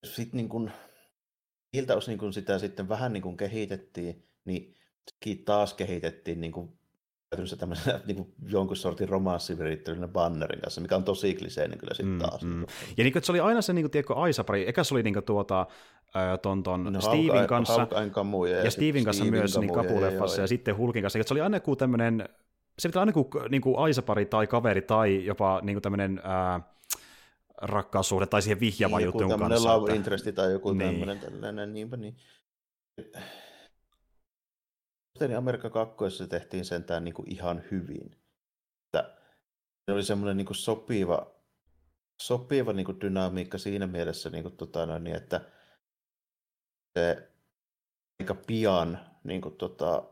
sit, 0.03 0.33
niin 0.33 0.49
kuin, 0.49 0.71
niiltä 1.73 1.95
osin, 1.95 2.17
kun 2.17 2.33
sitä 2.33 2.59
sitten 2.59 2.89
vähän 2.89 3.13
niin 3.13 3.23
kuin 3.23 3.37
kehitettiin, 3.37 4.27
niin 4.45 4.75
taas 5.45 5.73
kehitettiin 5.73 6.41
niin 6.41 6.51
kuin 6.51 6.77
tämmöisenä 7.57 7.99
niin 8.07 8.15
kuin 8.15 8.33
jonkun 8.47 8.77
sortin 8.77 9.09
romanssivirittelynä 9.09 10.07
bannerin 10.07 10.61
kanssa, 10.61 10.81
mikä 10.81 10.95
on 10.95 11.03
tosi 11.03 11.35
kliseinen 11.35 11.77
kyllä 11.77 11.93
sitten 11.93 12.13
mm, 12.13 12.19
taas. 12.19 12.43
Mm. 12.43 12.65
Ja 12.97 13.03
niin 13.03 13.13
kuin, 13.13 13.23
se 13.23 13.31
oli 13.31 13.39
aina 13.39 13.61
se 13.61 13.73
niin 13.73 13.83
kuin, 13.83 13.91
tiedätkö, 13.91 14.13
Aisapari, 14.13 14.69
eka 14.69 14.83
se 14.83 14.93
oli 14.93 15.03
niin 15.03 15.13
kuin, 15.13 15.25
tuota, 15.25 15.67
ton, 16.41 16.63
ton 16.63 16.83
no, 16.83 17.01
Steven 17.01 17.47
kanssa, 17.47 17.87
kamuja, 18.11 18.57
ja, 18.57 18.63
ja 18.63 18.71
Steven 18.71 19.03
kanssa 19.03 19.23
Steven 19.23 19.39
myös 19.39 19.57
niin 19.57 19.73
kapuleffassa, 19.73 20.37
ja, 20.37 20.43
ja, 20.43 20.47
sitten 20.47 20.77
Hulkin 20.77 21.01
kanssa, 21.01 21.19
se 21.23 21.33
oli 21.33 21.41
aina 21.41 21.57
joku 21.57 21.75
tämmöinen, 21.75 22.29
se 22.79 22.89
pitää 22.89 22.99
aina 22.99 23.11
kuin, 23.11 23.27
niin 23.49 23.61
kuin 23.61 23.77
Aisapari 23.77 24.25
tai 24.25 24.47
kaveri 24.47 24.81
tai 24.81 25.25
jopa 25.25 25.59
niin 25.63 25.75
kuin 25.75 25.81
tämmöinen 25.81 26.21
ää, 26.23 26.73
rakkaussuhde 27.61 28.25
tai 28.25 28.41
siihen 28.41 28.59
vihjava 28.59 28.97
niin, 28.97 29.05
jutun 29.05 29.39
kanssa. 29.39 29.69
Joku 29.69 29.81
love 29.81 29.95
interesti 29.95 30.33
tai 30.33 30.51
joku 30.51 30.73
niin. 30.73 30.89
tämmöinen, 30.89 31.19
tällainen, 31.19 31.73
niinpä 31.73 31.97
niin. 31.97 32.15
Sitten 35.23 35.37
Amerikka 35.37 35.69
2 35.69 36.27
tehtiin 36.29 36.65
sentään 36.65 37.03
niin 37.03 37.13
kuin 37.13 37.31
ihan 37.31 37.63
hyvin. 37.71 38.15
Että 38.85 39.17
se 39.85 39.91
oli 39.91 40.03
semmoinen 40.03 40.37
niin 40.37 40.45
kuin 40.45 40.57
sopiva, 40.57 41.31
sopiva 42.21 42.73
niin 42.73 42.85
kuin 42.85 43.01
dynamiikka 43.01 43.57
siinä 43.57 43.87
mielessä, 43.87 44.29
niin 44.29 44.43
kuin, 44.43 44.57
tota, 44.57 44.85
no, 44.85 44.99
niin, 44.99 45.15
että 45.15 45.41
se 46.99 47.29
aika 48.19 48.35
pian 48.35 48.99
niin 49.23 49.41
kuin, 49.41 49.55
tota, 49.55 50.03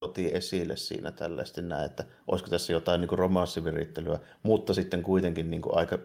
otin 0.00 0.36
esille 0.36 0.76
siinä 0.76 1.12
tällaisesti 1.12 1.62
näin, 1.62 1.84
että 1.84 2.04
olisiko 2.26 2.50
tässä 2.50 2.72
jotain 2.72 3.00
niin 3.00 3.18
romanssivirittelyä, 3.18 4.18
mutta 4.42 4.74
sitten 4.74 5.02
kuitenkin 5.02 5.50
niin 5.50 5.62
kuin, 5.62 5.76
aika 5.76 5.98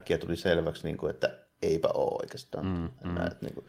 äkkiä 0.00 0.18
tuli 0.18 0.36
selväksi, 0.36 0.84
niin 0.84 0.96
kuin, 0.96 1.10
että 1.10 1.38
eipä 1.62 1.88
ole 1.88 2.18
oikeastaan. 2.22 2.66
Mm, 2.66 3.08
mm. 3.08 3.14
Näet, 3.14 3.42
niin 3.42 3.54
kuin, 3.54 3.66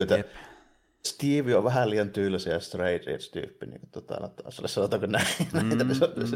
että, 0.00 0.16
Jep. 0.16 0.57
Steve 1.04 1.56
on 1.56 1.64
vähän 1.64 1.90
liian 1.90 2.10
tylsä 2.10 2.50
ja 2.50 2.60
straight 2.60 3.08
edge 3.08 3.24
tyyppi, 3.32 3.66
niin 3.66 3.80
kuin, 3.80 3.90
tota, 3.90 4.16
no, 4.20 4.28
taas, 4.28 4.62
sanotaanko 4.66 5.06
näin. 5.06 5.26
Mm, 5.52 5.78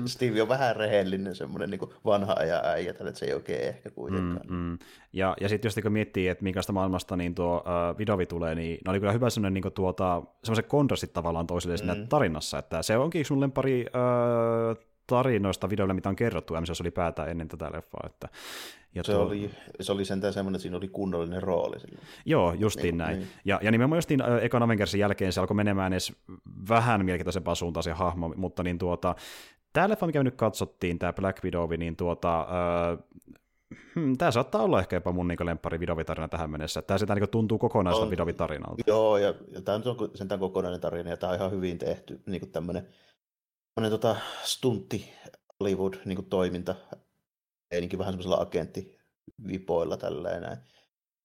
mm. 0.00 0.06
Steve 0.06 0.42
on 0.42 0.48
vähän 0.48 0.76
rehellinen, 0.76 1.34
semmoinen 1.34 1.70
niin 1.70 1.80
vanha 2.04 2.36
ajan 2.38 2.64
äijä, 2.64 2.90
että 2.90 3.12
se 3.14 3.26
ei 3.26 3.34
oikein 3.34 3.68
ehkä 3.68 3.90
kuitenkaan. 3.90 4.46
Mm, 4.48 4.56
mm. 4.56 4.78
Ja, 5.12 5.36
ja 5.40 5.48
sitten 5.48 5.66
jos 5.66 5.74
kun 5.82 5.92
miettii, 5.92 6.28
että 6.28 6.44
minkästä 6.44 6.72
maailmasta 6.72 7.16
niin 7.16 7.34
tuo 7.34 7.56
uh, 7.56 7.98
Vidovi 7.98 8.26
tulee, 8.26 8.54
niin 8.54 8.78
ne 8.84 8.90
oli 8.90 9.00
kyllä 9.00 9.12
hyvä 9.12 9.30
semmoinen 9.30 9.62
niin 9.62 9.72
tuota, 9.72 10.22
semmoisen 10.44 10.64
kontrastit 10.64 11.12
tavallaan 11.12 11.46
toisille 11.46 11.74
mm. 11.74 11.78
siinä 11.78 12.06
tarinassa, 12.08 12.58
että 12.58 12.82
se 12.82 12.96
onkin 12.96 13.24
sun 13.24 13.40
lempari 13.40 13.86
uh, 13.86 14.91
tarinoista 15.06 15.70
videoilla, 15.70 15.94
mitä 15.94 16.08
on 16.08 16.16
kerrottu 16.16 16.54
MCS 16.60 16.80
ylipäätään 16.80 17.28
ennen 17.28 17.48
tätä 17.48 17.70
leffaa. 17.72 18.02
Että, 18.06 18.28
ja 18.94 19.04
se, 19.04 19.12
tuo... 19.12 19.22
oli, 19.22 19.50
se 19.80 19.92
oli 19.92 20.04
sentään 20.04 20.32
semmoinen, 20.32 20.56
että 20.56 20.62
siinä 20.62 20.76
oli 20.76 20.88
kunnollinen 20.88 21.42
rooli. 21.42 21.80
Silloin. 21.80 22.06
Joo, 22.26 22.52
justiin 22.52 22.82
niin, 22.82 22.98
näin. 22.98 23.18
Niin. 23.18 23.28
Ja, 23.44 23.60
ja 23.62 23.70
nimenomaan 23.70 23.98
justiin 23.98 24.22
äh, 24.22 24.44
ekan 24.44 24.62
Avengersin 24.62 25.00
jälkeen 25.00 25.32
se 25.32 25.40
alkoi 25.40 25.54
menemään 25.54 25.92
edes 25.92 26.12
vähän 26.68 27.04
mielenkiintoisempaan 27.04 27.56
suuntaan 27.56 27.84
se 27.84 27.92
hahmo, 27.92 28.32
mutta 28.36 28.62
niin 28.62 28.78
tuota, 28.78 29.14
tämä 29.72 29.88
leffa, 29.88 30.06
mikä 30.06 30.18
me 30.18 30.24
nyt 30.24 30.36
katsottiin, 30.36 30.98
tämä 30.98 31.12
Black 31.12 31.44
Widow, 31.44 31.70
niin 31.78 31.96
tuota, 31.96 32.40
äh, 32.40 32.98
hmm, 33.94 34.16
tämä 34.18 34.30
saattaa 34.30 34.62
olla 34.62 34.80
ehkä 34.80 34.96
jopa 34.96 35.12
mun 35.12 35.28
niin 35.28 35.46
lemppari 35.46 35.80
Vidovitarina 35.80 36.28
tähän 36.28 36.50
mennessä. 36.50 36.82
Tämä 36.82 36.98
sitä 36.98 37.14
niin 37.14 37.28
tuntuu 37.28 37.58
kokonaista 37.58 38.10
Vidovitarinalta. 38.10 38.82
Joo, 38.86 39.18
ja, 39.18 39.34
ja 39.52 39.60
tämä 39.62 39.76
on 39.76 40.10
sentään 40.14 40.40
kokonainen 40.40 40.80
tarina, 40.80 41.10
ja 41.10 41.16
tämä 41.16 41.30
on 41.30 41.36
ihan 41.38 41.50
hyvin 41.50 41.78
tehty 41.78 42.20
niin 42.26 42.50
tämmöinen 42.50 42.88
tota, 43.90 44.16
stuntti 44.42 45.12
Hollywood 45.60 45.94
niin 46.04 46.26
toiminta, 46.26 46.74
eininkin 47.70 47.98
vähän 47.98 48.12
semmoisella 48.12 48.40
agenttivipoilla 48.40 49.96
tälleen 49.96 50.42
näin. 50.42 50.58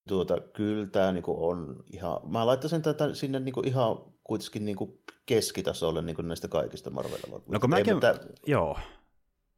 Tuota, 0.08 0.42
kyllä 0.54 0.88
tämä 0.88 1.12
niin 1.12 1.24
on 1.28 1.84
ihan, 1.94 2.20
mä 2.32 2.46
laittaisin 2.46 2.82
tätä 2.82 3.14
sinne 3.14 3.40
niin 3.40 3.68
ihan 3.68 3.98
kuitenkin 4.24 4.66
niin 4.66 4.78
keskitasolle 5.26 6.02
niin 6.02 6.28
näistä 6.28 6.48
kaikista 6.48 6.90
Marvel-elokuvista. 6.90 7.54
No 7.54 7.60
kun 7.60 7.70
mäkin, 7.70 7.96
mitään, 7.96 8.16
joo. 8.48 8.78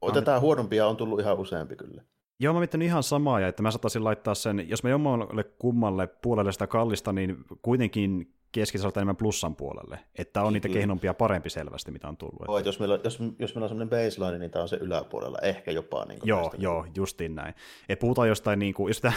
Otetaan 0.01 0.41
huonompia 0.41 0.87
on 0.87 0.97
tullut 0.97 1.19
ihan 1.19 1.39
useampi 1.39 1.75
kyllä. 1.75 2.03
Joo, 2.39 2.53
mä 2.53 2.59
mietin 2.59 2.81
ihan 2.81 3.03
samaa, 3.03 3.39
ja 3.39 3.47
että 3.47 3.63
mä 3.63 3.71
saattaisin 3.71 4.03
laittaa 4.03 4.35
sen, 4.35 4.69
jos 4.69 4.83
mä 4.83 4.89
jommalle 4.89 5.43
kummalle 5.43 6.07
puolelle 6.07 6.51
sitä 6.51 6.67
kallista, 6.67 7.13
niin 7.13 7.45
kuitenkin 7.61 8.33
keskisalta 8.51 8.99
enemmän 8.99 9.15
plussan 9.15 9.55
puolelle, 9.55 9.99
että 10.15 10.43
on 10.43 10.53
niitä 10.53 10.67
kyllä. 10.67 10.79
kehnompia 10.79 11.13
parempi 11.13 11.49
selvästi, 11.49 11.91
mitä 11.91 12.07
on 12.07 12.17
tullut. 12.17 12.57
Että 12.57 12.69
jos, 12.69 12.79
meillä, 12.79 12.99
jos, 13.03 13.19
jos 13.39 13.55
meillä 13.55 13.65
on 13.65 13.69
sellainen 13.69 13.89
baseline, 13.89 14.39
niin 14.39 14.51
tämä 14.51 14.63
on 14.63 14.69
se 14.69 14.75
yläpuolella, 14.75 15.37
ehkä 15.41 15.71
jopa. 15.71 16.05
Niin 16.05 16.19
joo, 16.23 16.51
joo, 16.57 16.85
justiin 16.95 17.35
näin. 17.35 17.53
Et 17.89 17.99
puhutaan 17.99 18.27
jostain, 18.27 18.59
niin 18.59 18.73
kuin, 18.73 18.89
jos 18.89 18.97
sitä 18.97 19.13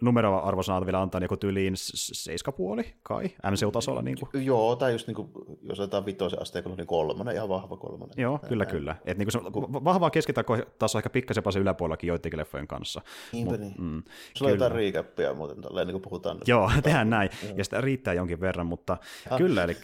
numeroarvosanat 0.00 0.86
vielä 0.86 1.02
antaa 1.02 1.20
niin 1.20 1.38
tyyliin 1.40 1.72
seiskapuoli 1.76 2.94
kai, 3.02 3.24
MCU-tasolla. 3.50 4.02
Niin 4.02 4.18
kuin. 4.20 4.44
Joo, 4.44 4.76
tai 4.76 4.92
just 4.92 5.06
niin 5.06 5.14
kuin, 5.14 5.28
jos 5.62 5.80
otetaan 5.80 6.06
vitoisen 6.06 6.42
asteikolla, 6.42 6.76
niin 6.76 6.86
kolmonen, 6.86 7.34
ihan 7.34 7.48
vahva 7.48 7.76
kolmonen. 7.76 8.14
Joo, 8.16 8.38
kyllä, 8.48 8.64
näin. 8.64 8.76
kyllä. 8.76 8.96
Et 9.04 9.18
niin 9.18 9.28
kuin 9.32 9.42
se, 9.42 9.84
vahvaa 9.84 10.10
keskitaso 10.10 10.98
ehkä 10.98 11.10
pikkasen 11.10 11.42
se 11.50 11.58
yläpuolellakin 11.58 12.08
joidenkin 12.08 12.38
leffojen 12.38 12.66
kanssa. 12.66 13.00
Niinpä 13.32 13.50
Mut, 13.50 13.60
niin. 13.60 13.74
Mm, 13.78 14.02
Sulla 14.34 14.50
on 14.50 14.58
jotain 14.58 15.36
muuten, 15.36 15.60
tolleen, 15.60 15.86
niin 15.86 15.92
kuin 15.92 16.02
puhutaan. 16.02 16.38
Joo, 16.46 16.70
tehdään 16.82 17.10
näin, 17.10 17.30
ja 17.56 17.64
sitä 17.64 17.80
riittää 17.80 18.14
jonkin 18.14 18.40
verran, 18.40 18.66
mutta 18.76 18.96
ah. 19.30 19.38
kyllä, 19.38 19.64
eli 19.64 19.76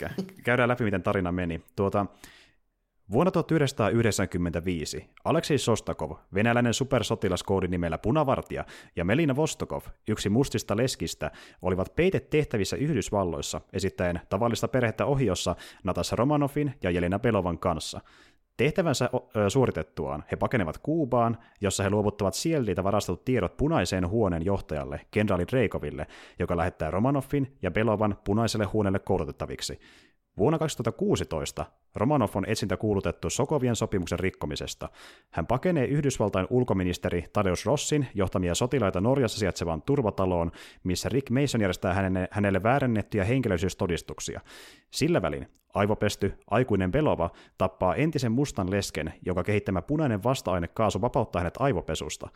käydään 0.45 0.69
läpi, 0.69 0.85
miten 0.85 1.03
tarina 1.03 1.33
meni. 1.33 1.63
Tuota, 1.77 2.07
Vuonna 3.13 3.31
1995 3.31 5.07
Aleksei 5.25 5.59
Sostakov, 5.59 6.13
venäläinen 6.35 6.75
supersotilas 6.75 7.43
koodinimellä 7.43 7.99
Punavartija, 7.99 8.65
ja 8.97 9.05
Melina 9.05 9.37
Vostokov, 9.37 9.83
yksi 10.09 10.29
mustista 10.29 10.77
leskistä, 10.77 11.31
olivat 11.63 11.97
peitetehtävissä 11.97 12.77
Yhdysvalloissa 12.77 13.61
esittäen 13.73 14.21
tavallista 14.29 14.69
perhettä 14.69 15.07
ohiossa 15.07 15.57
Natasha 15.85 16.17
Romanovin 16.17 16.75
ja 16.83 16.91
Jelena 16.91 17.19
Belovan 17.19 17.59
kanssa. 17.59 18.01
Tehtävänsä 18.57 19.11
suoritettuaan 19.49 20.25
he 20.33 20.37
pakenevat 20.37 20.79
Kuubaan, 20.79 21.39
jossa 21.61 21.83
he 21.83 21.91
luovuttavat 21.91 22.35
sieltä 22.35 22.85
varastetut 22.85 23.25
tiedot 23.25 23.57
punaiseen 23.57 24.09
huoneen 24.09 24.45
johtajalle, 24.45 25.01
kenraali 25.11 25.45
Dreikoville, 25.47 26.07
joka 26.39 26.57
lähettää 26.57 26.91
Romanoffin 26.91 27.57
ja 27.63 27.71
Belovan 27.71 28.17
punaiselle 28.25 28.65
huoneelle 28.65 28.99
koulutettaviksi. 28.99 29.81
Vuonna 30.37 30.59
2016 30.59 31.65
Romanov 31.95 32.31
on 32.35 32.45
etsintä 32.49 32.77
kuulutettu 32.77 33.31
Sokovien 33.31 33.77
sopimuksen 33.77 34.19
rikkomisesta. 34.19 34.89
Hän 35.31 35.47
pakenee 35.47 35.85
Yhdysvaltain 35.87 36.47
ulkoministeri 36.51 37.25
Tadeusz 37.33 37.67
Rossin 37.67 38.07
johtamia 38.15 38.55
sotilaita 38.55 39.01
Norjassa 39.01 39.39
sijaitsevaan 39.39 39.83
turvataloon, 39.83 40.53
missä 40.85 41.09
Rick 41.09 41.31
Mason 41.31 41.61
järjestää 41.61 41.95
hänelle, 41.95 42.29
hänelle 42.31 42.63
väärennettyjä 42.63 43.25
henkilöllisyystodistuksia. 43.25 44.41
Sillä 44.91 45.23
välin 45.23 45.49
aivopesty, 45.75 46.35
aikuinen 46.51 46.93
Belova 46.93 47.31
tappaa 47.59 47.95
entisen 47.95 48.33
mustan 48.33 48.71
lesken, 48.71 49.15
joka 49.27 49.45
kehittämä 49.45 49.83
punainen 49.83 50.23
vasta-ainekaasu 50.23 51.01
vapauttaa 51.01 51.41
hänet 51.41 51.55
aivopesusta. 51.59 52.29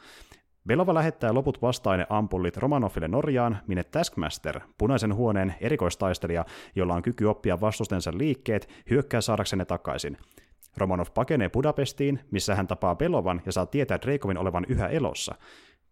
Belova 0.66 0.94
lähettää 0.94 1.34
loput 1.34 1.62
vasta-aineampullit 1.62 2.56
Romanoville 2.56 3.08
Norjaan, 3.08 3.58
minne 3.66 3.84
Taskmaster, 3.84 4.60
punaisen 4.78 5.14
huoneen 5.14 5.54
erikoistaistelija, 5.60 6.44
jolla 6.76 6.94
on 6.94 7.02
kyky 7.02 7.24
oppia 7.24 7.60
vastustensa 7.60 8.10
liikkeet, 8.14 8.68
hyökkää 8.90 9.20
saadakseen 9.20 9.58
ne 9.58 9.64
takaisin. 9.64 10.16
Romanov 10.76 11.06
pakenee 11.14 11.48
Budapestiin, 11.48 12.20
missä 12.30 12.54
hän 12.54 12.66
tapaa 12.66 12.94
Belovan 12.94 13.42
ja 13.46 13.52
saa 13.52 13.66
tietää 13.66 13.98
Dreikovin 14.02 14.38
olevan 14.38 14.66
yhä 14.68 14.88
elossa. 14.88 15.34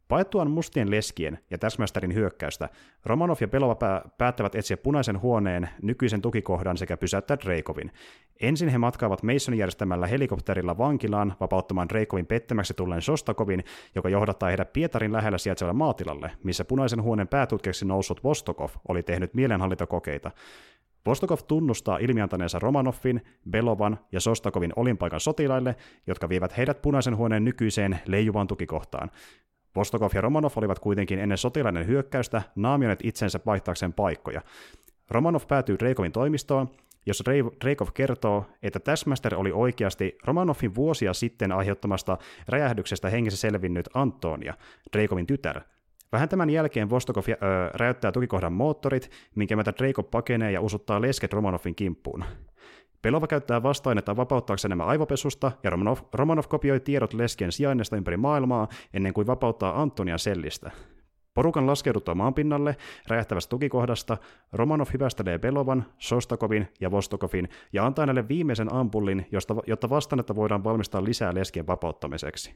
Paettuaan 0.09 0.51
mustien 0.51 0.91
leskien 0.91 1.39
ja 1.51 1.59
Taskmasterin 1.59 2.15
hyökkäystä, 2.15 2.69
Romanov 3.05 3.37
ja 3.41 3.49
Belova 3.49 4.03
päättävät 4.19 4.55
etsiä 4.55 4.77
punaisen 4.77 5.21
huoneen 5.21 5.69
nykyisen 5.83 6.23
tukikohdan 6.23 6.77
sekä 6.77 6.97
pysäyttää 6.97 7.37
Dreikovin. 7.45 7.93
Ensin 8.41 8.69
he 8.69 8.79
matkaavat 8.79 9.23
Mason 9.23 9.59
järjestämällä 9.59 10.07
helikopterilla 10.07 10.79
vankilaan 10.79 11.35
vapauttamaan 11.41 11.89
Dreikovin 11.89 12.27
pettämäksi 12.27 12.75
tulleen 12.75 13.03
Sostakovin, 13.03 13.65
joka 13.95 14.09
johdattaa 14.09 14.49
heidät 14.49 14.73
Pietarin 14.73 15.13
lähellä 15.13 15.39
sijaitsevalle 15.39 15.79
maatilalle, 15.79 16.31
missä 16.43 16.65
punaisen 16.65 17.03
huoneen 17.03 17.29
päätutkeksi 17.29 17.85
noussut 17.85 18.25
Vostokov 18.25 18.71
oli 18.89 19.03
tehnyt 19.03 19.35
mielenhallintakokeita. 19.35 20.31
Vostokov 21.07 21.39
tunnustaa 21.49 21.99
ilmiantaneensa 21.99 22.59
Romanoffin, 22.59 23.23
Belovan 23.51 23.99
ja 24.13 24.21
Sostakovin 24.21 24.73
olinpaikan 24.77 25.21
sotilaille, 25.21 25.77
jotka 26.07 26.29
vievät 26.29 26.57
heidät 26.57 26.83
punaisen 26.83 27.17
huoneen 27.17 27.45
nykyiseen 27.45 27.99
leijuvaan 28.07 28.47
tukikohtaan. 28.47 29.11
Vostokov 29.77 30.11
ja 30.15 30.21
Romanov 30.21 30.53
olivat 30.57 30.79
kuitenkin 30.79 31.19
ennen 31.19 31.39
sotilainen 31.39 31.87
hyökkäystä 31.87 32.43
naamioineet 32.57 33.01
itsensä 33.03 33.41
vaihtaakseen 33.47 33.93
paikkoja. 33.93 34.41
Romanov 35.11 35.43
päätyy 35.49 35.79
Dreikovin 35.79 36.13
toimistoon, 36.13 36.69
jossa 37.07 37.25
Dreikov 37.65 37.89
kertoo, 37.95 38.47
että 38.63 38.81
Taskmaster 38.81 39.35
oli 39.35 39.53
oikeasti 39.53 40.19
Romanovin 40.25 40.75
vuosia 40.75 41.13
sitten 41.13 41.53
aiheuttamasta 41.53 42.19
räjähdyksestä 42.49 43.11
hengessä 43.11 43.41
selvinnyt 43.41 43.89
Antonia, 43.95 44.55
Dreikovin 44.93 45.27
tytär. 45.27 45.61
Vähän 46.13 46.29
tämän 46.29 46.51
jälkeen 46.51 46.91
Vostokov 46.91 47.25
öö, 47.29 47.37
räjäyttää 47.75 48.13
tukikohdan 48.13 48.53
moottorit, 48.53 49.11
minkä 49.35 49.57
myötä 49.57 49.73
Dreikov 49.79 50.05
pakenee 50.11 50.53
ja 50.53 50.61
usuttaa 50.61 51.01
lesket 51.01 51.33
Romanovin 51.33 51.75
kimppuun. 51.75 52.25
Pelova 53.05 53.27
käyttää 53.27 53.63
vasta-ainetta 53.63 54.17
vapauttaakseen 54.17 54.71
nämä 54.71 54.85
aivopesusta, 54.85 55.53
ja 55.63 55.71
Romanov, 55.71 55.99
Romanov 56.13 56.45
kopioi 56.49 56.81
tiedot 56.81 57.13
leskien 57.13 57.53
sijainnista 57.53 57.97
ympäri 57.97 58.17
maailmaa 58.17 58.69
ennen 58.95 59.15
kuin 59.15 59.27
vapauttaa 59.27 59.83
Antonia 59.83 60.19
sellistä. 60.19 60.71
Porukan 61.35 61.67
laskeuduttua 61.67 62.15
maanpinnalle 62.15 62.77
räjähtävästä 63.09 63.51
tukikohdasta 63.51 64.17
Romanov 64.53 64.87
hyvästelee 64.93 65.39
Belovan, 65.39 65.85
Sostakovin 65.99 66.69
ja 66.81 66.91
Vostokovin 66.91 67.49
ja 67.73 67.87
antaa 67.87 68.07
näille 68.07 68.29
viimeisen 68.29 68.73
ampullin, 68.73 69.27
josta, 69.33 69.55
jotta 69.67 69.91
vastannetta 69.91 70.35
voidaan 70.35 70.65
valmistaa 70.65 71.05
lisää 71.05 71.35
leskien 71.35 71.67
vapauttamiseksi. 71.67 72.55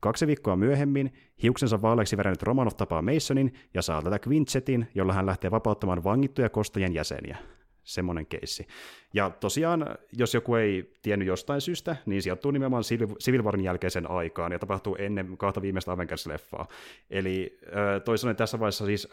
Kaksi 0.00 0.26
viikkoa 0.26 0.56
myöhemmin 0.56 1.12
hiuksensa 1.42 1.82
vaaleiksi 1.82 2.16
värännyt 2.16 2.42
Romanov 2.42 2.72
tapaa 2.76 3.02
Masonin 3.02 3.54
ja 3.74 3.82
saa 3.82 4.02
tätä 4.02 4.18
Quincetin, 4.28 4.88
jolla 4.94 5.12
hän 5.12 5.26
lähtee 5.26 5.50
vapauttamaan 5.50 6.04
vangittuja 6.04 6.48
kostajien 6.48 6.94
jäseniä 6.94 7.38
semmoinen 7.84 8.26
keissi. 8.26 8.66
Ja 9.14 9.30
tosiaan, 9.30 9.86
jos 10.12 10.34
joku 10.34 10.54
ei 10.54 10.92
tiennyt 11.02 11.28
jostain 11.28 11.60
syystä, 11.60 11.96
niin 12.06 12.22
sijoittuu 12.22 12.50
nimenomaan 12.50 12.82
Civil 13.22 13.42
Warin 13.42 13.64
jälkeisen 13.64 14.10
aikaan 14.10 14.52
ja 14.52 14.58
tapahtuu 14.58 14.96
ennen 14.98 15.36
kahta 15.36 15.62
viimeistä 15.62 15.92
Avengers-leffaa. 15.92 16.66
Eli 17.10 17.58
toisaalta 18.04 18.38
tässä 18.38 18.60
vaiheessa 18.60 18.86
siis 18.86 19.08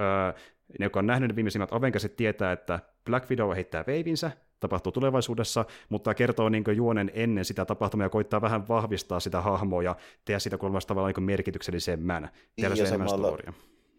ne, 0.80 0.86
jotka 0.86 1.00
on 1.00 1.08
nähnyt 1.08 1.36
viimeisimmät 1.36 1.74
Avengersit, 1.74 2.16
tietää, 2.16 2.52
että 2.52 2.80
Black 3.06 3.30
Widow 3.30 3.56
heittää 3.56 3.84
veivinsä, 3.88 4.32
tapahtuu 4.60 4.92
tulevaisuudessa, 4.92 5.66
mutta 5.90 6.14
kertoo 6.14 6.50
niin 6.50 6.64
juonen 6.76 7.12
ennen 7.14 7.46
sitä 7.46 7.66
tapahtumaa 7.66 8.06
ja 8.06 8.10
koittaa 8.10 8.42
vähän 8.42 8.68
vahvistaa 8.68 9.20
sitä 9.20 9.42
hahmoa 9.42 9.84
ja 9.84 9.96
tehdä 10.26 10.40
sitä 10.40 10.58
kolmasta 10.58 10.88
tavalla 10.88 11.12
niin 11.18 11.24
merkityksellisemmän. 11.24 12.30
Tehdä 12.56 12.76
ja, 12.76 12.86
samalla, 12.86 13.38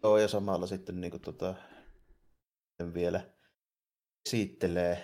joo, 0.03 0.17
ja 0.17 0.27
samalla 0.27 0.67
sitten 0.67 1.01
niin 1.01 1.11
kuin, 1.11 1.21
tota, 1.21 1.55
vielä 2.93 3.21
esittelee 4.25 5.03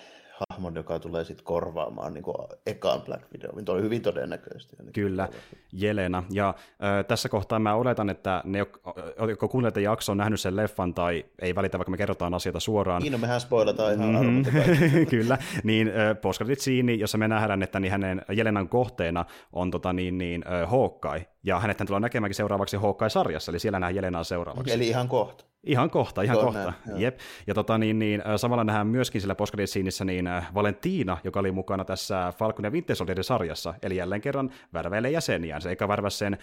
hahmon, 0.49 0.75
joka 0.75 0.99
tulee 0.99 1.23
sitten 1.23 1.45
korvaamaan 1.45 2.13
niin 2.13 2.23
ekaan 2.65 3.01
Black 3.01 3.23
Widow. 3.33 3.63
Tuo 3.63 3.75
oli 3.75 3.83
hyvin 3.83 4.01
todennäköisesti. 4.01 4.75
Kyllä, 4.93 5.29
Jelena. 5.71 6.23
Ja 6.31 6.49
äh, 6.49 7.05
tässä 7.05 7.29
kohtaa 7.29 7.59
mä 7.59 7.75
oletan, 7.75 8.09
että 8.09 8.41
ne, 8.45 8.59
jotka 9.29 9.47
kuuntelevat 9.47 9.83
jakso 9.83 10.11
on 10.11 10.17
nähnyt 10.17 10.39
sen 10.39 10.55
leffan 10.55 10.93
tai 10.93 11.25
ei 11.41 11.55
välitä, 11.55 11.77
vaikka 11.77 11.91
me 11.91 11.97
kerrotaan 11.97 12.33
asioita 12.33 12.59
suoraan. 12.59 13.01
Niin, 13.01 13.11
no 13.11 13.17
mehän 13.17 13.41
spoilataan 13.41 13.93
ihan 13.93 14.09
mm-hmm. 14.09 15.05
Kyllä, 15.09 15.37
niin 15.63 15.91
postcardit 16.21 16.59
siinä, 16.59 16.91
jossa 16.91 17.17
me 17.17 17.27
nähdään, 17.27 17.63
että 17.63 17.79
niin 17.79 17.91
hänen 17.91 18.21
Jelenan 18.31 18.69
kohteena 18.69 19.25
on 19.53 19.71
tota, 19.71 19.93
niin, 19.93 20.17
niin, 20.17 20.43
Hawkeye, 20.65 21.25
ja 21.43 21.59
hänet 21.59 21.77
tullaan 21.77 22.01
näkemäänkin 22.01 22.35
seuraavaksi 22.35 22.77
Hawkeye-sarjassa, 22.77 23.51
eli 23.51 23.59
siellä 23.59 23.79
nähdään 23.79 23.95
Jelenaa 23.95 24.23
seuraavaksi. 24.23 24.73
Eli 24.73 24.87
ihan 24.87 25.07
kohta. 25.07 25.49
Ihan 25.63 25.89
kohta, 25.89 26.21
ihan 26.21 26.37
Tuo 26.37 26.45
kohta. 26.45 26.73
Näin, 26.85 27.01
Jep. 27.01 27.19
Ja 27.47 27.53
tota, 27.53 27.77
niin, 27.77 27.99
niin, 27.99 28.23
samalla 28.37 28.63
nähdään 28.63 28.87
myöskin 28.87 29.21
sillä 29.21 29.35
post 29.35 29.53
niin 30.05 30.25
Valentina, 30.53 31.17
joka 31.23 31.39
oli 31.39 31.51
mukana 31.51 31.85
tässä 31.85 32.33
Falcon 32.37 32.65
ja 32.65 32.71
Winter 32.71 32.95
sarjassa, 33.21 33.73
eli 33.83 33.95
jälleen 33.95 34.21
kerran 34.21 34.51
värväilee 34.73 35.11
jäseniään. 35.11 35.61
Se 35.61 35.69
eikä 35.69 35.87
värvä 35.87 36.09
sen 36.09 36.37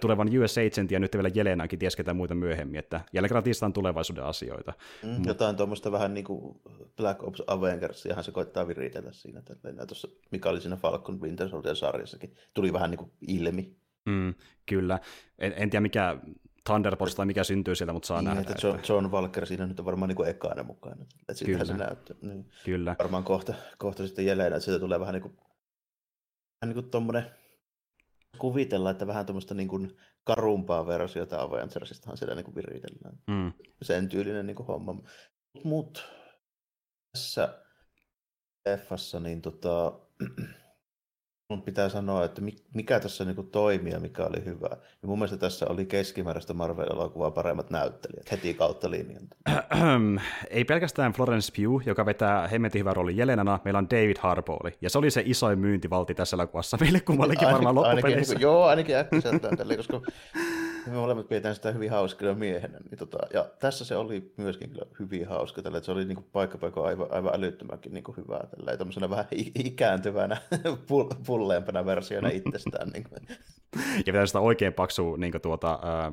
tulevan 0.00 0.28
US 0.38 0.58
Agent 0.58 0.90
ja 0.90 0.98
nyt 0.98 1.14
vielä 1.14 1.30
Jelenankin 1.34 1.78
ties 1.78 1.96
muita 2.14 2.34
myöhemmin, 2.34 2.78
että 2.78 3.00
jälleen 3.12 3.28
kerran 3.28 3.44
tiistaan 3.44 3.72
tulevaisuuden 3.72 4.24
asioita. 4.24 4.72
Mm, 5.02 5.10
Mut... 5.10 5.26
Jotain 5.26 5.56
tuommoista 5.56 5.92
vähän 5.92 6.14
niin 6.14 6.24
kuin 6.24 6.60
Black 6.96 7.22
Ops 7.22 7.42
Avengers, 7.46 8.06
ihan 8.06 8.24
se 8.24 8.32
koittaa 8.32 8.68
viritellä 8.68 9.12
siinä, 9.12 9.38
että 9.38 9.86
tuossa, 9.86 10.08
mikä 10.30 10.48
oli 10.48 10.60
siinä 10.60 10.76
Falcon 10.76 11.20
Winter 11.20 11.48
sarjassakin, 11.74 12.34
tuli 12.54 12.72
vähän 12.72 12.90
niin 12.90 12.98
kuin 12.98 13.12
ilmi. 13.28 13.80
Mm, 14.06 14.34
kyllä. 14.66 14.98
En, 15.38 15.52
en 15.56 15.70
tiedä 15.70 15.80
mikä 15.80 16.18
Thunderbolts 16.64 17.14
tai 17.14 17.26
mikä 17.26 17.44
syntyy 17.44 17.74
siellä, 17.74 17.92
mutta 17.92 18.06
saa 18.06 18.20
niin, 18.20 18.26
nähdä. 18.26 18.40
Että 18.40 18.66
John, 18.66 18.80
John 18.88 19.10
Walker 19.10 19.46
siinä 19.46 19.66
nyt 19.66 19.78
on 19.80 19.86
varmaan 19.86 20.08
niin 20.08 20.16
kuin 20.16 20.28
ekana 20.28 20.62
mukana. 20.62 21.06
Että 21.28 21.44
Kyllä. 21.44 21.64
se 21.64 21.76
näyttää. 21.76 22.16
Niin. 22.22 22.50
Kyllä. 22.64 22.96
Varmaan 22.98 23.24
kohta, 23.24 23.54
kohta 23.78 24.06
sitten 24.06 24.26
jälleen, 24.26 24.52
että 24.52 24.60
siitä 24.60 24.80
tulee 24.80 25.00
vähän 25.00 25.12
niin 25.12 25.22
kuin, 25.22 25.36
vähän 25.36 26.74
niin 26.74 26.74
kuin 26.74 26.90
tommonen, 26.90 27.30
kuvitella, 28.38 28.90
että 28.90 29.06
vähän 29.06 29.26
tuommoista 29.26 29.54
niin 29.54 29.68
kuin 29.68 29.96
karumpaa 30.24 30.86
versiota 30.86 31.42
Avengersistahan 31.42 32.16
siellä 32.16 32.34
niin 32.34 32.44
kuin 32.44 32.54
viritellään. 32.54 33.18
Mm. 33.26 33.52
Sen 33.82 34.08
tyylinen 34.08 34.46
niin 34.46 34.56
kuin 34.56 34.66
homma. 34.66 35.02
Mutta 35.64 36.00
tässä 37.12 37.62
leffassa 38.68 39.20
niin 39.20 39.42
tota, 39.42 40.00
mun 41.50 41.62
pitää 41.62 41.88
sanoa, 41.88 42.24
että 42.24 42.42
mikä 42.74 43.00
tässä 43.00 43.24
niin 43.24 43.50
toimi 43.52 43.90
ja 43.90 44.00
mikä 44.00 44.24
oli 44.24 44.44
hyvä. 44.44 44.68
Ja 45.02 45.08
mun 45.08 45.18
mielestä 45.18 45.36
tässä 45.36 45.66
oli 45.68 45.86
keskimääräistä 45.86 46.54
Marvel-elokuvaa 46.54 47.30
paremmat 47.30 47.70
näyttelijät 47.70 48.30
heti 48.30 48.54
kautta 48.54 48.90
linjan. 48.90 49.22
Ei 50.50 50.64
pelkästään 50.64 51.12
Florence 51.12 51.52
Pugh, 51.56 51.86
joka 51.86 52.06
vetää 52.06 52.48
hemmetin 52.48 52.78
hyvän 52.78 52.96
roolin 52.96 53.16
Jelenana, 53.16 53.58
meillä 53.64 53.78
on 53.78 53.90
David 53.90 54.16
Harbour. 54.20 54.70
Ja 54.80 54.90
se 54.90 54.98
oli 54.98 55.10
se 55.10 55.22
isoin 55.26 55.58
myyntivalti 55.58 56.14
tässä 56.14 56.36
elokuvassa 56.36 56.76
meille 56.80 57.00
kummallekin 57.00 57.48
varmaan 57.48 57.74
loppupeleissä. 57.74 58.32
Ainakin, 58.32 58.42
joo, 58.42 58.64
ainakin 58.64 58.96
äkkiseltään 58.96 59.56
tälle, 59.56 59.76
koska 59.76 60.00
me 60.86 60.92
molemmat 60.92 61.28
pidetään 61.28 61.54
sitä 61.54 61.72
hyvin 61.72 61.90
hauskana 61.90 62.34
miehenä. 62.34 62.78
Niin 62.90 62.98
tota, 62.98 63.18
ja 63.34 63.46
tässä 63.58 63.84
se 63.84 63.96
oli 63.96 64.32
myöskin 64.36 64.70
kyllä 64.70 64.86
hyvin 64.98 65.28
hauska, 65.28 65.62
tällä, 65.62 65.78
että 65.78 65.86
se 65.86 65.92
oli 65.92 66.04
niin 66.04 66.26
paikka 66.32 66.58
paikka 66.58 66.82
aivan, 66.82 67.06
aivan 67.10 67.34
älyttömänkin 67.34 67.94
niin 67.94 68.04
hyvää. 68.16 68.46
Tällä, 68.46 68.76
tämmöisenä 68.76 69.10
vähän 69.10 69.26
ikääntyvänä, 69.64 70.36
pulleempana 71.26 71.86
versiona 71.86 72.28
itsestään. 72.28 72.88
niin 72.88 73.04
kuin. 73.04 73.38
Ja 73.96 74.04
pitää 74.04 74.26
sitä 74.26 74.40
oikein 74.40 74.72
paksua 74.72 75.16
niin 75.16 75.32
tuota, 75.42 75.72
äh, 75.72 76.12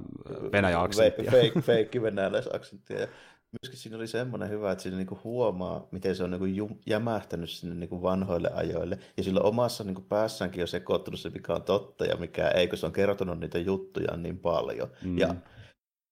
Venäjä-aksenttia. 0.52 1.32
Fake, 1.32 1.62
fake 1.62 2.02
venäläis-aksenttia. 2.02 3.00
Ja 3.00 3.08
myöskin 3.52 3.80
siinä 3.80 3.98
oli 3.98 4.08
semmoinen 4.08 4.50
hyvä, 4.50 4.72
että 4.72 4.82
siinä 4.82 4.98
niinku 4.98 5.20
huomaa, 5.24 5.88
miten 5.92 6.16
se 6.16 6.24
on 6.24 6.32
niinku 6.32 6.78
jämähtänyt 6.86 7.50
sinne 7.50 7.76
niinku 7.76 8.02
vanhoille 8.02 8.50
ajoille. 8.54 9.00
Ja 9.18 9.24
sillä 9.24 9.40
omassa 9.40 9.84
niinku 9.84 10.02
päässäänkin 10.02 10.62
on 10.62 10.68
sekoittunut 10.68 11.20
se, 11.20 11.30
mikä 11.30 11.54
on 11.54 11.64
totta 11.64 12.06
ja 12.06 12.18
mikä 12.18 12.48
ei, 12.48 12.68
kun 12.68 12.78
se 12.78 12.86
on 12.86 12.92
kertonut 12.92 13.40
niitä 13.40 13.60
juttuja 13.60 14.18
niin 14.18 14.40
paljon. 14.40 14.90
Mm. 15.04 15.18
Ja 15.18 15.36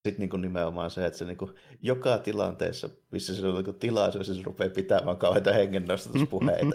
sitten 0.10 0.20
niinku 0.20 0.38
nimenomaan 0.38 0.92
se, 0.92 1.06
että 1.06 1.20
se 1.20 1.26
niinku 1.26 1.52
joka 1.82 2.18
tilanteessa, 2.18 2.90
missä 3.12 3.36
se 3.36 3.48
on 3.48 3.56
niinku 3.56 3.74
tilaisuus, 3.74 4.28
se 4.28 4.34
rupeaa 4.44 4.70
pitämään 4.70 5.18
kauheita 5.18 5.54
hengennostatuspuheita. 5.54 6.66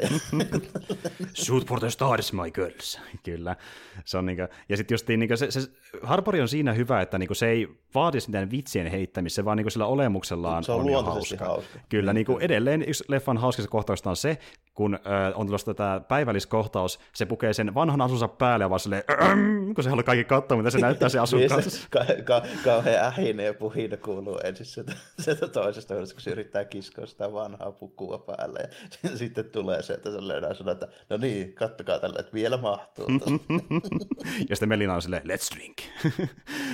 Shoot 1.45 1.67
for 1.67 1.81
the 1.81 1.91
stars, 1.91 2.33
my 2.33 2.51
girls. 2.51 3.01
Kyllä. 3.23 3.57
Se 4.05 4.19
on 4.19 4.27
niinku, 4.27 4.43
ja 4.69 4.77
sitten 4.77 4.95
just 4.95 5.09
niinku 5.09 5.37
se, 5.37 5.51
se, 5.51 5.61
Harpori 6.03 6.41
on 6.41 6.49
siinä 6.49 6.73
hyvä, 6.73 7.01
että 7.01 7.19
niinku 7.19 7.35
se 7.35 7.49
ei 7.49 7.69
vaadi 7.95 8.21
sitä 8.21 8.51
vitsien 8.51 8.87
heittämistä, 8.87 9.37
se 9.37 9.45
vaan 9.45 9.57
niinku 9.57 9.71
sillä 9.71 9.87
olemuksellaan 9.87 10.65
se 10.65 10.73
on, 10.73 10.95
on 10.97 11.05
hauska. 11.05 11.45
hauska. 11.45 11.79
Kyllä, 11.89 12.13
niinku 12.13 12.39
edelleen 12.39 12.83
yksi 12.89 13.05
leffan 13.09 13.39
hauskista 13.39 13.71
kohtauksista 13.71 14.11
on 14.11 14.17
se, 14.17 14.39
kun 14.75 14.95
äh, 14.95 15.33
on 15.35 15.47
tulossa 15.47 15.75
tämä 15.75 16.01
päivälliskohtaus, 16.01 17.01
se 17.15 17.27
pukee 17.27 17.53
sen 17.53 17.75
vanhan 17.75 18.01
asunsa 18.01 18.29
päälle 18.29 18.65
ja 18.65 18.71
vaan 18.71 18.81
silleen, 18.81 19.03
kun 19.75 19.85
se 19.85 19.91
haluaa 19.91 20.03
kaikki 20.05 20.25
katsoa, 20.25 20.57
mitä 20.57 20.71
se 20.71 20.79
näyttää 20.87 21.09
se 21.09 21.19
asun 21.19 21.41
kanssa. 21.49 21.89
ka- 21.91 22.05
ka- 22.25 22.43
kauhean 22.65 23.13
ähinen 23.21 23.47
ja 23.47 23.55
puhina 23.55 23.97
kuuluu 23.97 24.39
ensin 24.45 24.67
sieltä, 24.67 24.93
sieltä 25.25 25.49
toisesta 25.49 25.95
huoneesta, 25.95 26.15
kun 26.15 26.23
se 26.23 26.31
yrittää 26.31 26.65
kiskoa 26.65 27.07
sitä 27.07 27.33
vanhaa 27.33 27.73
pukua 27.73 28.19
päälle. 28.19 28.71
Ja 29.03 29.17
sitten 29.17 29.45
tulee 29.45 29.83
se, 29.83 29.93
että 29.93 30.11
se 30.11 30.29
löydään 30.29 30.57
sanoa, 30.57 30.73
että 30.73 30.89
no 31.11 31.17
niin, 31.17 31.53
kattokaa 31.53 31.99
tällä, 31.99 32.17
että 32.21 32.33
vielä 32.33 32.57
mahtuu. 32.57 33.07
ja 34.51 34.57
sitten 34.57 34.69
Melina 34.69 34.95
on 34.95 35.03
silleen, 35.03 35.23
let's 35.23 35.57
drink. 35.57 35.79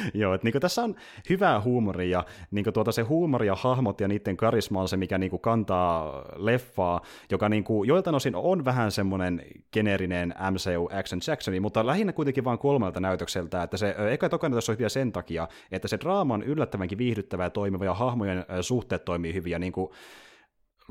Joo, 0.14 0.35
että 0.35 0.45
niin 0.45 0.61
tässä 0.61 0.83
on 0.83 0.95
hyvää 1.31 1.61
huumoria, 1.61 2.19
ja 2.19 2.25
niin 2.51 2.73
tuota, 2.73 2.92
se 2.92 3.03
huumori 3.03 3.47
ja 3.47 3.55
hahmot 3.55 4.01
ja 4.01 4.09
niiden 4.09 4.37
karisma 4.37 4.81
on 4.81 4.88
se, 4.88 4.97
mikä 4.97 5.19
niin 5.19 5.40
kantaa 5.40 6.23
leffaa, 6.37 7.01
joka 7.31 7.49
niin 7.49 7.64
kuin, 7.64 7.88
joiltain 7.88 8.16
osin 8.16 8.35
on 8.35 8.64
vähän 8.64 8.92
semmoinen 8.92 9.42
generinen 9.73 10.35
MCU 10.51 10.88
Action 10.99 11.21
Jacksoni, 11.27 11.61
mutta 11.61 11.87
lähinnä 11.87 12.12
kuitenkin 12.12 12.45
vain 12.45 12.59
kolmelta 12.59 13.01
näytökseltä, 13.01 13.62
että 13.62 13.77
se 13.77 13.95
eka 14.11 14.29
toka 14.29 14.49
näytös 14.49 14.69
on 14.69 14.75
hyviä 14.75 14.88
sen 14.88 15.12
takia, 15.12 15.49
että 15.73 15.88
se 15.88 15.99
draama 16.01 16.35
on 16.35 16.42
yllättävänkin 16.42 16.99
viihdyttävää 16.99 17.47
ja 17.47 17.51
toimiva, 17.51 17.85
ja 17.85 17.95
hahmojen 17.95 18.45
suhteet 18.61 19.05
toimii 19.05 19.35
hyvin, 19.35 19.53
ja 19.53 19.59
niin 19.59 19.73
kuin, 19.73 19.90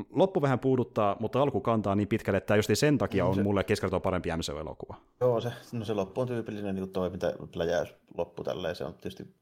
loppu 0.09 0.41
vähän 0.41 0.59
puuduttaa, 0.59 1.15
mutta 1.19 1.41
alku 1.41 1.61
kantaa 1.61 1.95
niin 1.95 2.07
pitkälle, 2.07 2.37
että 2.37 2.55
just 2.55 2.69
sen 2.73 2.97
takia 2.97 3.25
on 3.25 3.35
se, 3.35 3.43
mulle 3.43 3.63
keskeltä 3.63 3.99
parempi 3.99 4.29
MCU-elokuva. 4.29 4.95
Joo, 5.21 5.41
se, 5.41 5.51
no 5.71 5.85
se 5.85 5.93
loppu 5.93 6.21
on 6.21 6.27
tyypillinen 6.27 6.75
niin 6.75 6.89
toiminta, 6.89 7.33
pläjäys 7.53 7.95
loppu 8.17 8.43
tälleen, 8.43 8.75
se 8.75 8.83
on 8.83 8.93
tietysti 8.93 9.35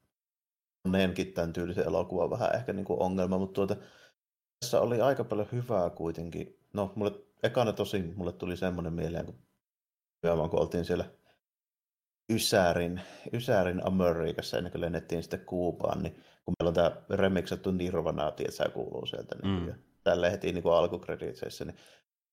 moneenkin 0.88 1.34
tämän 1.34 1.54
tyylisen 1.54 1.88
elokuvan 1.88 2.30
vähän 2.30 2.56
ehkä 2.56 2.74
niin 2.74 2.86
kuin 2.86 3.00
ongelma, 3.00 3.38
mutta 3.38 3.54
tuota, 3.54 3.76
tässä 4.60 4.82
oli 4.82 5.02
aika 5.02 5.24
paljon 5.24 5.48
hyvää 5.52 5.90
kuitenkin. 5.90 6.60
No, 6.74 6.92
mulle 6.96 7.12
ekana 7.44 7.74
tosin 7.74 8.14
mulle 8.16 8.32
tuli 8.32 8.58
semmoinen 8.58 8.94
mieleen, 8.94 9.26
kun 9.26 9.36
yömaan 10.26 10.50
kun 10.50 10.60
oltiin 10.60 10.86
siellä 10.86 11.06
Ysärin, 12.30 13.02
Ysärin 13.34 13.88
Amerikassa 13.88 14.58
ennen 14.58 14.72
kuin 14.72 14.82
lennettiin 14.82 15.24
sitten 15.24 15.46
Kuubaan, 15.46 16.04
niin 16.04 16.14
kun 16.14 16.54
meillä 16.60 16.70
on 16.70 16.74
tämä 16.74 16.92
remixattu 17.10 17.72
Nirvana, 17.72 18.28
että 18.28 18.44
se 18.50 18.70
kuuluu 18.70 19.06
sieltä, 19.06 19.36
niin 19.36 19.66
mm. 19.66 19.74
Tälle 20.04 20.32
heti 20.32 20.52
niin 20.52 20.64
kuin 20.64 20.76
alkukreditseissä, 20.76 21.66
niin 21.66 21.78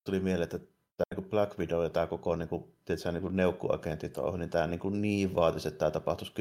tuli 0.04 0.20
mieleen, 0.20 0.42
että 0.42 0.58
tämä 0.58 1.22
niin 1.22 1.30
Black 1.30 1.58
Widow 1.58 1.82
ja 1.82 1.90
tämä 1.90 2.06
koko 2.06 2.36
niin 2.36 2.48
kuin, 2.48 2.64
tietysti, 2.84 3.12
niin 3.12 3.22
kuin 3.22 3.36
neukkuagentti 3.36 4.08
tuohon, 4.08 4.40
niin 4.40 4.50
tämä 4.50 4.66
niin, 4.66 4.80
kuin 4.80 5.02
niin 5.02 5.34
vaatisi, 5.34 5.68
että 5.68 5.78
tämä 5.78 5.90
tapahtuisi 5.90 6.32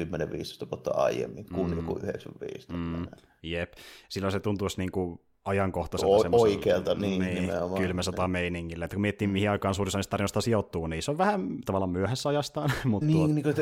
10-15 0.64 0.70
vuotta 0.70 0.90
aiemmin 0.90 1.46
kuin 1.54 1.70
mm. 1.70 1.76
joku 1.76 1.98
95. 2.02 2.72
Mm. 2.72 3.06
Jep, 3.42 3.72
silloin 4.08 4.32
se 4.32 4.40
tuntuisi 4.40 4.78
niin 4.78 4.92
kuin 4.92 5.20
ajankohtaiselta 5.44 6.36
o- 6.36 6.40
oikealta, 6.40 6.94
niin, 6.94 7.20
niin 7.22 7.34
nimenomaan. 7.34 7.82
kylmäsota 7.82 8.28
meiningillä. 8.28 8.84
Että 8.84 8.94
kun 8.94 9.02
miettii, 9.02 9.28
mihin 9.28 9.50
aikaan 9.50 9.74
suurin 9.74 9.98
osa 9.98 10.10
tarinoista 10.10 10.40
sijoittuu, 10.40 10.86
niin 10.86 11.02
se 11.02 11.10
on 11.10 11.18
vähän 11.18 11.58
tavallaan 11.64 11.90
myöhässä 11.90 12.28
ajastaan. 12.28 12.72
Mutta 12.84 13.06
niin, 13.06 13.18
tuot... 13.18 13.30
niin 13.30 13.42
kuin, 13.42 13.54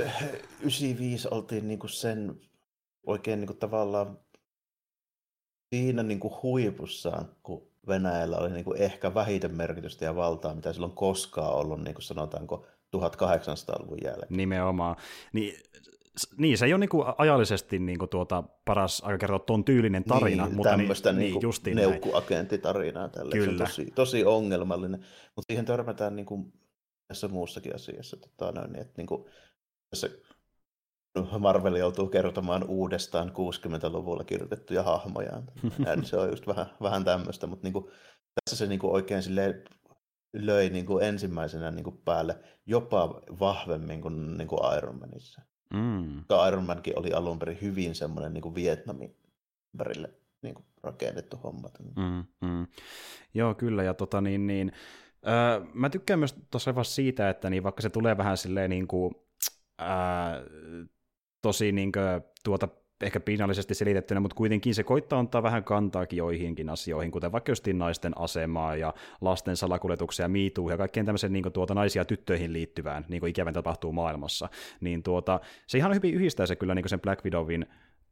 95 0.60 1.28
oltiin 1.30 1.68
niin 1.68 1.78
kuin 1.78 1.90
sen 1.90 2.40
oikein 3.06 3.40
niin 3.40 3.46
kuin 3.46 3.58
tavallaan 3.58 4.18
siinä 5.74 6.02
niin 6.02 6.20
kuin 6.20 6.34
huipussaan, 6.42 7.28
kun 7.42 7.68
Venäjällä 7.88 8.36
oli 8.36 8.50
niin 8.50 8.64
kuin 8.64 8.82
ehkä 8.82 9.14
vähiten 9.14 9.56
merkitystä 9.56 10.04
ja 10.04 10.16
valtaa, 10.16 10.54
mitä 10.54 10.72
silloin 10.72 10.92
koskaan 10.92 11.54
ollut, 11.54 11.84
niin 11.84 11.94
kuin 11.94 12.02
sanotaanko 12.02 12.66
1800-luvun 12.96 13.98
jälkeen. 14.04 14.36
Nimenomaan. 14.36 14.96
Niin, 15.32 15.54
niin, 16.36 16.58
se 16.58 16.66
ei 16.66 16.72
ole 16.72 16.80
niin 16.80 16.88
kuin 16.88 17.06
ajallisesti 17.18 17.78
niin 17.78 17.98
kuin 17.98 18.08
tuota, 18.08 18.44
paras 18.64 19.02
aika 19.04 19.18
kertoa 19.18 19.38
tuon 19.38 19.64
tyylinen 19.64 20.04
tarina. 20.04 20.44
Niin, 20.44 20.56
mutta 20.56 20.70
tämmöistä 20.70 21.12
niin, 21.12 21.34
niin, 21.34 21.52
niin 21.64 21.76
neukkuagenttitarinaa. 21.76 23.08
Tälle. 23.08 23.32
Kyllä. 23.32 23.56
Se 23.56 23.62
on 23.62 23.68
tosi, 23.68 23.90
tosi 23.94 24.24
ongelmallinen, 24.24 25.00
mutta 25.36 25.52
siihen 25.52 25.64
törmätään 25.64 26.16
niin 26.16 26.26
kuin 26.26 26.52
tässä 27.08 27.28
muussakin 27.28 27.74
asiassa. 27.74 28.16
Tota, 28.16 28.60
no, 28.60 28.66
niin, 28.66 28.80
että 28.80 28.94
niin 28.96 29.06
kuin, 29.06 29.24
tässä 29.90 30.10
Marvel 31.38 31.76
joutuu 31.76 32.08
kertomaan 32.08 32.64
uudestaan 32.68 33.28
60-luvulla 33.28 34.24
kirjoitettuja 34.24 34.82
hahmoja. 34.82 35.42
Näin, 35.78 36.04
se 36.04 36.16
on 36.16 36.28
just 36.28 36.46
vähän, 36.46 36.66
vähän 36.82 37.04
tämmöistä, 37.04 37.46
mutta 37.46 37.66
niin 37.66 37.72
kuin, 37.72 37.84
tässä 38.34 38.56
se 38.56 38.66
niin 38.66 38.80
kuin 38.80 38.92
oikein 38.92 39.22
silleen 39.22 39.64
löi 40.32 40.70
niin 40.70 40.86
kuin 40.86 41.04
ensimmäisenä 41.04 41.70
niin 41.70 41.84
kuin 41.84 41.98
päälle 42.04 42.38
jopa 42.66 43.22
vahvemmin 43.40 44.00
kuin, 44.00 44.38
niin 44.38 44.48
kuin 44.48 44.78
Iron 44.78 44.98
Manissa. 44.98 45.42
Mm. 45.74 46.24
Iron 46.48 46.64
Mankin 46.64 46.98
oli 46.98 47.12
alun 47.12 47.38
perin 47.38 47.58
hyvin 47.62 47.94
semmoinen 47.94 48.34
niin 48.34 48.42
kuin 48.42 48.54
Vietnamin 48.54 49.16
ympärille 49.74 50.10
niin 50.42 50.54
kuin 50.54 50.66
rakennettu 50.82 51.36
homma. 51.36 51.68
Mm, 51.96 52.48
mm. 52.48 52.66
Joo, 53.34 53.54
kyllä. 53.54 53.82
Ja 53.82 53.94
tota, 53.94 54.20
niin, 54.20 54.46
niin, 54.46 54.72
öö, 55.26 55.66
mä 55.74 55.90
tykkään 55.90 56.18
myös 56.18 56.34
tuossa 56.50 56.82
siitä, 56.82 57.30
että 57.30 57.50
niin, 57.50 57.62
vaikka 57.62 57.82
se 57.82 57.90
tulee 57.90 58.16
vähän 58.16 58.36
silleen 58.36 58.70
niin 58.70 58.88
kuin, 58.88 59.14
ää, 59.78 60.42
tosi 61.48 61.72
niin 61.72 61.92
kuin, 61.92 62.04
tuota 62.44 62.68
ehkä 63.02 63.20
pinnallisesti 63.20 63.74
selitettynä, 63.74 64.20
mutta 64.20 64.34
kuitenkin 64.34 64.74
se 64.74 64.82
koittaa 64.82 65.18
antaa 65.18 65.42
vähän 65.42 65.64
kantaakin 65.64 66.16
joihinkin 66.16 66.70
asioihin, 66.70 67.10
kuten 67.10 67.32
vaikka 67.32 67.52
naisten 67.72 68.12
asemaa 68.18 68.76
ja 68.76 68.94
lasten 69.20 69.56
salakuljetuksia 69.56 70.28
miituu 70.28 70.70
ja 70.70 70.76
kaikkeen 70.76 71.06
tämmöisen 71.06 71.32
niin 71.32 71.52
tuota, 71.52 71.74
naisia 71.74 72.04
tyttöihin 72.04 72.52
liittyvään, 72.52 73.04
niin 73.08 73.20
kuin 73.20 73.30
ikävän 73.30 73.54
tapahtuu 73.54 73.92
maailmassa, 73.92 74.48
niin 74.80 75.02
tuota, 75.02 75.40
se 75.66 75.78
ihan 75.78 75.94
hyvin 75.94 76.14
yhdistää 76.14 76.46
se 76.46 76.56
kyllä 76.56 76.74
niin 76.74 76.82
kuin 76.82 76.90
sen 76.90 77.00
Black 77.00 77.24
Widowin 77.24 77.66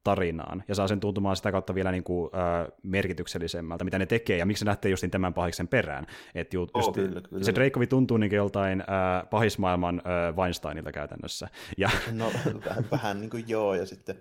tarinaan, 0.07 0.65
ja 0.69 0.75
saa 0.75 0.89
sen 0.89 1.01
tuntumaan 1.01 1.37
sitä 1.37 1.53
kautta 1.53 1.75
vielä 1.75 1.93
niin 1.93 2.05
kuin, 2.05 2.31
äh, 2.35 2.69
merkityksellisemmältä, 2.83 3.85
mitä 3.85 3.99
ne 3.99 4.07
tekee, 4.07 4.39
ja 4.39 4.47
miksi 4.47 4.61
se 4.61 4.67
lähtee 4.67 4.91
justin 4.91 5.11
tämän 5.11 5.35
pahiksen 5.35 5.69
perään. 5.69 6.07
Et 6.35 6.55
ju, 6.55 6.67
oh, 6.75 6.95
kyllä, 6.95 7.21
kyllä. 7.21 7.45
Se 7.45 7.55
Dreikovi 7.55 7.87
tuntuu 7.87 8.17
niin 8.17 8.33
joltain 8.33 8.81
äh, 8.81 9.31
pahismaailman 9.31 10.03
äh, 10.07 10.37
Weinsteinilta 10.37 10.93
käytännössä. 10.93 11.49
Ja... 11.79 11.91
No 12.13 12.33
vähän, 12.65 12.85
vähän 12.91 13.21
niin 13.21 13.31
kuin 13.31 13.45
joo, 13.47 13.75
ja 13.75 13.87
sitten 13.87 14.17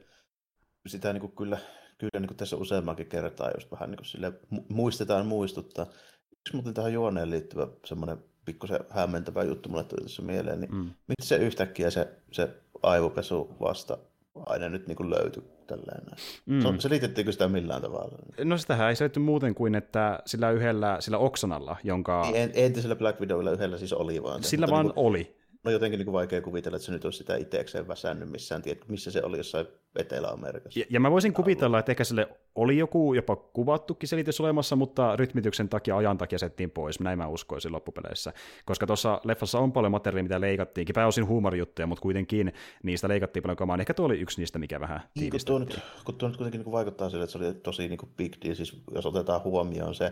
sitä 0.88 1.14
niin 1.14 1.22
kuin 1.22 1.36
kyllä, 1.36 1.58
kyllä 1.98 2.20
niin 2.20 2.28
kuin 2.28 2.38
tässä 2.38 2.58
useammankin 2.58 3.08
kertaa 3.08 3.52
just 3.56 3.72
vähän 3.72 3.92
niin 3.92 3.98
kuin 3.98 4.06
sille 4.06 4.34
muistetaan 4.70 5.26
muistuttaa. 5.26 5.86
Yksi 6.32 6.54
muuten 6.54 6.74
tähän 6.74 6.94
juoneen 6.94 7.30
liittyvä 7.30 7.68
semmoinen 7.86 8.18
pikkusen 8.46 8.80
hämmentävä 8.90 9.44
juttu 9.44 9.70
mulle 9.70 9.84
tuli 9.84 10.02
tässä 10.02 10.22
mieleen, 10.22 10.60
niin 10.60 10.76
mm. 10.76 10.90
miksi 11.08 11.28
se 11.28 11.36
yhtäkkiä 11.36 11.90
se, 11.90 12.08
se 12.32 12.50
aivopesu 12.84 13.56
vasta 13.60 13.98
aina 14.36 14.70
nyt 14.70 14.88
niin 14.88 14.96
kuin 14.96 15.10
löytyi 15.10 15.44
tälleen 15.68 16.02
Mm. 16.46 16.62
Se, 16.62 16.68
selitettiinkö 16.80 17.32
sitä 17.32 17.48
millään 17.48 17.82
tavalla? 17.82 18.18
No 18.44 18.58
sitähän 18.58 18.90
ei 18.90 18.96
selitty 18.96 19.20
muuten 19.20 19.56
kuin, 19.56 19.76
että 19.76 20.20
sillä 20.26 20.52
yhdellä, 20.52 20.98
sillä 21.00 21.18
Oksanalla, 21.18 21.78
jonka... 21.84 22.32
Niin, 22.32 22.52
entisellä 22.54 22.96
Black 22.96 23.20
Widowilla 23.20 23.52
yhdellä 23.52 23.78
siis 23.78 23.94
oli 23.94 24.24
vaan. 24.24 24.44
Se, 24.44 24.50
sillä 24.50 24.68
vaan 24.68 24.86
niin 24.86 24.94
kuin... 24.94 25.06
oli 25.06 25.36
no 25.66 25.72
jotenkin 25.72 25.98
niin 25.98 26.06
kuin 26.06 26.14
vaikea 26.14 26.42
kuvitella, 26.42 26.76
että 26.76 26.86
se 26.86 26.92
nyt 26.92 27.06
olisi 27.06 27.18
sitä 27.18 27.36
itsekseen 27.36 27.88
väsännyt 27.88 28.30
missään, 28.30 28.62
tiedä, 28.62 28.80
missä 28.88 29.12
se 29.12 29.24
oli 29.24 29.38
jossain 29.38 29.68
Etelä-Amerikassa. 29.96 30.80
Ja, 30.80 30.86
ja 30.90 31.00
mä 31.00 31.12
voisin 31.12 31.34
kuvitella, 31.34 31.80
että 31.80 31.92
ehkä 31.92 32.04
sille 32.04 32.28
oli 32.56 32.78
joku 32.78 33.14
jopa 33.14 33.36
kuvattukin 33.36 34.10
selitys 34.10 34.42
olemassa, 34.42 34.76
mutta 34.76 35.16
rytmityksen 35.16 35.70
takia 35.70 35.98
ajan 35.98 36.18
takia 36.18 36.40
settiin 36.40 36.72
pois. 36.72 37.00
Näin 37.00 37.18
mä 37.18 37.28
uskoisin 37.28 37.72
loppupeleissä. 37.72 38.34
Koska 38.66 38.88
tuossa 38.88 39.22
leffassa 39.24 39.60
on 39.60 39.72
paljon 39.72 39.92
materiaalia, 39.92 40.24
mitä 40.24 40.42
leikattiinkin, 40.42 40.94
pääosin 40.94 41.28
huumorijuttuja, 41.28 41.88
mutta 41.88 42.02
kuitenkin 42.02 42.54
niistä 42.84 43.08
leikattiin 43.08 43.44
paljon 43.44 43.58
kamaa. 43.58 43.78
Ehkä 43.80 43.94
tuo 43.94 44.06
oli 44.06 44.20
yksi 44.20 44.42
niistä, 44.42 44.60
mikä 44.60 44.80
vähän 44.80 45.02
niin, 45.16 45.32
kun 45.32 45.40
tuo 45.46 45.60
nyt, 45.60 45.80
kun 46.06 46.16
tuo 46.16 46.30
nyt 46.30 46.38
kuitenkin 46.38 46.62
niin 46.62 46.72
vaikuttaa 46.72 47.10
sille, 47.10 47.24
että 47.24 47.32
se 47.32 47.38
oli 47.38 47.54
tosi 47.54 47.88
niin 47.88 47.98
kuin 47.98 48.10
big 48.18 48.34
deal, 48.44 48.56
siis 48.56 48.82
jos 48.96 49.06
otetaan 49.06 49.44
huomioon 49.44 49.96
se, 49.96 50.12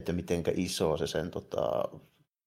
että 0.00 0.12
mitenkä 0.12 0.52
iso 0.54 0.96
se 0.96 1.06
sen 1.06 1.30
tota, 1.30 1.82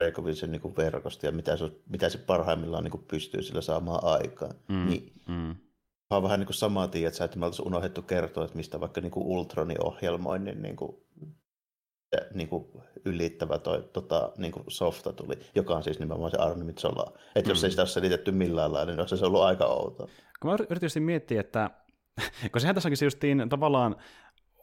Reikovisen 0.01 0.51
niin 0.51 0.75
verkosto 0.77 1.25
ja 1.25 1.31
mitä 1.31 1.57
se, 1.57 1.71
mitä 1.89 2.09
se 2.09 2.17
parhaimmillaan 2.17 2.83
niin 2.83 2.91
kuin 2.91 3.05
pystyy 3.07 3.41
sillä 3.41 3.61
saamaan 3.61 4.03
aikaan. 4.03 4.55
Mm, 4.67 4.89
niin, 4.89 5.13
mm. 5.27 5.55
on 6.09 6.23
vähän 6.23 6.39
niin 6.39 6.47
kuin 6.47 6.55
samaa 6.55 6.87
tiedät, 6.87 7.21
että 7.21 7.39
me 7.39 7.45
oltaisiin 7.45 7.67
unohdettu 7.67 8.01
kertoa, 8.01 8.45
että 8.45 8.57
mistä 8.57 8.79
vaikka 8.79 9.01
niin 9.01 9.11
kuin 9.11 9.25
Ultronin 9.25 9.85
ohjelmoinnin 9.85 10.61
niin 10.61 10.75
kuin, 10.75 10.95
niin 12.33 12.49
kuin 12.49 12.65
ylittävä 13.05 13.57
toi, 13.57 13.89
tota, 13.93 14.31
niin 14.37 14.51
kuin 14.51 14.65
softa 14.67 15.13
tuli, 15.13 15.35
joka 15.55 15.75
on 15.75 15.83
siis 15.83 15.99
nimenomaan 15.99 16.31
se 16.31 16.37
Arne 16.37 16.63
Mitsola. 16.63 17.13
Että 17.35 17.49
mm. 17.49 17.51
jos 17.51 17.63
ei 17.63 17.69
sitä 17.69 17.81
ole 17.81 17.89
selitetty 17.89 18.31
millään 18.31 18.73
lailla, 18.73 18.91
niin 18.91 18.99
olisi 18.99 19.17
se 19.17 19.25
ollut 19.25 19.41
aika 19.41 19.65
outoa. 19.65 20.07
Kun 20.41 20.51
mä 20.51 20.57
yritin 20.69 21.03
miettiä, 21.03 21.41
että 21.41 21.69
kun 22.51 22.61
sehän 22.61 22.75
tässä 22.75 22.89
onkin 22.89 23.05
justiin 23.05 23.49
tavallaan 23.49 23.95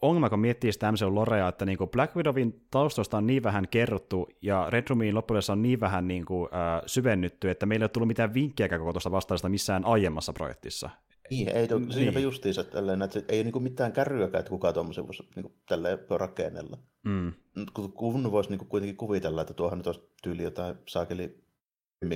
ongelma, 0.02 0.30
kun 0.30 0.40
miettii 0.40 0.72
sitä 0.72 0.92
MCU 0.92 1.14
Lorea, 1.14 1.48
että 1.48 1.64
niin 1.64 1.78
kuin 1.78 1.90
Black 1.90 2.16
Widowin 2.16 2.66
taustoista 2.70 3.16
on 3.16 3.26
niin 3.26 3.42
vähän 3.42 3.68
kerrottu, 3.68 4.28
ja 4.42 4.66
Red 4.70 4.84
Roomiin 4.88 5.14
loppujen 5.14 5.42
on 5.52 5.62
niin 5.62 5.80
vähän 5.80 6.08
niin 6.08 6.24
kuin, 6.24 6.48
äh, 6.54 6.82
syvennytty, 6.86 7.50
että 7.50 7.66
meillä 7.66 7.82
ei 7.82 7.84
ole 7.84 7.90
tullut 7.90 8.08
mitään 8.08 8.34
vinkkejä 8.34 8.78
koko 8.78 8.92
tuosta 8.92 9.10
vastaista 9.10 9.48
missään 9.48 9.84
aiemmassa 9.84 10.32
projektissa. 10.32 10.90
Niin, 11.30 11.48
ei, 11.48 11.68
to, 11.68 11.80
siinäpä 11.90 12.18
niin. 12.18 12.24
justiinsa 12.24 12.64
tälleen, 12.64 13.02
että 13.02 13.20
ei 13.28 13.40
ole 13.40 13.50
niin 13.50 13.62
mitään 13.62 13.92
kärryäkään, 13.92 14.40
että 14.40 14.50
kukaan 14.50 14.74
tuommoisen 14.74 15.06
voisi 15.06 15.28
niin 15.36 15.52
tälleen 15.68 15.98
rakennella. 16.10 16.78
Mm. 17.04 17.32
Kun, 17.74 17.92
kun 17.92 18.32
voisi 18.32 18.50
niin 18.50 18.68
kuitenkin 18.68 18.96
kuvitella, 18.96 19.40
että 19.40 19.54
tuohon 19.54 19.78
nyt 19.78 19.86
olisi 19.86 20.10
tyyli 20.22 20.42
jotain 20.42 20.76
saakeli 20.86 21.47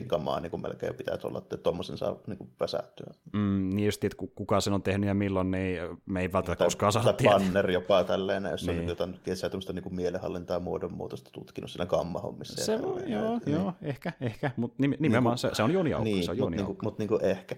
kamaa 0.06 0.40
niin 0.40 0.50
kuin 0.50 0.62
melkein 0.62 0.94
pitää 0.94 1.18
olla, 1.24 1.38
että 1.38 1.56
tuommoisen 1.56 1.98
saa 1.98 2.16
niin 2.26 2.38
kuin 2.38 2.50
väsättyä. 2.60 3.14
Mm, 3.32 3.70
niin 3.74 3.86
just, 3.86 4.04
että 4.04 4.16
kuka 4.34 4.60
sen 4.60 4.72
on 4.72 4.82
tehnyt 4.82 5.08
ja 5.08 5.14
milloin, 5.14 5.50
niin 5.50 5.78
me 6.06 6.20
ei 6.20 6.32
välttämättä 6.32 6.58
tai, 6.58 6.66
koskaan 6.66 6.92
saa 6.92 7.12
tietää. 7.12 7.38
banner 7.38 7.70
jopa 7.70 8.04
tälleen, 8.04 8.44
jos 8.50 8.66
niin. 8.66 8.80
on 8.80 8.88
jotain 8.88 9.20
kesää 9.22 9.50
tämmöistä 9.50 9.72
niin 9.72 9.82
kuin 9.82 9.94
mielenhallintaa 9.94 10.60
muodonmuutosta 10.60 11.30
tutkinut 11.32 11.70
siinä 11.70 11.86
gamma-hommissa. 11.86 12.64
Se 12.64 12.82
voi, 12.82 13.10
joo, 13.10 13.40
niin. 13.46 13.56
joo, 13.56 13.72
ehkä, 13.82 14.12
ehkä, 14.20 14.50
mutta 14.56 14.76
nimenomaan 14.78 15.12
niin 15.12 15.22
kuin, 15.22 15.38
se, 15.38 15.56
se 15.56 15.62
on 15.62 15.72
Joni 15.72 15.92
Aukko. 15.94 16.04
Niin, 16.04 16.24
se 16.24 16.30
on 16.30 16.38
Joni 16.38 16.56
mutta 16.56 16.72
niin, 16.72 16.78
mut 16.82 16.98
niin 16.98 17.08
kuin 17.08 17.24
ehkä. 17.24 17.56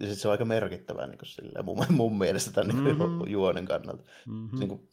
Ja 0.00 0.08
sit 0.08 0.18
se 0.18 0.28
on 0.28 0.32
aika 0.32 0.44
merkittävää 0.44 1.06
niin 1.06 1.18
kuin 1.18 1.28
silleen, 1.28 1.64
mun, 1.64 1.84
mun 2.00 2.18
mielestä 2.18 2.52
tämän 2.52 2.76
mm-hmm. 2.76 3.18
niin 3.18 3.30
juonen 3.30 3.64
kannalta. 3.64 4.04
Mm-hmm. 4.26 4.58
Niin 4.58 4.68
kuin, 4.68 4.88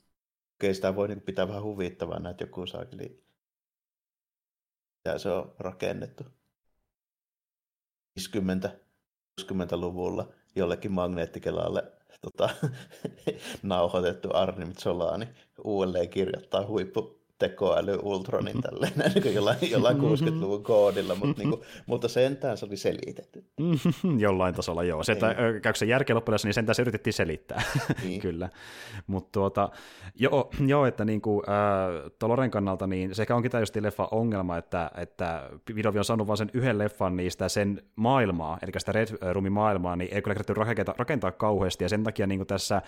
okei, 0.57 0.73
sitä 0.73 0.95
voi 0.95 1.07
niin 1.07 1.17
kuin, 1.17 1.25
pitää 1.25 1.47
vähän 1.47 1.63
huvittavaa, 1.63 2.29
että 2.29 2.43
joku 2.43 2.65
saakeli 2.65 3.23
ja 5.05 5.19
se 5.19 5.29
on 5.29 5.55
rakennettu. 5.59 6.23
50-60-luvulla 8.19 10.33
jollekin 10.55 10.91
magneettikelalle 10.91 11.91
tota, 12.21 12.49
nauhoitettu 13.63 14.29
Arnim 14.33 14.73
Solani 14.77 15.27
uudelleen 15.63 16.09
kirjoittaa 16.09 16.67
huippu 16.67 17.20
tekoäly 17.41 17.99
Ultronin 18.03 18.61
tälleen, 18.61 18.93
niin 19.23 19.35
jollain, 19.35 19.57
jollain 19.71 19.97
60-luvun 19.97 20.63
koodilla, 20.63 21.15
mutta, 21.15 21.41
niin 21.41 21.49
kuin, 21.49 21.61
mutta 21.85 22.07
sentään 22.07 22.57
se 22.57 22.65
oli 22.65 22.77
selitetty. 22.77 23.45
jollain 24.17 24.55
tasolla 24.55 24.83
joo. 24.83 25.03
Se, 25.03 25.11
että 25.11 25.27
niin. 25.27 25.61
käykö 25.61 25.79
se 25.79 25.85
järkeä 25.85 26.15
loppujen 26.15 26.39
niin 26.43 26.53
sentään 26.53 26.75
se 26.75 26.81
yritettiin 26.81 27.13
selittää, 27.13 27.61
niin. 28.03 28.21
kyllä. 28.21 28.49
Mutta 29.07 29.29
tuota, 29.31 29.69
joo, 30.15 30.49
joo, 30.67 30.85
että 30.85 31.05
niin 31.05 31.21
kuin, 31.21 31.43
äh, 31.49 32.11
Loren 32.29 32.51
kannalta, 32.51 32.87
niin 32.87 33.15
se 33.15 33.25
onkin 33.29 33.51
tämä 33.51 33.61
just 33.61 33.75
leffa 33.75 34.07
ongelma, 34.11 34.57
että, 34.57 34.91
että 34.97 35.49
Vidovi 35.75 35.97
on 35.97 36.05
saanut 36.05 36.27
vain 36.27 36.37
sen 36.37 36.51
yhden 36.53 36.77
leffan 36.77 37.17
niistä 37.17 37.49
sen 37.49 37.81
maailmaa, 37.95 38.57
eli 38.61 38.71
sitä 38.77 38.91
Red 38.91 39.07
Roomin 39.33 39.51
maailmaa, 39.51 39.95
niin 39.95 40.13
ei 40.13 40.21
kyllä 40.21 40.35
rakentaa, 40.55 40.95
rakentaa 40.97 41.31
kauheasti, 41.31 41.83
ja 41.83 41.89
sen 41.89 42.03
takia 42.03 42.27
niin 42.27 42.39
kuin 42.39 42.47
tässä 42.47 42.81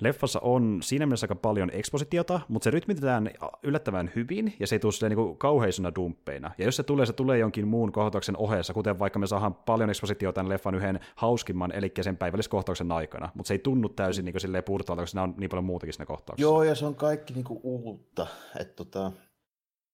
leffassa 0.00 0.40
on 0.40 0.78
siinä 0.82 1.06
mielessä 1.06 1.24
aika 1.24 1.34
paljon 1.34 1.70
ekspositiota, 1.72 2.40
mutta 2.48 2.64
se 2.64 2.70
rytmitetään 2.70 3.30
yllättävän 3.62 4.10
hyvin, 4.16 4.54
ja 4.60 4.66
se 4.66 4.74
ei 4.74 4.80
tule 4.80 5.08
niin 5.08 5.36
kauheisena 5.36 5.92
dumppeina. 5.94 6.50
Ja 6.58 6.64
jos 6.64 6.76
se 6.76 6.82
tulee, 6.82 7.06
se 7.06 7.12
tulee 7.12 7.38
jonkin 7.38 7.68
muun 7.68 7.92
kohtauksen 7.92 8.36
ohessa, 8.36 8.74
kuten 8.74 8.98
vaikka 8.98 9.18
me 9.18 9.26
saadaan 9.26 9.54
paljon 9.54 9.90
ekspositiota 9.90 10.34
tämän 10.34 10.48
leffan 10.48 10.74
yhden 10.74 11.00
hauskimman, 11.16 11.72
eli 11.72 11.92
sen 12.00 12.16
päivälliskohtauksen 12.16 12.92
aikana, 12.92 13.28
mutta 13.34 13.48
se 13.48 13.54
ei 13.54 13.58
tunnu 13.58 13.88
täysin 13.88 14.24
niin 14.24 14.40
silleen 14.40 14.64
purtaalta, 14.64 15.02
koska 15.02 15.10
siinä 15.10 15.22
on 15.22 15.34
niin 15.36 15.50
paljon 15.50 15.64
muutakin 15.64 15.92
siinä 15.92 16.06
kohtauksessa. 16.06 16.48
Joo, 16.48 16.62
ja 16.62 16.74
se 16.74 16.86
on 16.86 16.94
kaikki 16.94 17.34
niin 17.34 17.44
kuin 17.44 17.60
uutta, 17.62 18.26
että 18.60 18.74
tota, 18.74 19.12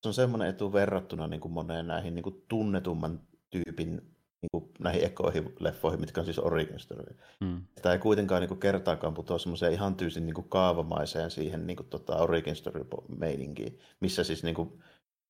se 0.03 0.09
on 0.09 0.15
semmoinen 0.15 0.49
etu 0.49 0.73
verrattuna 0.73 1.27
niin 1.27 1.41
kuin 1.41 1.53
moneen 1.53 1.87
näihin 1.87 2.15
niin 2.15 2.23
kuin 2.23 2.45
tunnetumman 2.49 3.21
tyypin 3.51 4.12
niin 4.43 4.51
kuin 4.53 4.65
näihin 4.79 5.05
ekoihin 5.05 5.55
leffoihin, 5.61 6.01
mitkä 6.01 6.21
on 6.21 6.25
siis 6.25 6.39
origin 6.39 6.81
story. 6.81 7.17
Mm. 7.41 7.63
Tämä 7.83 7.93
ei 7.93 7.99
kuitenkaan 7.99 8.41
niin 8.41 8.49
kuin 8.49 8.61
kertaakaan 8.61 9.15
putoa 9.15 9.39
semmoiseen 9.39 9.73
ihan 9.73 9.95
tyysin 9.95 10.27
niin 10.27 10.35
kuin 10.35 10.49
kaavamaiseen 10.49 11.31
siihen 11.31 11.67
niin 11.67 11.77
kuin, 11.77 11.87
tota, 11.87 12.17
origin 12.17 12.57
story 12.57 12.85
meininkiin, 13.19 13.79
missä 14.01 14.25
siis 14.25 14.43
niin 14.43 14.55
kuin, 14.55 14.83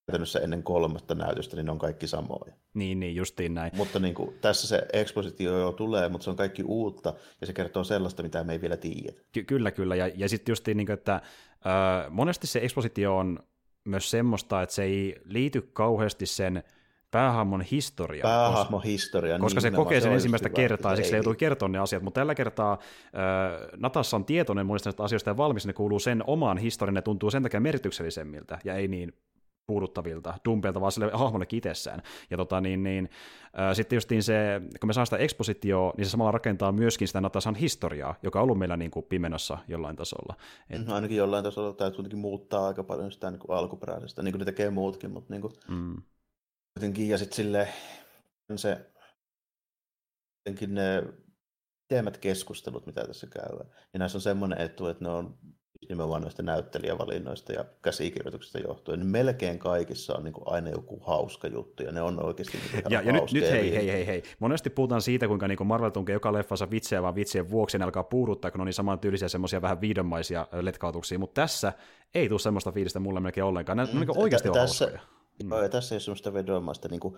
käytännössä 0.06 0.38
ennen 0.38 0.62
kolmatta 0.62 1.14
näytöstä, 1.14 1.56
niin 1.56 1.66
ne 1.66 1.72
on 1.72 1.78
kaikki 1.78 2.06
samoja. 2.06 2.54
Niin, 2.74 3.00
niin 3.00 3.16
justiin 3.16 3.54
näin. 3.54 3.72
Mutta 3.76 3.98
niin 3.98 4.14
kuin, 4.14 4.36
tässä 4.40 4.66
se 4.66 4.86
ekspositio 4.92 5.58
jo 5.58 5.72
tulee, 5.72 6.08
mutta 6.08 6.24
se 6.24 6.30
on 6.30 6.36
kaikki 6.36 6.62
uutta, 6.62 7.14
ja 7.40 7.46
se 7.46 7.52
kertoo 7.52 7.84
sellaista, 7.84 8.22
mitä 8.22 8.44
me 8.44 8.52
ei 8.52 8.60
vielä 8.60 8.76
tiedä. 8.76 9.12
Ky- 9.32 9.44
kyllä, 9.44 9.70
kyllä, 9.70 9.96
ja, 9.96 10.10
ja 10.14 10.28
sitten 10.28 10.52
justiin, 10.52 10.76
niin 10.76 10.86
kuin, 10.86 10.94
että 10.94 11.14
äh, 11.14 11.22
monesti 12.10 12.46
se 12.46 12.58
ekspositio 12.62 13.16
on 13.16 13.38
myös 13.84 14.10
semmoista, 14.10 14.62
että 14.62 14.74
se 14.74 14.82
ei 14.82 15.16
liity 15.24 15.62
kauheasti 15.72 16.26
sen 16.26 16.62
päähahmon 17.12 17.60
historia. 17.60 18.22
Päähahmon 18.22 18.80
koska, 18.80 18.88
historia. 18.88 19.38
Koska 19.38 19.60
niin, 19.60 19.72
se 19.72 19.76
kokee 19.76 20.00
sen 20.00 20.12
ensimmäistä 20.12 20.48
kertaa, 20.48 20.92
ja 20.92 20.96
siksi 20.96 21.10
se 21.10 21.16
joutuu 21.16 21.34
kertoa 21.34 21.68
ne 21.68 21.78
asiat. 21.78 22.02
Mutta 22.02 22.20
tällä 22.20 22.34
kertaa 22.34 22.72
äh, 22.72 22.78
Natassa 23.76 24.16
on 24.16 24.24
tietoinen 24.24 24.66
monista 24.66 24.88
näistä 24.88 25.02
asioista 25.02 25.30
ja 25.30 25.36
valmis, 25.36 25.66
ne 25.66 25.72
kuuluu 25.72 25.98
sen 25.98 26.24
omaan 26.26 26.58
historian, 26.58 26.94
ne 26.94 27.02
tuntuu 27.02 27.30
sen 27.30 27.42
takia 27.42 27.60
merkityksellisemmiltä, 27.60 28.58
ja 28.64 28.74
ei 28.74 28.88
niin 28.88 29.12
puuduttavilta, 29.66 30.34
dumpeilta, 30.44 30.80
vaan 30.80 30.92
sille 30.92 31.10
hahmollekin 31.12 31.56
itsessään. 31.56 32.02
Ja 32.30 32.36
tota, 32.36 32.60
niin, 32.60 32.82
niin, 32.82 33.08
äh, 33.58 33.74
sitten 33.74 33.96
justiin 33.96 34.22
se, 34.22 34.60
kun 34.80 34.86
me 34.86 34.92
saa 34.92 35.04
sitä 35.04 35.16
ekspositioa, 35.16 35.92
niin 35.96 36.04
se 36.04 36.10
samalla 36.10 36.30
rakentaa 36.30 36.72
myöskin 36.72 37.08
sitä 37.08 37.20
Natasan 37.20 37.54
historiaa, 37.54 38.14
joka 38.22 38.38
on 38.38 38.42
ollut 38.42 38.58
meillä 38.58 38.76
niin 38.76 38.90
kuin 38.90 39.06
pimenossa 39.08 39.58
jollain 39.68 39.96
tasolla. 39.96 40.34
Et... 40.70 40.86
No, 40.86 40.94
ainakin 40.94 41.16
jollain 41.16 41.44
tasolla 41.44 41.72
täytyy 41.72 41.96
kuitenkin 41.96 42.18
muuttaa 42.18 42.66
aika 42.66 42.84
paljon 42.84 43.12
sitä 43.12 43.30
niin 43.30 43.40
kuin 43.40 43.58
alkuperäisestä, 43.58 44.22
niin 44.22 44.32
kuin 44.32 44.38
ne 44.38 44.44
tekee 44.44 44.70
muutkin, 44.70 45.10
mutta 45.10 45.34
niin 45.34 45.40
kuin, 45.40 45.52
mm. 45.68 46.02
Kuitenkin, 46.74 47.08
ja 47.08 47.18
sitten 47.18 47.36
sille 47.36 47.68
se 48.56 48.78
jotenkin 50.46 50.74
ne 50.74 51.02
teemät 51.88 52.18
keskustelut, 52.18 52.86
mitä 52.86 53.06
tässä 53.06 53.26
käy, 53.26 53.58
niin 53.92 53.98
näissä 53.98 54.18
on 54.18 54.22
semmoinen 54.22 54.60
etu, 54.60 54.86
että 54.86 55.04
ne 55.04 55.10
on 55.10 55.38
nimenomaan 55.88 56.22
noista 56.22 56.42
näyttelijävalinnoista 56.42 57.52
ja 57.52 57.64
käsikirjoituksista 57.82 58.58
johtuen, 58.58 58.98
niin 58.98 59.08
melkein 59.08 59.58
kaikissa 59.58 60.16
on 60.16 60.24
niin 60.24 60.32
kuin 60.34 60.44
aina 60.46 60.70
joku 60.70 61.00
hauska 61.00 61.48
juttu, 61.48 61.82
ja 61.82 61.92
ne 61.92 62.02
on 62.02 62.24
oikeasti 62.24 62.58
niin 62.72 62.84
ja, 62.88 63.02
ja 63.02 63.12
nyt, 63.12 63.32
nyt 63.32 63.50
hei, 63.50 63.74
hei, 63.74 63.92
hei, 63.92 64.06
hei. 64.06 64.22
Monesti 64.38 64.70
puhutaan 64.70 65.02
siitä, 65.02 65.28
kuinka 65.28 65.48
niin 65.48 65.58
kuin 65.58 65.66
Marvel 65.66 65.90
tunkee 65.90 66.12
joka 66.12 66.32
leffansa 66.32 66.70
vitsejä 66.70 67.02
vaan 67.02 67.14
vitsien 67.14 67.50
vuoksi, 67.50 67.78
ne 67.78 67.84
alkaa 67.84 68.04
puuduttaa, 68.04 68.50
kun 68.50 68.60
on 68.60 68.66
niin 68.66 68.74
saman 68.74 68.98
tyylisiä 68.98 69.28
semmoisia 69.28 69.62
vähän 69.62 69.80
viidonmaisia 69.80 70.48
letkautuksia, 70.52 71.18
mutta 71.18 71.40
tässä 71.40 71.72
ei 72.14 72.28
tule 72.28 72.38
semmoista 72.38 72.72
fiilistä 72.72 73.00
mulle 73.00 73.20
melkein 73.20 73.44
ollenkaan. 73.44 73.78
Ne, 73.78 73.84
ne 73.84 74.00
niin 74.00 74.18
oikeasti 74.18 74.48
on 74.48 74.54
tässä, 74.54 74.84
hauskoja. 74.84 75.21
Mm. 75.42 75.50
Tässä 75.70 75.94
ei 75.94 75.96
ole 75.96 76.00
semmoista 76.00 76.32
vedomaista 76.32 76.88
niin 76.88 77.00
kuin, 77.00 77.14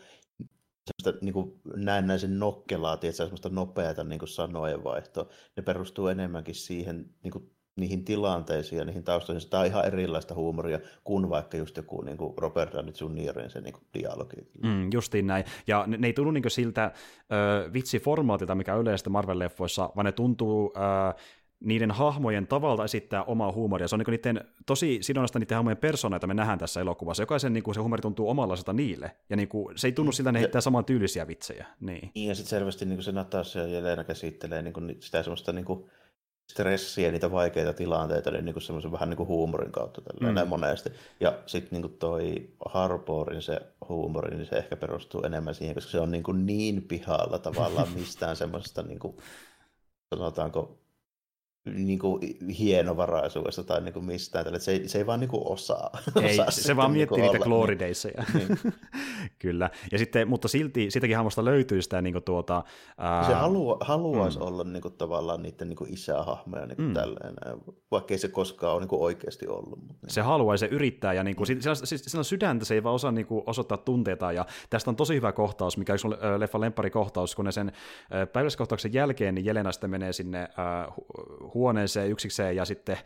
semmoista 0.84 1.24
niin 1.24 1.32
kuin 1.32 1.60
näennäisen 1.76 2.38
nokkelaa, 2.38 2.96
tietysti, 2.96 3.22
semmoista 3.22 3.48
nopeata 3.48 4.04
niin 4.04 4.20
sanojen 4.24 4.84
vaihtoa. 4.84 5.28
Ne 5.56 5.62
perustuu 5.62 6.08
enemmänkin 6.08 6.54
siihen 6.54 7.10
niin 7.22 7.32
kuin 7.32 7.50
niihin 7.76 8.04
tilanteisiin 8.04 8.78
ja 8.78 8.84
niihin 8.84 9.04
taustoihin. 9.04 9.50
Tämä 9.50 9.60
on 9.60 9.66
ihan 9.66 9.86
erilaista 9.86 10.34
huumoria 10.34 10.80
kuin 11.04 11.30
vaikka 11.30 11.56
just 11.56 11.76
joku 11.76 12.00
niin 12.00 12.16
kuin 12.16 12.38
Robert 12.38 12.72
Downey 12.72 12.92
Jr. 13.00 13.50
se 13.50 13.60
niin 13.60 13.72
kuin 13.72 13.84
dialogi. 13.94 14.36
Mm, 14.62 14.90
justiin 14.92 15.26
näin. 15.26 15.44
Ja 15.66 15.84
ne, 15.86 15.96
ne 15.96 16.06
ei 16.06 16.12
tunnu 16.12 16.30
niin 16.30 16.50
siltä 16.50 16.92
ö, 17.32 17.72
vitsiformaatilta, 17.72 18.54
mikä 18.54 18.74
yleistä 18.74 19.10
Marvel-leffoissa, 19.10 19.92
vaan 19.96 20.04
ne 20.04 20.12
tuntuu 20.12 20.72
ö, 20.76 21.14
niiden 21.64 21.90
hahmojen 21.90 22.46
tavalla 22.46 22.84
esittää 22.84 23.24
omaa 23.24 23.52
huumoria. 23.52 23.88
Se 23.88 23.94
on 23.94 23.98
niin 23.98 24.10
niiden, 24.10 24.44
tosi 24.66 24.98
sidonnasta 25.00 25.38
niiden 25.38 25.56
hahmojen 25.56 25.76
persoona, 25.76 26.14
joita 26.14 26.26
me 26.26 26.34
nähdään 26.34 26.58
tässä 26.58 26.80
elokuvassa. 26.80 27.22
Jokaisen 27.22 27.52
niin 27.52 27.62
kuin 27.62 27.74
se 27.74 27.80
huumori 27.80 28.02
tuntuu 28.02 28.28
omanlaiselta 28.28 28.72
niille. 28.72 29.16
Ja 29.30 29.36
niin 29.36 29.48
kuin, 29.48 29.78
se 29.78 29.88
ei 29.88 29.92
tunnu 29.92 30.12
siltä, 30.12 30.30
että 30.30 30.38
ne 30.38 30.40
heittää 30.40 30.60
saman 30.60 30.84
tyylisiä 30.84 31.26
vitsejä. 31.26 31.66
Niin. 31.80 32.10
niin 32.14 32.28
ja 32.28 32.34
sitten 32.34 32.50
selvästi 32.50 32.84
niin 32.84 32.96
kuin 32.96 33.04
se 33.04 33.12
Natasha 33.12 33.60
ja 33.60 33.66
Jelena 33.66 34.04
käsittelee 34.04 34.62
niin 34.62 34.74
kuin 34.74 34.96
sitä 35.00 35.22
semmoista 35.22 35.52
niin 35.52 35.64
kuin, 35.64 35.90
stressiä, 36.50 37.10
niitä 37.10 37.30
vaikeita 37.30 37.72
tilanteita, 37.72 38.30
niin, 38.30 38.44
niin 38.44 38.62
semmoisen 38.62 38.92
vähän 38.92 39.10
niin 39.10 39.16
kuin 39.16 39.28
huumorin 39.28 39.72
kautta 39.72 40.02
mm. 40.20 40.34
näin 40.34 40.48
monesti. 40.48 40.90
Ja 41.20 41.38
sitten 41.46 41.80
niin 41.80 41.98
toi 41.98 42.50
Harporin 42.64 43.42
se 43.42 43.60
huumori, 43.88 44.36
niin 44.36 44.46
se 44.46 44.56
ehkä 44.56 44.76
perustuu 44.76 45.22
enemmän 45.22 45.54
siihen, 45.54 45.74
koska 45.74 45.90
se 45.90 46.00
on 46.00 46.10
niin, 46.10 46.22
kuin 46.22 46.46
niin 46.46 46.82
pihalla 46.82 47.38
tavallaan 47.38 47.88
mistään 47.94 48.36
semmoisesta, 48.36 48.82
niin 48.82 48.98
kuin, 48.98 49.16
sanotaanko, 50.14 50.78
niin 51.64 51.98
kuin 51.98 52.20
hienovaraisuudesta 52.58 53.64
tai 53.64 53.80
niin 53.80 53.92
kuin 53.92 54.04
mistään. 54.04 54.44
Tälle. 54.44 54.60
Se, 54.60 54.72
ei, 54.72 54.88
se 54.88 54.98
ei 54.98 55.06
vaan 55.06 55.20
niin 55.20 55.30
kuin 55.30 55.42
osaa. 55.46 55.98
Ei, 56.22 56.40
osaa 56.40 56.50
se 56.50 56.76
vaan 56.76 56.90
miettii 56.90 57.18
niin 57.18 57.32
niitä 57.32 57.44
glory. 57.44 57.76
Niin. 57.76 58.74
Kyllä. 59.38 59.70
Ja 59.92 59.98
sitten, 59.98 60.28
mutta 60.28 60.48
silti 60.48 60.90
sitäkin 60.90 61.16
hahmosta 61.16 61.44
löytyy 61.44 61.82
sitä 61.82 62.02
niin 62.02 62.12
kuin 62.12 62.24
tuota... 62.24 62.62
Ää... 62.98 63.26
Se 63.26 63.34
halua, 63.34 63.76
haluaisi 63.80 64.38
mm. 64.38 64.44
olla 64.44 64.64
niin 64.64 64.82
kuin, 64.82 64.94
tavallaan 64.94 65.42
niiden 65.42 65.68
niin 65.68 65.92
isähahmoja 65.92 66.66
niin 66.66 66.76
kuin 66.76 66.88
mm. 66.88 66.94
tälleen, 66.94 67.34
vaikka 67.90 68.14
ei 68.14 68.18
se 68.18 68.28
koskaan 68.28 68.72
ole 68.72 68.80
niin 68.80 68.88
kuin 68.88 69.02
oikeasti 69.02 69.48
ollut. 69.48 69.78
Mutta, 69.78 70.06
niin. 70.06 70.10
Se 70.10 70.20
haluaa 70.20 70.56
se 70.56 70.66
yrittää 70.66 71.12
ja 71.12 71.24
niin 71.24 71.36
kuin, 71.36 71.48
mm. 71.48 71.60
sillä, 71.60 71.74
sillä, 71.74 72.02
sillä 72.06 72.24
sydäntä 72.24 72.64
se 72.64 72.74
ei 72.74 72.82
vaan 72.82 72.94
osaa 72.94 73.12
niin 73.12 73.26
kuin, 73.26 73.42
osoittaa 73.46 73.78
tunteita 73.78 74.32
ja 74.32 74.46
tästä 74.70 74.90
on 74.90 74.96
tosi 74.96 75.14
hyvä 75.14 75.32
kohtaus, 75.32 75.78
mikä 75.78 75.92
on 76.04 76.40
leffan 76.40 76.72
kohtaus, 76.92 77.34
kun 77.34 77.44
ne 77.44 77.52
sen 77.52 77.72
päiväskohtauksen 78.32 78.92
jälkeen 78.92 79.34
niin 79.34 79.44
Jelena 79.44 79.72
sitten 79.72 79.90
menee 79.90 80.12
sinne 80.12 80.40
äh, 80.40 80.94
huoneeseen 81.54 82.10
yksikseen 82.10 82.56
ja 82.56 82.64
sitten 82.64 82.96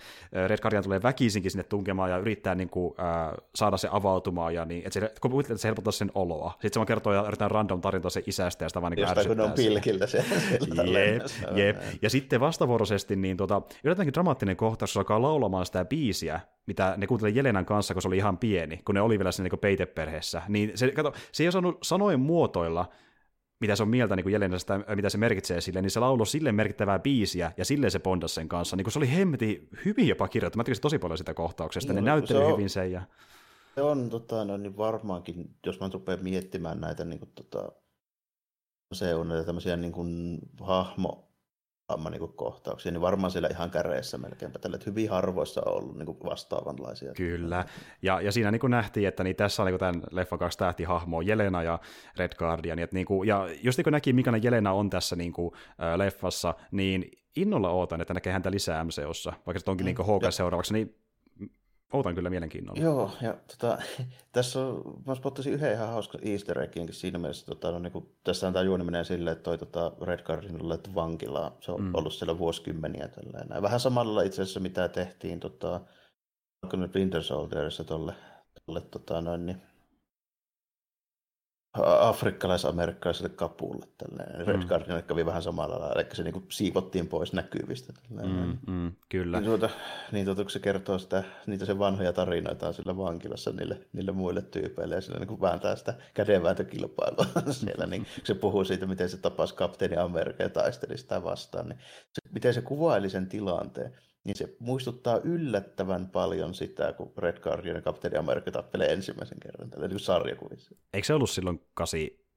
Red 0.47 0.59
Guardian 0.59 0.85
tulee 0.85 1.03
väkisinkin 1.03 1.51
sinne 1.51 1.65
tunkemaan 1.65 2.11
ja 2.11 2.19
yrittää 2.19 2.55
niin 2.55 2.71
kuin, 2.71 2.95
äh, 3.01 3.33
saada 3.55 3.77
se 3.77 3.89
avautumaan 3.93 4.55
ja 4.55 4.65
niin, 4.65 4.87
että 4.87 5.01
se, 5.01 5.13
kun 5.21 5.41
että 5.41 5.57
se 5.57 5.69
helpottaa 5.69 5.93
sen 5.93 6.08
oloa. 6.15 6.51
Sitten 6.51 6.73
se 6.73 6.79
vaan 6.79 6.87
kertoo 6.87 7.13
ja 7.13 7.23
yritetään 7.23 7.51
random 7.51 7.81
tarjontaa 7.81 8.11
se 8.11 8.23
isästä 8.27 8.65
ja 8.65 8.69
sitä 8.69 8.81
vaan 8.81 8.93
niin 8.93 9.01
Jostain 9.01 9.29
kun 9.29 9.41
on 9.41 9.53
pilkiltä 9.53 10.07
se. 10.07 10.19
jep, 10.93 11.23
jep. 11.57 11.77
Ja 12.03 12.11
sitten 12.11 12.41
vastavuoroisesti 12.41 13.17
niin 13.17 13.37
tuota, 13.37 13.63
yllättäenkin 13.85 14.15
dramaattinen 14.15 14.57
kohtaus, 14.57 14.93
kun 14.93 15.01
alkaa 15.01 15.23
laulamaan 15.23 15.67
sitä 15.67 15.85
biisiä, 15.85 16.41
mitä 16.67 16.95
ne 16.97 17.07
kuunteli 17.07 17.37
Jelenan 17.37 17.67
kanssa, 17.67 17.95
kun 17.95 18.03
se 18.03 18.09
oli 18.09 18.17
ihan 18.17 18.39
pieni, 18.39 18.81
kun 18.85 18.95
ne 18.95 19.01
oli 19.01 19.19
vielä 19.19 19.33
siinä 19.33 19.49
niin 19.53 19.61
peiteperheessä. 19.61 20.43
Niin 20.49 20.73
se, 20.75 20.91
kato, 20.91 21.13
se 21.33 21.43
ei 21.43 21.49
osannut 21.49 21.79
sanoen 21.83 22.21
muotoilla, 22.21 22.89
mitä 23.61 23.77
se 23.77 23.83
on 23.83 23.89
mieltä 23.89 24.17
niin 24.17 24.31
Jelenasta, 24.31 24.81
mitä 24.95 25.09
se 25.09 25.19
merkitsee 25.19 25.61
sille, 25.61 25.83
niin 25.83 25.91
se 25.91 26.01
laulo 26.01 26.25
sille 26.25 26.53
merkittävää 26.53 26.99
biisiä, 26.99 27.53
ja 27.57 27.65
silleen 27.65 27.91
se 27.91 27.99
bondas 27.99 28.35
sen 28.35 28.49
kanssa. 28.49 28.77
Niin 28.77 28.93
se 28.93 28.99
oli 28.99 29.13
hemmeti 29.13 29.69
hyvin 29.85 30.09
jopa 30.09 30.29
kirjoittu. 30.29 30.57
Mä 30.57 30.65
tykkäsin 30.65 30.83
tosi 30.83 30.99
paljon 30.99 31.19
sitä 31.19 31.35
kohtauksesta, 31.35 31.93
no, 31.93 32.01
ne 32.01 32.11
näytteli 32.11 32.45
se 32.45 32.53
hyvin 32.53 32.71
sen. 32.71 32.93
Ja... 32.93 33.03
Se 33.79 33.83
on 33.83 34.11
tota, 34.11 34.45
no, 34.45 34.57
niin 34.57 34.77
varmaankin, 34.77 35.57
jos 35.67 35.81
mä 35.81 35.91
rupean 35.93 36.23
miettimään 36.23 36.81
näitä 36.81 37.05
niin 37.05 37.19
kuin, 37.19 37.31
tota, 37.35 37.73
se 38.93 39.15
on 39.15 39.29
näitä 39.29 39.45
tämmöisiä 39.45 39.77
niin 39.77 39.93
kuin, 39.93 40.39
hahmo 40.61 41.29
niin 42.11 42.33
kohtauksia, 42.37 42.93
niin 42.93 43.01
varmaan 43.01 43.31
siellä 43.31 43.49
ihan 43.49 43.71
käreessä 43.71 44.19
melkeinpä 44.19 44.59
tällä, 44.59 44.75
että 44.75 44.91
hyvin 44.91 45.11
harvoissa 45.11 45.63
on 45.67 45.75
ollut 45.75 45.99
niin 45.99 46.07
vastaavanlaisia. 46.25 47.13
Kyllä, 47.13 47.65
ja, 48.03 48.21
ja 48.21 48.33
siinä 48.33 48.51
niin 48.51 48.61
kuin 48.61 48.71
nähtiin, 48.71 49.09
että 49.09 49.25
niin 49.25 49.37
tässä 49.37 49.63
oli 49.63 49.71
niin 49.71 49.81
tämän 49.81 50.03
leffan 50.11 50.39
kaksi 50.39 50.59
tähtihahmoa, 50.59 51.23
Jelena 51.23 51.63
ja 51.63 51.79
Red 52.17 52.33
Guardian, 52.39 52.79
että 52.79 52.95
niin 52.95 53.07
kuin, 53.07 53.29
ja 53.29 53.49
just 53.63 53.79
niin 53.79 53.85
kuin 53.85 53.93
näki, 53.93 54.13
mikä 54.13 54.33
Jelena 54.43 54.73
on 54.73 54.91
tässä 54.91 55.17
niin 55.17 55.33
kuin, 55.33 55.55
äh, 55.55 55.99
leffassa, 55.99 56.55
niin 56.71 57.11
innolla 57.37 57.71
ootan, 57.71 58.01
että 58.01 58.15
näkee 58.15 58.33
häntä 58.33 58.51
lisää 58.51 58.85
MCOssa, 58.85 59.33
vaikka 59.47 59.61
se 59.61 59.71
onkin 59.71 59.87
mm, 59.87 59.95
niin 59.95 60.07
Hawkeye 60.07 60.31
seuraavaksi, 60.31 60.73
niin 60.73 61.08
Ootan 61.93 62.15
kyllä 62.15 62.31
mielenkiinnolla. 62.31 62.83
Joo, 62.83 63.11
ja 63.21 63.35
tota, 63.47 63.79
tässä 64.33 64.61
on, 64.61 65.03
mä 65.07 65.15
spottasin 65.15 65.53
yhden 65.53 65.73
ihan 65.73 65.89
hauska 65.89 66.19
easter 66.23 66.61
egginkin 66.61 66.95
siinä 66.95 67.19
mielessä, 67.19 67.47
tota, 67.47 67.71
no, 67.71 67.79
niin 67.79 67.93
kuin, 67.93 68.09
tässä 68.25 68.47
on 68.47 68.53
tämä 68.53 68.63
juoni 68.63 68.85
menee 68.85 69.05
silleen, 69.05 69.33
että 69.33 69.43
toi 69.43 69.59
tota, 69.59 69.93
Red 70.03 70.23
Guardian 70.23 70.61
on 70.61 70.69
laittu 70.69 70.95
vankilaan. 70.95 71.53
Se 71.61 71.73
on 71.73 71.83
mm. 71.83 71.95
ollut 71.95 72.15
siellä 72.15 72.39
vuosikymmeniä. 72.39 73.09
Tälleen. 73.09 73.63
Vähän 73.63 73.81
samalla 73.81 74.23
itse 74.23 74.43
asiassa, 74.43 74.61
mitä 74.61 74.89
tehtiin 74.89 75.41
tota, 75.41 75.81
Winter 76.95 77.23
Soldierissa 77.23 77.85
tolle, 77.85 78.15
tolle 78.67 78.81
tota, 78.81 79.21
noin, 79.21 79.47
niin, 79.47 79.63
afrikkalais-amerikkalaiselle 82.01 83.29
kapulle. 83.29 83.87
Tällainen. 83.99 84.47
Red 84.47 84.57
mm. 84.57 84.69
Guardian 84.69 85.03
kävi 85.03 85.27
vähän 85.27 85.43
samalla 85.43 85.81
lailla, 85.81 86.01
eli 86.01 86.09
se 86.13 86.23
niin 86.23 86.47
siivottiin 86.49 87.09
pois 87.09 87.33
näkyvistä. 87.33 87.93
Mm, 88.11 88.59
mm, 88.67 88.93
kyllä. 89.09 89.41
Niin, 89.41 89.47
tuota, 89.47 89.71
niin 90.13 90.25
tuota, 90.25 90.43
kun 90.43 90.51
se 90.51 90.59
kertoo 90.59 90.99
sitä, 90.99 91.25
niitä 91.47 91.65
sen 91.65 91.79
vanhoja 91.79 92.13
tarinoita 92.13 92.73
sillä 92.73 92.97
vankilassa 92.97 93.51
niille, 93.51 93.81
niille 93.93 94.13
muille 94.13 94.43
tyypeille, 94.43 94.95
ja 94.95 95.01
sillä 95.01 95.19
niin 95.19 95.41
vääntää 95.41 95.77
sitä 95.77 95.95
kädenvääntökilpailua 96.15 97.27
siellä, 97.51 97.87
niin 97.87 98.07
se 98.25 98.35
puhuu 98.35 98.65
siitä, 98.65 98.87
miten 98.87 99.09
se 99.09 99.17
tapasi 99.17 99.55
kapteeni 99.55 99.97
Amerikka 99.97 100.43
ja 100.43 100.49
taisteli 100.49 100.99
sitä 100.99 101.25
vastaan, 101.25 101.69
niin 101.69 101.79
se, 102.13 102.21
miten 102.33 102.55
se 102.55 102.61
kuvaili 102.61 103.11
sen 103.11 103.27
tilanteen 103.27 103.93
niin 104.29 104.37
se 104.37 104.57
muistuttaa 104.59 105.21
yllättävän 105.25 106.11
paljon 106.11 106.55
sitä, 106.55 106.93
kun 106.93 107.13
Red 107.17 107.41
Guardian 107.41 107.77
ja 107.77 107.83
Kapteeni 107.83 108.17
Amerikka 108.17 108.51
tappelee 108.51 108.93
ensimmäisen 108.93 109.41
kerran 109.41 109.71
tällä 109.71 109.89
niin 109.89 110.01
sarjakuvissa. 110.01 110.75
Eikö 110.93 111.07
se 111.07 111.15
ollut 111.15 111.31
silloin 111.31 111.67
kasi? 111.75 112.29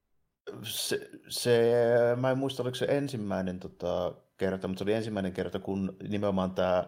Se, 0.64 1.10
se, 1.28 1.72
mä 2.18 2.32
en 2.32 2.38
muista, 2.38 2.64
oliko 2.64 2.76
se 2.76 2.86
ensimmäinen 2.89 3.60
tota, 3.60 4.14
kerta, 4.38 4.68
mutta 4.68 4.80
se 4.80 4.84
oli 4.84 4.94
ensimmäinen 4.94 5.34
kerta, 5.34 5.60
kun 5.60 5.98
nimenomaan 6.10 6.56
tämä 6.56 6.84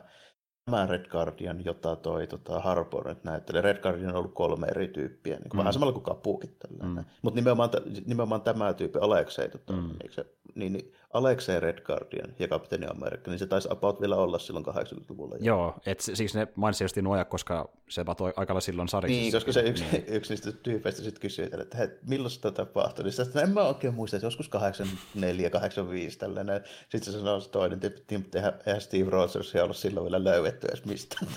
tämä 0.65 0.85
Red 0.85 1.05
Guardian, 1.09 1.65
jota 1.65 1.95
toi 1.95 2.27
tota, 2.27 2.59
Harbour 2.59 3.07
nyt 3.07 3.23
näyttelee. 3.23 3.61
Red 3.61 3.81
Guardian 3.81 4.09
on 4.09 4.15
ollut 4.15 4.33
kolme 4.33 4.67
eri 4.67 4.87
tyyppiä, 4.87 5.35
niin 5.35 5.49
kuin, 5.49 5.57
mm. 5.57 5.57
vähän 5.57 5.73
samalla 5.73 5.93
kuin 5.93 6.03
kapuukin. 6.03 6.55
Mm. 6.83 7.05
Mutta 7.21 7.35
nimenomaan, 7.35 7.69
nimenomaan 8.05 8.41
tämä 8.41 8.73
tyyppi, 8.73 8.99
Alexei, 8.99 9.49
tota, 9.49 9.73
mm. 9.73 9.79
niin, 9.79 10.11
se, 10.11 10.25
niin, 10.55 10.73
niin 10.73 10.93
Alexei 11.13 11.59
Red 11.59 11.81
Guardian 11.81 12.33
ja 12.39 12.47
Kapteeni 12.47 12.85
Amerikka, 12.85 13.31
niin 13.31 13.39
se 13.39 13.47
taisi 13.47 13.67
about 13.71 14.01
vielä 14.01 14.15
olla 14.15 14.39
silloin 14.39 14.65
80-luvulla. 14.65 15.35
Joo, 15.39 15.75
et 15.85 15.99
siis 15.99 16.35
ne 16.35 16.47
mainitsi 16.55 16.83
just 16.83 16.97
nuoja, 16.97 17.25
koska 17.25 17.69
se 17.89 18.05
vatoi 18.05 18.33
aikalla 18.35 18.61
silloin 18.61 18.87
sarjassa. 18.87 19.21
Niin, 19.21 19.33
koska 19.33 19.51
se 19.51 19.61
yksi, 19.61 19.85
niin. 19.91 20.03
yksi 20.07 20.33
niistä 20.33 20.51
tyypeistä 20.51 21.01
sitten 21.01 21.21
kysyi, 21.21 21.49
että 21.61 21.77
hei, 21.77 21.87
milloin 22.07 22.31
sitä 22.31 22.51
tapahtui? 22.51 23.03
Niin 23.03 23.13
sitä, 23.13 23.41
en 23.41 23.49
mä 23.49 23.61
oikein 23.61 23.93
muista, 23.93 24.17
että 24.17 24.27
joskus 24.27 24.49
84, 24.49 25.49
85 25.49 26.19
tällainen. 26.19 26.63
Sitten 26.89 27.13
se 27.13 27.19
sanoi 27.19 27.41
se 27.41 27.49
toinen 27.49 27.79
tyyppi, 27.79 28.15
että 28.15 28.53
eihän 28.65 28.81
Steve 28.81 29.09
Rogers 29.09 29.55
ollut 29.55 29.77
silloin 29.77 30.03
vielä 30.03 30.23
löydetty 30.53 30.67
edes 30.67 30.85
mistään. 30.85 31.27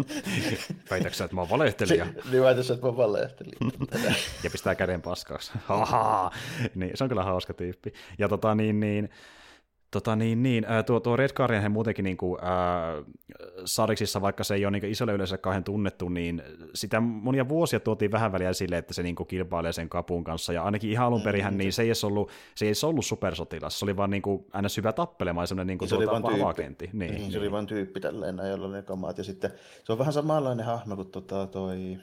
Väitäksä, 0.90 1.24
että 1.24 1.34
mä 1.34 1.40
oon 1.40 1.50
valehtelija? 1.50 2.06
Niin 2.30 2.42
väitäksä, 2.42 2.74
että 2.74 2.86
mä 2.86 2.88
oon 2.88 2.96
valehtelija. 2.96 3.56
ja 4.44 4.50
pistää 4.50 4.74
käden 4.74 5.02
paskaksi. 5.02 5.52
niin, 6.74 6.90
se 6.94 7.04
on 7.04 7.08
kyllä 7.08 7.24
hauska 7.24 7.54
tyyppi. 7.54 7.92
Ja 8.18 8.28
tota 8.28 8.54
niin, 8.54 8.80
niin 8.80 9.10
Tota 9.90 10.16
niin, 10.16 10.42
niin 10.42 10.66
tuo, 10.86 11.00
tuo 11.00 11.16
Red 11.16 11.30
Guardian 11.36 11.72
muutenkin 11.72 12.02
niin 12.02 12.16
kuin, 12.16 12.44
äh, 12.44 13.04
Sariksissa, 13.64 14.20
vaikka 14.20 14.44
se 14.44 14.54
ei 14.54 14.66
ole 14.66 14.70
niin 14.70 14.90
isolle 14.92 15.12
yleensä 15.12 15.38
kauhean 15.38 15.64
tunnettu, 15.64 16.08
niin 16.08 16.42
sitä 16.74 17.00
monia 17.00 17.48
vuosia 17.48 17.80
tuotiin 17.80 18.10
vähän 18.10 18.32
väliä 18.32 18.52
sille, 18.52 18.78
että 18.78 18.94
se 18.94 19.02
niin 19.02 19.14
kuin, 19.14 19.26
kilpailee 19.26 19.72
sen 19.72 19.88
kapun 19.88 20.24
kanssa, 20.24 20.52
ja 20.52 20.62
ainakin 20.62 20.90
ihan 20.90 21.06
alun 21.06 21.22
perin 21.22 21.44
mm, 21.50 21.56
niin 21.56 21.72
se 21.72 21.82
ei 21.82 21.88
edes 21.88 22.04
ollut, 22.04 22.30
se 22.54 22.64
ei 22.64 22.68
edes 22.68 22.84
ollut 22.84 23.06
supersotilas, 23.06 23.78
se 23.78 23.84
oli 23.84 23.96
vaan 23.96 24.10
niin 24.10 24.22
kuin, 24.22 24.46
aina 24.52 24.68
syvä 24.68 24.92
tappelemaan, 24.92 25.46
semmoinen 25.46 25.66
niin 25.66 25.78
kuin, 25.78 25.88
se 25.88 25.96
tuota, 25.96 26.28
oli 26.28 26.42
vain 26.42 26.56
tyyppi. 26.56 26.90
Niin, 26.92 27.14
niin, 27.14 27.32
se 27.32 27.38
oli 27.38 27.52
vain 27.52 27.66
tyyppi 27.66 28.00
tälleen, 28.00 28.40
jolla 28.50 28.68
ne 28.68 28.82
kamat, 28.82 29.18
ja 29.18 29.24
sitten 29.24 29.50
se 29.84 29.92
on 29.92 29.98
vähän 29.98 30.12
samanlainen 30.12 30.66
hahmo 30.66 30.96
kuin 30.96 31.10
tota, 31.10 31.46
toi 31.46 31.98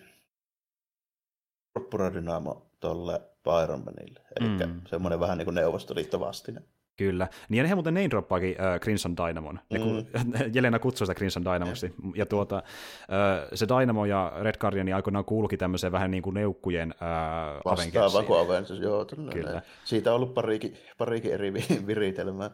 Corpora 1.77 2.13
Dynamo 2.13 2.65
tuolle 2.79 3.21
Iron 3.63 3.83
Manille, 3.85 4.19
eli 4.39 4.49
mm. 4.49 4.81
semmoinen 4.85 5.19
vähän 5.19 5.37
niin 5.37 5.45
kuin 5.45 5.55
neuvostoliittovastinen. 5.55 6.63
Kyllä. 6.97 7.27
Niin 7.49 7.57
ja 7.57 7.63
nehän 7.63 7.77
muuten 7.77 7.93
name 7.93 8.09
droppaakin 8.09 8.55
äh, 8.61 8.79
Crimson 8.79 9.17
Dynamon. 9.17 9.59
Ne, 9.69 9.79
mm. 9.79 10.05
Jelena 10.55 10.79
kutsui 10.79 11.07
sitä 11.07 11.17
Crimson 11.17 11.45
Dynamoksi. 11.45 11.93
Mm. 12.03 12.11
Ja 12.15 12.25
tuota, 12.25 12.55
äh, 12.57 13.47
se 13.53 13.67
Dynamo 13.67 14.05
ja 14.05 14.33
Red 14.41 14.55
Guardian 14.59 14.93
aikoinaan 14.93 15.25
kuulukin 15.25 15.59
tämmöiseen 15.59 15.91
vähän 15.91 16.11
niin 16.11 16.23
kuin 16.23 16.33
neukkujen 16.33 16.93
äh, 17.01 17.61
Vastaava 17.65 18.23
kuin 18.23 18.39
Avengers, 18.39 18.79
joo. 18.79 19.05
Kyllä. 19.33 19.61
Siitä 19.83 20.09
on 20.09 20.15
ollut 20.15 20.33
parikin, 20.33 20.77
parikin 20.97 21.33
eri 21.33 21.53
viritelmää. 21.87 22.51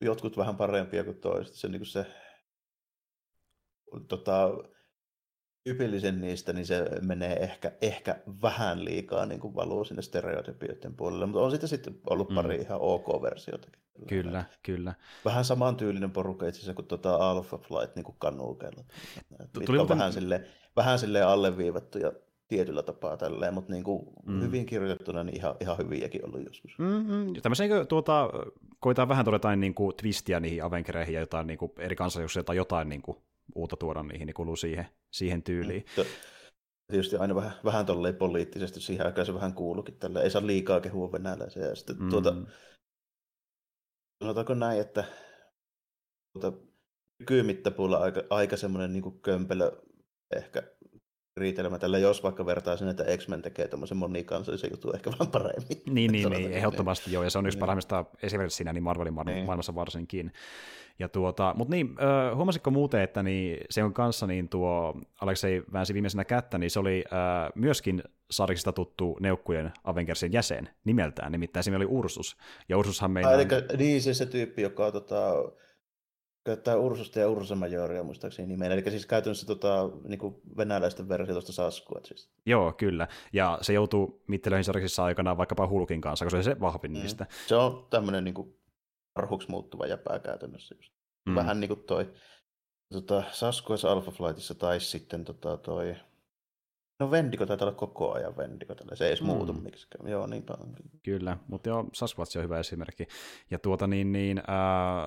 Jotkut 0.00 0.36
vähän 0.36 0.56
parempia 0.56 1.04
kuin 1.04 1.20
toiset. 1.20 1.54
Se, 1.54 1.68
niin 1.68 1.80
kuin 1.80 1.86
se 1.86 2.06
tota, 4.08 4.50
tyypillisen 5.68 6.20
niistä, 6.20 6.52
niin 6.52 6.66
se 6.66 6.84
menee 7.02 7.32
ehkä, 7.32 7.72
ehkä 7.80 8.16
vähän 8.42 8.84
liikaa 8.84 9.26
niin 9.26 9.40
kuin 9.40 9.54
valuu 9.54 9.84
sinne 9.84 10.02
stereotypioiden 10.02 10.94
puolelle, 10.94 11.26
mutta 11.26 11.40
on 11.40 11.50
sitten 11.50 11.68
sitten 11.68 11.98
ollut 12.10 12.34
pari 12.34 12.56
mm. 12.56 12.62
ihan 12.62 12.78
ok-versiotakin. 12.80 13.82
Kyllä, 14.06 14.44
kyllä. 14.62 14.94
Vähän 15.24 15.44
samantyylinen 15.44 16.10
porukka 16.10 16.46
itse 16.46 16.58
asiassa 16.58 16.74
kuin 16.74 16.86
tuota 16.86 17.14
Alpha 17.14 17.58
Flight 17.58 17.96
niin 17.96 18.04
kuin 18.04 18.16
kanukeilla. 18.18 18.84
Tuli 19.66 19.78
on 19.78 19.88
vähän, 19.88 20.12
sille, 20.12 20.44
vähän 20.76 20.98
sille 20.98 21.22
alleviivattuja 21.22 22.12
tietyllä 22.48 22.82
tapaa 22.82 23.16
tälleen, 23.16 23.54
mutta 23.54 23.72
niin 23.72 23.84
kuin 23.84 24.06
mm. 24.26 24.40
hyvin 24.40 24.66
kirjoitettuna 24.66 25.24
niin 25.24 25.36
ihan, 25.36 25.54
ihan 25.60 25.78
hyviäkin 25.78 26.24
ollut 26.24 26.44
joskus. 26.46 26.78
Mm-hmm. 26.78 27.32
Tämmöisen 27.42 27.86
tuota, 27.88 28.30
koitaan 28.80 29.08
vähän 29.08 29.24
todeta 29.24 29.56
niin 29.56 29.74
kuin 29.74 29.96
twistiä 29.96 30.40
niihin 30.40 30.64
Avengereihin 30.64 31.14
ja 31.14 31.20
jotain 31.20 31.46
niin 31.46 31.58
kuin 31.58 31.72
eri 31.78 31.96
kansallisuuksia 31.96 32.44
tai 32.44 32.56
jotain 32.56 32.88
niin 32.88 33.02
kuin 33.02 33.18
uutta 33.54 33.76
tuoda 33.76 34.02
niihin, 34.02 34.26
niin 34.26 34.34
kuluu 34.34 34.56
siihen, 34.56 34.86
siihen 35.10 35.42
tyyliin. 35.42 35.84
Tietysti 36.92 37.16
aina 37.16 37.34
vähän, 37.34 37.52
vähän 37.64 37.86
tolleen 37.86 38.16
poliittisesti, 38.16 38.80
siihen 38.80 39.06
aikaan 39.06 39.26
se 39.26 39.34
vähän 39.34 39.54
kuulukin 39.54 39.98
tällä. 39.98 40.22
Ei 40.22 40.30
saa 40.30 40.46
liikaa 40.46 40.80
kehua 40.80 41.12
venäläisiä. 41.12 41.66
Ja 41.66 41.74
sitten 41.74 41.96
mm. 41.98 42.10
tuota, 42.10 42.34
sanotaanko 44.24 44.54
näin, 44.54 44.80
että 44.80 45.04
tuota, 46.32 46.58
nykymittapuulla 47.20 47.98
aika, 47.98 48.22
aika 48.30 48.56
semmoinen 48.56 48.92
niin 48.92 49.20
kömpelö 49.20 49.72
ehkä 50.36 50.62
riitelmä 51.36 51.78
tällä, 51.78 51.98
jos 51.98 52.22
vaikka 52.22 52.46
vertaa 52.46 52.76
sen, 52.76 52.88
että 52.88 53.16
X-Men 53.16 53.42
tekee 53.42 53.68
tämmöisen 53.68 53.96
monikansallisen 53.96 54.70
jutun 54.70 54.94
ehkä 54.94 55.10
vähän 55.10 55.32
paremmin. 55.32 55.82
Niin, 55.86 56.12
niin, 56.12 56.30
niin 56.30 56.52
ehdottomasti 56.52 57.12
joo, 57.12 57.22
ja 57.22 57.30
se 57.30 57.38
on 57.38 57.46
yksi 57.46 57.56
niin. 57.56 57.60
parhaimmista 57.60 58.04
esimerkiksi 58.22 58.56
siinä 58.56 58.72
niin 58.72 58.82
Marvelin 58.82 59.14
niin. 59.26 59.46
maailmassa 59.46 59.74
varsinkin. 59.74 60.32
Ja 60.98 61.08
tuota, 61.08 61.54
mutta 61.56 61.74
niin, 61.74 61.96
äh, 62.02 62.36
huomasitko 62.36 62.70
muuten, 62.70 63.00
että 63.00 63.22
niin, 63.22 63.60
se 63.70 63.84
on 63.84 63.94
kanssa 63.94 64.26
niin 64.26 64.48
tuo 64.48 65.00
Aleksei 65.20 65.62
väänsi 65.72 65.94
viimeisenä 65.94 66.24
kättä, 66.24 66.58
niin 66.58 66.70
se 66.70 66.80
oli 66.80 67.04
äh, 67.12 67.50
myöskin 67.54 68.02
sarjista 68.30 68.72
tuttu 68.72 69.16
Neukkujen 69.20 69.72
Avengersin 69.84 70.32
jäsen 70.32 70.68
nimeltään, 70.84 71.32
nimittäin 71.32 71.64
se 71.64 71.76
oli 71.76 71.86
Ursus. 71.86 72.36
Ja 72.68 72.78
Ursushan 72.78 73.10
meillä... 73.10 73.32
Eli, 73.32 73.46
niin, 73.76 74.02
se 74.02 74.14
se 74.14 74.26
tyyppi, 74.26 74.62
joka 74.62 74.92
tota, 74.92 75.34
käyttää 76.44 76.76
Ursusta 76.76 77.20
ja 77.20 77.28
Ursamajoria 77.28 78.02
muistaakseni 78.02 78.48
nimeä. 78.48 78.68
Eli 78.68 78.90
siis 78.90 79.06
käytännössä 79.06 79.46
tota, 79.46 79.90
niin 80.08 80.18
kuin 80.18 80.34
venäläisten 80.56 81.08
versio 81.08 81.34
tuosta 81.34 81.52
Saskua. 81.52 82.00
Siis. 82.04 82.30
Joo, 82.46 82.72
kyllä. 82.72 83.08
Ja 83.32 83.58
se 83.60 83.72
joutuu 83.72 84.22
mittelöihin 84.26 84.64
sarjissa 84.64 85.04
aikanaan 85.04 85.36
vaikkapa 85.36 85.68
Hulkin 85.68 86.00
kanssa, 86.00 86.24
koska 86.24 86.42
se 86.42 86.50
on 86.50 86.56
se 86.56 86.60
vahvin 86.60 86.92
mm. 86.92 86.98
niistä. 86.98 87.26
Se 87.46 87.56
on 87.56 87.86
tämmöinen 87.90 88.24
niin 88.24 88.34
kuin 88.34 88.54
arhuksi 89.18 89.50
muuttuva 89.50 89.86
jäpää 89.86 90.18
käytännössä 90.18 90.74
just. 90.74 90.92
Mm. 91.26 91.34
Vähän 91.34 91.60
niin 91.60 91.68
kuin 91.68 91.84
toi 91.84 92.12
tota, 92.92 93.22
Sasquatch 93.32 93.86
Alpha 93.86 94.10
Flightissa 94.10 94.54
tai 94.54 94.80
sitten 94.80 95.24
tota, 95.24 95.56
toi 95.56 95.96
No 97.00 97.10
Vendigo 97.10 97.46
taitaa 97.46 97.68
olla 97.68 97.78
koko 97.78 98.12
ajan 98.12 98.36
Vendigo, 98.36 98.74
tällä. 98.74 98.96
se 98.96 99.04
ei 99.04 99.08
edes 99.08 99.20
mm. 99.20 99.26
muutu 99.26 99.52
miksikään. 99.52 100.10
Joo, 100.10 100.26
niin 100.26 100.42
paljon. 100.42 100.74
Kyllä, 101.02 101.36
mutta 101.48 101.68
joo, 101.68 101.84
Sasquatch 101.92 102.36
on 102.36 102.44
hyvä 102.44 102.58
esimerkki. 102.58 103.08
Ja 103.50 103.58
tuota 103.58 103.86
niin, 103.86 104.12
niin 104.12 104.38
äh, 104.38 104.44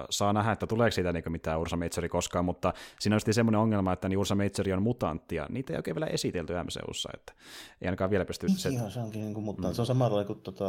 saa 0.09 0.33
nähdä, 0.33 0.51
että 0.51 0.67
tuleeko 0.67 0.91
siitä 0.91 1.13
niin 1.13 1.23
mitään 1.29 1.59
Ursa 1.59 1.77
Meitzeri 1.77 2.09
koskaan, 2.09 2.45
mutta 2.45 2.73
siinä 2.99 3.15
on 3.15 3.33
semmoinen 3.33 3.61
ongelma, 3.61 3.93
että 3.93 4.09
niin 4.09 4.17
Ursa 4.17 4.35
Meitzeri 4.35 4.73
on 4.73 4.83
mutantti, 4.83 5.35
ja 5.35 5.47
niitä 5.49 5.73
ei 5.73 5.77
oikein 5.77 5.95
vielä 5.95 6.07
esitelty 6.07 6.53
MCUssa, 6.53 7.09
että 7.13 7.33
ei 7.81 7.87
ainakaan 7.87 8.09
vielä 8.09 8.25
pysty... 8.25 8.47
Niin, 8.47 8.57
se... 8.57 8.69
Joo, 8.69 8.89
se 8.89 8.99
onkin 8.99 9.21
niin 9.21 9.33
kuin 9.33 9.43
mutantti. 9.43 9.67
Mm. 9.71 9.75
Se 9.75 9.81
on 9.81 9.85
samalla 9.85 10.23
kuin 10.23 10.41
tota, 10.41 10.65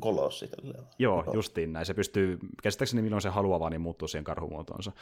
kolossi. 0.00 0.50
Joo, 0.98 1.16
Kolossi. 1.16 1.36
justiin 1.36 1.72
näin. 1.72 1.86
Se 1.86 1.94
pystyy, 1.94 2.38
käsittääkseni 2.62 3.02
milloin 3.02 3.22
se 3.22 3.28
haluaa 3.28 3.60
vaan, 3.60 3.72
niin 3.72 3.80
muuttuu 3.80 4.08
siihen 4.08 4.24
karhumuotoonsa. 4.24 4.92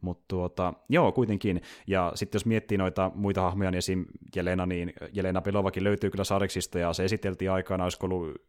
Mutta 0.00 0.24
tuota, 0.28 0.74
joo, 0.88 1.12
kuitenkin. 1.12 1.62
Ja 1.86 2.12
sitten 2.14 2.38
jos 2.38 2.46
miettii 2.46 2.78
noita 2.78 3.10
muita 3.14 3.40
hahmoja, 3.40 3.70
niin 3.70 3.78
esim. 3.78 4.04
Jelena 4.36 4.66
niin 4.72 4.92
Jelena 5.12 5.40
Pelovakin 5.40 5.84
löytyy 5.84 6.10
kyllä 6.10 6.24
Sareksista, 6.24 6.78
ja 6.78 6.92
se 6.92 7.04
esiteltiin 7.04 7.50
aikana, 7.50 7.84
olisiko 7.84 8.06
ollut 8.06 8.42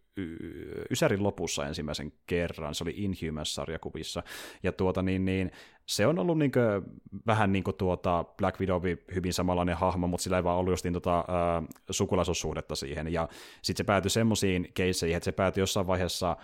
Ysärin 0.92 1.24
lopussa 1.24 1.68
ensimmäisen 1.68 2.14
kerran, 2.28 2.76
se 2.76 2.84
oli 2.84 2.94
Inhumans-sarjakuvissa, 2.98 4.24
ja 4.64 4.72
tuota 4.72 5.02
niin, 5.02 5.26
niin 5.26 5.52
se 5.86 6.08
on 6.08 6.20
ollut 6.20 6.38
niinkö, 6.38 6.82
vähän 7.28 7.52
niin 7.52 7.64
kuin 7.64 7.78
tuota 7.78 8.26
Black 8.38 8.60
Widow 8.60 8.82
hyvin 9.16 9.34
samanlainen 9.34 9.78
hahmo, 9.78 10.08
mutta 10.08 10.24
sillä 10.24 10.38
ei 10.38 10.44
vaan 10.44 10.58
ollut 10.58 10.72
just 10.72 10.84
niin 10.84 10.94
tota, 10.94 11.20
äh, 11.20 11.64
sukulaisuussuhdetta 11.90 12.76
siihen, 12.76 13.14
ja 13.14 13.30
sitten 13.62 13.84
se 13.84 13.88
päätyi 13.88 14.10
semmoisiin 14.10 14.72
keisseihin, 14.74 15.18
että 15.18 15.26
se 15.26 15.32
päätyi 15.32 15.62
jossain 15.62 15.88
vaiheessa 15.88 16.38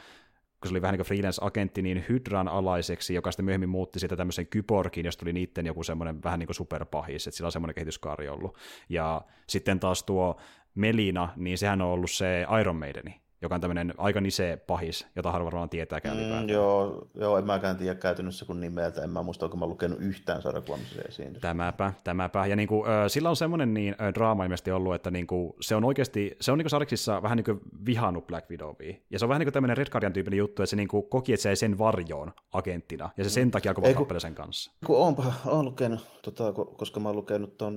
kun 0.61 0.69
se 0.69 0.73
oli 0.73 0.81
vähän 0.81 0.93
niin 0.93 1.05
kuin 1.05 1.07
freelance-agentti, 1.07 1.81
niin 1.81 2.05
Hydran 2.09 2.47
alaiseksi, 2.47 3.13
joka 3.13 3.31
sitten 3.31 3.45
myöhemmin 3.45 3.69
muutti 3.69 3.99
sitä 3.99 4.15
tämmöisen 4.15 4.47
kyborgin, 4.47 5.05
josta 5.05 5.19
tuli 5.19 5.33
niiden 5.33 5.65
joku 5.65 5.83
semmoinen 5.83 6.23
vähän 6.23 6.39
niin 6.39 6.47
kuin 6.47 6.55
superpahis, 6.55 7.27
että 7.27 7.37
sillä 7.37 7.47
on 7.47 7.51
semmoinen 7.51 7.75
kehityskaari 7.75 8.29
ollut. 8.29 8.57
Ja 8.89 9.21
sitten 9.47 9.79
taas 9.79 10.03
tuo 10.03 10.39
Melina, 10.75 11.29
niin 11.35 11.57
sehän 11.57 11.81
on 11.81 11.87
ollut 11.87 12.11
se 12.11 12.45
Iron 12.61 12.75
Maideni, 12.75 13.21
joka 13.41 13.55
on 13.55 13.61
tämmöinen 13.61 13.93
aika 13.97 14.21
nise 14.21 14.59
pahis, 14.67 15.07
jota 15.15 15.31
harva 15.31 15.45
varmaan 15.45 15.69
tietää 15.69 15.99
mm, 16.03 16.49
joo, 16.49 17.07
joo, 17.15 17.37
en 17.37 17.45
mäkään 17.45 17.77
tiedä 17.77 17.95
käytännössä 17.95 18.45
kun 18.45 18.59
nimeltä, 18.59 19.03
en 19.03 19.09
mä 19.09 19.23
muista, 19.23 19.45
onko 19.45 19.57
mä 19.57 19.65
lukenut 19.65 19.99
yhtään 20.01 20.41
sarjakuvaa, 20.41 20.77
missä 20.77 20.95
se 20.95 21.01
esiintyy. 21.01 21.41
Tämäpä, 21.41 21.93
tämäpä. 22.03 22.45
Ja 22.45 22.55
niin 22.55 22.67
kuin, 22.67 22.89
äh, 22.89 23.07
sillä 23.07 23.29
on 23.29 23.35
semmoinen 23.35 23.73
niin, 23.73 23.95
äh, 24.01 24.13
draama 24.13 24.43
ilmeisesti 24.43 24.71
ollut, 24.71 24.95
että 24.95 25.11
niin 25.11 25.27
kuin, 25.27 25.53
se 25.61 25.75
on 25.75 25.83
oikeasti, 25.83 26.37
se 26.41 26.51
on 26.51 26.57
niin 26.57 26.67
kuin 26.69 27.21
vähän 27.23 27.35
niin 27.35 27.45
kuin 27.45 27.59
vihannut 27.85 28.27
Black 28.27 28.49
Widowia. 28.49 28.95
Ja 29.09 29.19
se 29.19 29.25
on 29.25 29.29
vähän 29.29 29.39
niin 29.39 29.45
kuin 29.45 29.53
tämmöinen 29.53 29.77
Red 29.77 29.89
Guardian 29.89 30.13
tyyppinen 30.13 30.37
juttu, 30.37 30.63
että 30.63 30.69
se 30.69 30.75
niin 30.75 30.87
kuin 30.87 31.09
koki, 31.09 31.33
että 31.33 31.41
se 31.41 31.49
ei 31.49 31.55
sen 31.55 31.77
varjoon 31.77 32.31
agenttina, 32.53 33.09
ja 33.17 33.23
se 33.23 33.29
sen 33.29 33.47
mm. 33.47 33.51
takia 33.51 33.71
alkoi 33.71 33.93
kappale 33.93 34.19
sen 34.19 34.35
kanssa. 34.35 34.71
Kun 34.85 34.97
oonpa, 34.97 35.33
oon 35.45 35.65
lukenut, 35.65 36.07
tota, 36.21 36.53
koska 36.53 36.99
mä 36.99 37.09
oon 37.09 37.15
lukenut 37.15 37.57
ton 37.57 37.75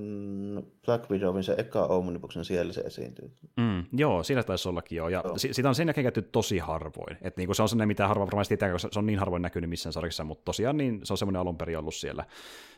Black 0.87 1.11
Widowin 1.11 1.45
se 1.45 1.55
eka 1.59 1.87
Omniboxin, 1.87 2.45
siellä 2.45 2.73
se 2.73 2.81
esiintyy. 2.81 3.31
Mm, 3.57 3.85
joo, 3.93 4.23
siinä 4.23 4.43
taisi 4.43 4.69
ollakin 4.69 4.97
joo. 4.97 5.09
Ja, 5.09 5.23
ja 5.49 5.52
sitä 5.53 5.69
on 5.69 5.75
sen 5.75 5.89
jälkeen 5.89 6.05
käytetty 6.05 6.31
tosi 6.33 6.59
harvoin. 6.59 7.17
Et 7.23 7.37
niinku 7.37 7.55
se 7.55 7.63
on 7.63 7.69
sellainen, 7.69 7.89
mitä 7.89 8.09
harva 8.09 8.27
varmasti 8.27 8.57
tietää, 8.57 8.73
koska 8.73 8.89
se 8.93 8.99
on 8.99 9.07
niin 9.07 9.19
harvoin 9.19 9.43
näkynyt 9.43 9.71
missään 9.71 9.93
sarjassa, 9.93 10.25
mutta 10.25 10.45
tosiaan 10.45 10.77
niin, 10.77 11.01
se 11.05 11.13
on 11.13 11.19
semmoinen 11.19 11.41
alun 11.41 11.59
perin 11.59 11.79
ollut 11.79 11.95
siellä 11.95 12.25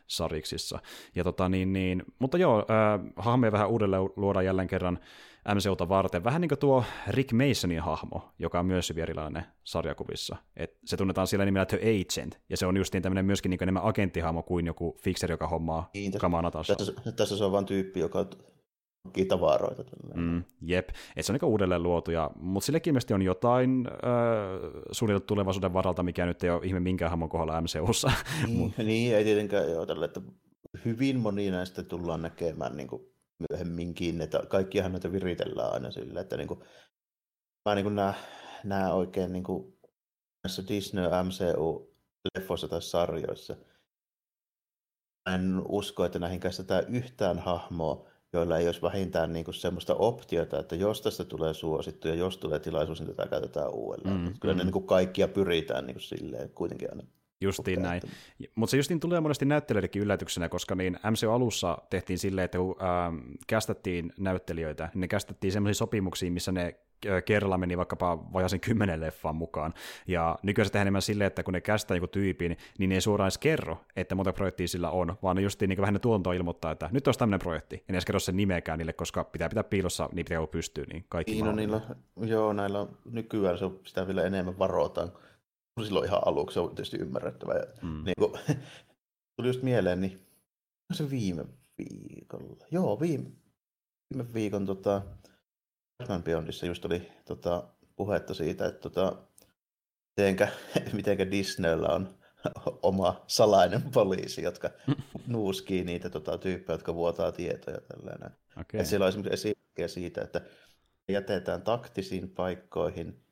sariksissa. 0.07 0.79
Ja 1.15 1.25
tota, 1.25 1.49
niin, 1.49 1.73
niin, 1.73 2.03
mutta 2.19 2.39
joo, 2.39 2.59
äh, 2.59 3.13
hahmoja 3.17 3.53
vähän 3.53 3.69
uudelleen 3.69 4.03
luodaan 4.17 4.45
jälleen 4.45 4.69
kerran 4.69 4.99
MCUta 5.55 5.89
varten. 5.89 6.25
Vähän 6.25 6.41
niin 6.41 6.49
kuin 6.49 6.59
tuo 6.59 6.85
Rick 7.09 7.33
Masonin 7.33 7.81
hahmo, 7.81 8.29
joka 8.39 8.61
on 8.61 8.67
myös 8.67 8.89
hyvin 8.89 9.03
erilainen 9.03 9.45
sarjakuvissa. 9.65 10.37
Et 10.57 10.79
se 10.85 10.97
tunnetaan 10.97 11.27
siellä 11.27 11.45
nimellä 11.45 11.67
The 11.67 11.79
Agent, 11.79 12.41
ja 12.49 12.57
se 12.57 12.67
on 12.67 12.77
justiin 12.77 13.03
tämmöinen 13.03 13.25
myöskin 13.25 13.51
niin 13.51 13.63
enemmän 13.63 13.83
agenttihahmo 13.85 14.43
kuin 14.43 14.67
joku 14.67 14.97
fixer, 15.03 15.31
joka 15.31 15.49
hommaa 15.49 15.91
niin, 15.95 16.13
kamana 16.13 16.51
tässä, 16.51 16.75
tässä, 16.75 17.13
tässä 17.17 17.37
se 17.37 17.45
on 17.45 17.53
vain 17.53 17.67
tyyppi, 17.67 18.01
joka 18.01 18.27
hankkii 19.05 19.25
tavaroita. 19.25 19.85
Mm, 20.15 20.45
jep, 20.63 20.89
että 20.89 21.23
se 21.23 21.33
on 21.33 21.39
niin 21.43 21.51
uudelleen 21.51 21.83
luotu, 21.83 22.11
ja, 22.11 22.31
mutta 22.37 22.67
sillekin 22.67 22.91
ilmeisesti 22.91 23.15
on 23.15 23.23
jotain 23.23 23.89
äh, 23.89 24.83
suunniteltu 24.93 25.27
tulevaisuuden 25.27 25.73
varalta, 25.73 26.03
mikä 26.03 26.27
nyt 26.27 26.45
ei 26.45 26.51
ole 26.51 26.61
ihme 26.65 26.81
minkään 26.81 27.11
hahmon 27.11 27.29
kohdalla 27.29 27.61
MCUssa. 27.61 28.13
Niin, 28.47 28.75
niin 28.79 29.17
ei 29.17 29.25
tietenkään 29.25 29.71
joo, 29.71 29.87
tälle, 29.87 30.05
että 30.05 30.21
hyvin 30.85 31.19
moni 31.19 31.51
näistä 31.51 31.83
tullaan 31.83 32.23
näkemään 32.23 32.77
niin 32.77 32.89
kuin 32.89 33.03
myöhemminkin, 33.51 34.21
että 34.21 34.43
kaikkiahan 34.49 34.93
näitä 34.93 35.13
viritellään 35.13 35.73
aina 35.73 35.91
sillä, 35.91 36.21
että 36.21 36.37
niin 36.37 36.49
kuin, 36.49 36.61
mä 37.69 37.75
niin 37.75 37.85
kuin 37.85 37.97
näen, 37.97 38.15
näen 38.65 38.93
oikein 38.93 39.33
niin 39.33 39.45
kuin, 39.45 39.79
näissä 40.45 40.63
Disney 40.69 41.05
MCU-leffoissa 41.05 42.69
tai 42.69 42.83
sarjoissa, 42.83 43.57
en 45.35 45.63
usko, 45.69 46.05
että 46.05 46.19
näihin 46.19 46.41
käsitetään 46.41 46.95
yhtään 46.95 47.39
hahmoa, 47.39 48.14
joilla 48.35 48.59
ei 48.59 48.67
olisi 48.67 48.83
vähintään 48.83 49.33
niin 49.33 49.45
kuin 49.45 49.55
semmoista 49.55 49.95
optiota, 49.95 50.59
että 50.59 50.77
jos 50.77 51.01
tästä 51.01 51.25
tulee 51.25 51.55
suosittu 51.55 52.09
ja 52.09 52.15
jos 52.15 52.39
tulee 52.39 52.59
tilaisuus, 52.59 53.01
niin 53.01 53.17
tätä 53.17 53.29
käytetään 53.29 53.71
uudelleen. 53.71 54.21
Mm, 54.21 54.35
Kyllä 54.41 54.55
mm. 54.55 54.59
ne 54.59 54.65
niin 54.65 54.73
kuin 54.73 54.87
kaikkia 54.87 55.29
pyritään 55.29 55.87
niin 55.87 55.95
kuin 55.95 56.03
silleen 56.03 56.51
kuitenkin 56.51 56.91
aina 56.91 57.05
Justiin 57.41 57.83
näin. 57.83 58.03
Mutta 58.55 58.71
se 58.71 58.77
justiin 58.77 59.01
tulee 59.01 59.21
monesti 59.21 59.45
näyttelijöidenkin 59.45 60.03
yllätyksenä, 60.03 60.49
koska 60.49 60.75
niin 60.75 60.99
MCU-alussa 61.11 61.79
tehtiin 61.91 62.19
silleen, 62.19 62.45
että 62.45 62.59
kun 62.59 62.77
ähm, 62.83 63.17
kästettiin 63.47 64.13
näyttelijöitä, 64.19 64.91
niin 64.95 65.01
ne 65.01 65.09
kästettiin 65.09 65.53
sellaisiin 65.53 65.79
sopimuksiin, 65.79 66.33
missä 66.33 66.53
ne 66.53 66.75
kerralla 67.25 67.59
meni 67.59 67.77
vaikkapa 67.77 68.33
vajaisen 68.33 68.61
kymmenen 68.61 69.01
leffaan 69.01 69.37
mukaan. 69.37 69.75
Ja 70.07 70.39
nykyään 70.43 70.67
se 70.67 70.73
tehdään 70.73 70.85
enemmän 70.85 71.03
silleen, 71.03 71.27
että 71.27 71.43
kun 71.43 71.55
ne 71.55 71.61
kästää 71.61 71.97
joku 71.97 72.07
tyypin, 72.07 72.57
niin 72.79 72.89
ne 72.89 72.95
ei 72.95 73.01
suoraan 73.01 73.27
edes 73.27 73.39
kerro, 73.39 73.77
että 73.97 74.15
monta 74.15 74.33
projektia 74.33 74.69
sillä 74.69 74.91
on, 74.91 75.17
vaan 75.23 75.37
ne 75.37 75.43
justiin 75.43 75.69
niin 75.69 75.81
vähän 75.81 75.93
ne 75.93 75.99
tuontoa 75.99 76.33
ilmoittaa, 76.33 76.73
että 76.73 76.89
nyt 76.93 77.09
olisi 77.09 77.19
tämmöinen 77.19 77.41
projekti. 77.41 77.77
Ne 77.77 77.93
edes 77.93 78.05
kerro 78.05 78.21
sen 78.21 78.37
nimeäkään 78.37 78.79
niille, 78.79 78.93
koska 78.93 79.25
pitää 79.25 79.49
pitää 79.49 79.65
piilossa 79.65 80.09
niin 80.13 80.25
pitää 80.25 80.47
pystyy, 80.47 80.85
niin 80.87 81.05
kaikki 81.09 81.33
niin, 81.33 81.45
no, 81.45 81.53
niillä, 81.53 81.81
joo, 82.17 82.53
näillä 82.53 82.81
on, 82.81 82.97
nykyään 83.11 83.59
se 83.59 83.65
sitä 83.85 84.07
vielä 84.07 84.23
enemmän 84.23 84.59
varoitaan. 84.59 85.13
Silloin 85.83 86.07
ihan 86.07 86.21
aluksi 86.27 86.55
se 86.55 86.61
on 86.61 86.69
tietysti 86.69 86.97
ymmärrettävää. 86.97 87.63
Mm. 87.83 88.05
Niin 88.05 88.15
kuin, 88.19 88.33
tuli 89.37 89.49
just 89.49 89.63
mieleen, 89.63 90.01
niin 90.01 90.27
se 90.93 91.11
viime 91.11 91.45
viikolla. 91.79 92.67
Joo, 92.71 93.01
viime, 93.01 93.31
viime 94.11 94.35
viikon 94.35 94.67
tota, 94.67 95.03
Batman 95.99 96.23
Beyondissa 96.23 96.67
just 96.67 96.85
oli 96.85 97.13
tota, 97.25 97.69
puhetta 97.97 98.35
siitä, 98.35 98.67
että 98.67 98.81
tota, 98.81 99.17
mitenkä, 100.17 100.49
mitenkä 100.93 101.31
Disneyllä 101.31 101.89
on 101.89 102.19
oma 102.83 103.25
salainen 103.27 103.83
poliisi, 103.83 104.43
jotka 104.43 104.71
nuuskii 105.27 105.85
niitä 105.85 106.11
tota, 106.11 106.39
tyyppejä, 106.39 106.75
jotka 106.75 106.95
vuotaa 106.95 107.33
tietoja. 107.33 107.81
Tällainen. 107.81 108.31
Okay. 108.61 108.81
Et 108.81 108.87
siellä 108.87 109.05
on 109.05 109.09
esimerkiksi 109.09 109.49
esimerkkejä 109.49 109.89
siitä, 109.89 110.23
että 110.23 110.41
jätetään 111.09 111.63
taktisiin 111.63 112.31
paikkoihin 112.31 113.24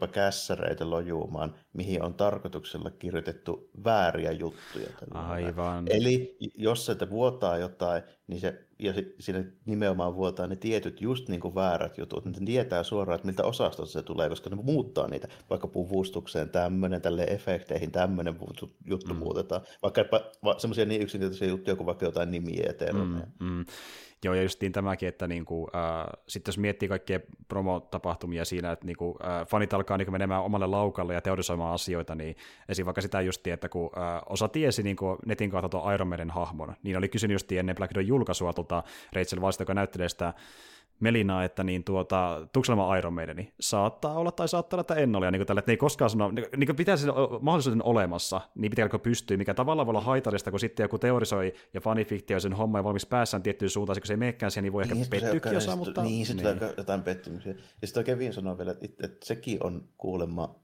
vaikkapa 0.00 0.12
kässäreitä 0.12 0.90
lojuumaan, 0.90 1.54
mihin 1.72 2.02
on 2.02 2.14
tarkoituksella 2.14 2.90
kirjoitettu 2.90 3.70
vääriä 3.84 4.32
juttuja. 4.32 4.86
Aivan. 5.14 5.84
Eli 5.90 6.36
jos 6.54 6.86
se 6.86 7.10
vuotaa 7.10 7.58
jotain, 7.58 8.02
niin 8.26 8.40
se, 8.40 8.66
ja 8.84 8.92
siinä 9.20 9.44
nimenomaan 9.66 10.14
vuotaa 10.14 10.46
ne 10.46 10.56
tietyt 10.56 11.00
just 11.00 11.28
niin 11.28 11.40
kuin 11.40 11.54
väärät 11.54 11.98
jutut, 11.98 12.24
niin 12.24 12.44
tietää 12.44 12.82
suoraan, 12.82 13.16
että 13.16 13.26
miltä 13.26 13.44
osastosta 13.44 13.92
se 13.92 14.02
tulee, 14.02 14.28
koska 14.28 14.50
ne 14.50 14.56
muuttaa 14.56 15.08
niitä, 15.08 15.28
vaikka 15.50 15.68
puvustukseen 15.68 16.48
tämmöinen, 16.48 17.02
tälle 17.02 17.24
efekteihin 17.24 17.92
tämmöinen 17.92 18.36
juttu 18.86 19.14
mm. 19.14 19.18
muutetaan, 19.18 19.62
vaikka 19.82 20.02
semmoisia 20.58 20.84
niin 20.84 21.02
yksinkertaisia 21.02 21.48
juttuja 21.48 21.76
kuin 21.76 21.86
vaikka 21.86 22.04
jotain 22.04 22.30
nimiä 22.30 22.72
ja 22.80 22.92
mm, 22.92 23.22
mm. 23.40 23.64
Joo, 24.24 24.34
ja 24.34 24.42
justiin 24.42 24.72
tämäkin, 24.72 25.08
että 25.08 25.28
niinku, 25.28 25.68
äh, 25.74 26.06
sitten 26.28 26.52
jos 26.52 26.58
miettii 26.58 26.88
kaikkia 26.88 27.20
promotapahtumia 27.48 28.44
siinä, 28.44 28.72
että 28.72 28.86
niinku, 28.86 29.18
äh, 29.24 29.46
fanit 29.46 29.74
alkaa 29.74 29.96
niinku 29.96 30.12
menemään 30.12 30.42
omalle 30.42 30.66
laukalle 30.66 31.14
ja 31.14 31.20
teorisoimaan 31.20 31.74
asioita, 31.74 32.14
niin 32.14 32.36
esim. 32.68 32.84
vaikka 32.86 33.00
sitä 33.00 33.20
justiin, 33.20 33.54
että 33.54 33.68
kun 33.68 33.90
äh, 33.98 34.22
osa 34.26 34.48
tiesi 34.48 34.82
niinku, 34.82 35.18
netin 35.26 35.50
kautta 35.50 35.68
tuon 35.68 35.94
Iron 35.94 36.08
Maiden 36.08 36.30
hahmon, 36.30 36.74
niin 36.82 36.96
oli 36.96 37.08
kysynyt 37.08 37.34
justiin 37.34 37.58
ennen 37.58 37.76
Black 37.76 37.92
Widow 37.92 38.08
julkaisua 38.08 38.52
tota 38.82 38.92
Rachel 39.12 39.40
Weisz, 39.40 39.60
joka 39.60 39.74
näyttelee 39.74 40.08
sitä 40.08 40.34
Melinaa, 41.00 41.44
että 41.44 41.64
niin 41.64 41.84
tuota, 41.84 42.48
tukselma 42.52 42.96
Iron 42.96 43.12
Maideni 43.12 43.52
saattaa 43.60 44.14
olla 44.14 44.32
tai 44.32 44.48
saattaa 44.48 44.76
olla, 44.76 44.80
että 44.80 44.94
en 44.94 45.16
ole. 45.16 45.26
Ja 45.26 45.30
niin 45.30 45.38
kuin 45.38 45.46
tälle, 45.46 45.58
että 45.58 45.70
ne 45.70 45.72
ei 45.72 45.76
koskaan 45.76 46.10
sano, 46.10 46.30
niin, 46.30 46.46
niin 46.56 46.66
kuin 46.66 46.76
pitää 46.76 46.96
mahdollisuuden 47.40 47.84
olemassa, 47.84 48.40
niin 48.54 48.70
pitääkö 48.70 48.98
pystyä, 48.98 49.36
mikä 49.36 49.54
tavallaan 49.54 49.86
voi 49.86 49.92
olla 49.92 50.00
haitallista, 50.00 50.50
kun 50.50 50.60
sitten 50.60 50.84
joku 50.84 50.98
teorisoi 50.98 51.52
ja 51.74 51.80
fanifiktio 51.80 52.40
sen 52.40 52.52
homma 52.52 52.78
ja 52.78 52.84
valmis 52.84 53.06
päässään 53.06 53.42
tiettyyn 53.42 53.70
suuntaan, 53.70 54.00
kun 54.00 54.06
se 54.06 54.12
ei 54.12 54.16
meekään 54.16 54.50
siihen, 54.50 54.62
niin 54.62 54.72
voi 54.72 54.84
niin, 54.84 54.96
ehkä 54.96 55.10
pettyäkin 55.10 55.56
osaa, 55.56 55.76
mutta... 55.76 56.02
Niin, 56.02 56.26
sitten 56.26 56.58
niin. 56.58 56.72
jotain 56.76 57.02
pettymyksiä. 57.02 57.54
Ja 57.82 57.86
sitten 57.86 58.00
oikein 58.00 58.32
sanoo 58.32 58.58
vielä, 58.58 58.70
että, 58.70 59.06
että 59.06 59.26
sekin 59.26 59.58
on 59.64 59.88
kuulemma 59.96 60.54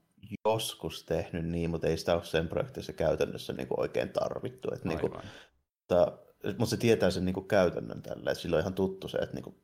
joskus 0.45 1.05
tehnyt 1.05 1.45
niin, 1.45 1.69
mutta 1.69 1.87
ei 1.87 1.97
sitä 1.97 2.13
ole 2.13 2.23
sen 2.23 2.47
projektissa 2.47 2.93
käytännössä 2.93 3.53
niin 3.53 3.67
kuin 3.67 3.79
oikein 3.79 4.09
tarvittu. 4.09 4.69
Että, 4.73 4.87
niin 4.87 4.99
kuin, 4.99 5.13
mutta, 5.13 6.17
mutta 6.43 6.65
se 6.65 6.77
tietää 6.77 7.11
sen 7.11 7.25
niin 7.25 7.33
kuin 7.33 7.47
käytännön 7.47 8.01
tällä, 8.01 8.31
että 8.31 8.41
sillä 8.41 8.55
on 8.55 8.61
ihan 8.61 8.73
tuttu 8.73 9.07
se, 9.07 9.17
että 9.17 9.35
niin 9.35 9.43
kuin, 9.43 9.55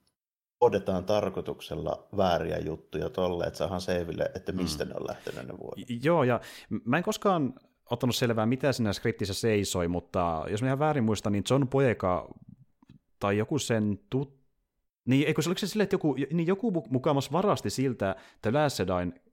odetaan 0.61 1.05
tarkoituksella 1.05 2.07
vääriä 2.17 2.57
juttuja 2.57 3.09
tolle, 3.09 3.43
että 3.43 3.57
saadaan 3.57 3.81
selville, 3.81 4.31
että 4.35 4.51
mistä 4.51 4.85
mm. 4.85 4.89
ne 4.89 4.95
on 4.99 5.07
lähtenyt 5.07 5.47
ne 5.47 5.57
vuodet. 5.59 5.85
Joo, 6.03 6.23
ja 6.23 6.41
mä 6.85 6.97
en 6.97 7.03
koskaan 7.03 7.53
ottanut 7.91 8.15
selvää, 8.15 8.45
mitä 8.45 8.73
siinä 8.73 8.93
skriptissä 8.93 9.33
seisoi, 9.33 9.87
mutta 9.87 10.45
jos 10.49 10.61
mä 10.61 10.67
ihan 10.67 10.79
väärin 10.79 11.03
muistan, 11.03 11.31
niin 11.31 11.43
John 11.49 11.67
Boyega 11.67 12.29
tai 13.19 13.37
joku 13.37 13.59
sen 13.59 13.99
tut... 14.09 14.37
Niin, 15.05 15.27
eikö 15.27 15.41
se 15.41 15.49
oliko 15.49 15.59
se 15.59 15.67
silleen, 15.67 15.83
että 15.83 15.93
joku, 15.93 16.15
niin 16.33 16.47
joku 16.47 16.85
mukamas 16.89 17.31
varasti 17.31 17.69
siltä 17.69 18.15
The 18.41 18.51
Last 18.51 18.79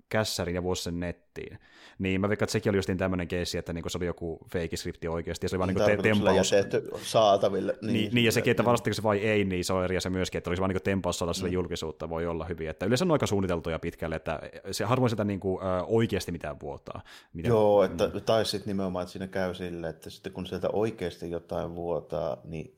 kässärin 0.09 0.55
ja 0.55 0.63
vuosi 0.63 0.83
sen 0.83 1.01
nettiin. 1.01 1.59
Niin 1.99 2.21
mä 2.21 2.29
veikkaan, 2.29 2.45
että 2.45 2.53
sekin 2.53 2.71
oli 2.71 2.79
justiin 2.79 2.99
tämmöinen 2.99 3.29
keissi, 3.29 3.59
että 3.59 3.73
niinku 3.73 3.89
se 3.89 3.99
oli 3.99 4.07
joku 4.07 4.39
fake 4.53 4.77
skripti 4.77 5.09
oikeasti, 5.09 5.45
ja 5.45 5.49
se 5.49 5.57
oli 5.57 5.59
vaan 5.59 5.75
niin 5.75 6.03
tempaus. 6.03 6.55
saataville. 7.03 7.79
Niin, 7.83 7.93
niin, 7.93 8.15
niin, 8.15 8.25
ja 8.25 8.33
sekin, 8.33 8.51
että 8.51 8.65
varastiko 8.65 8.95
se 8.95 9.03
vai 9.03 9.19
ei, 9.19 9.45
niin 9.45 9.65
se 9.65 9.73
on 9.73 9.85
eri 9.85 9.97
asia 9.97 10.11
myöskin, 10.11 10.39
että 10.39 10.51
olisi 10.51 10.61
vaan 10.61 10.71
niin 10.71 10.83
tempaus 10.83 11.19
saada 11.19 11.33
sille 11.33 11.49
mm. 11.49 11.55
julkisuutta, 11.55 12.09
voi 12.09 12.27
olla 12.27 12.45
hyvin. 12.45 12.69
Että 12.69 12.87
yleensä 12.87 13.05
on 13.05 13.11
aika 13.11 13.27
suunniteltuja 13.27 13.79
pitkälle, 13.79 14.17
että 14.17 14.41
se 14.71 14.85
harvoin 14.85 15.11
sitä 15.11 15.25
niin 15.25 15.41
kuin, 15.41 15.63
äh, 15.63 15.85
oikeasti 15.87 16.33
mitään 16.33 16.61
vuotaa. 16.61 17.03
Miten, 17.33 17.49
Joo, 17.49 17.85
että, 17.85 18.09
tai 18.09 18.45
sitten 18.45 18.69
nimenomaan, 18.69 19.03
että 19.03 19.13
siinä 19.13 19.27
käy 19.27 19.55
sille, 19.55 19.89
että 19.89 20.11
sitten 20.11 20.33
kun 20.33 20.47
sieltä 20.47 20.69
oikeasti 20.73 21.31
jotain 21.31 21.75
vuotaa, 21.75 22.41
niin 22.45 22.77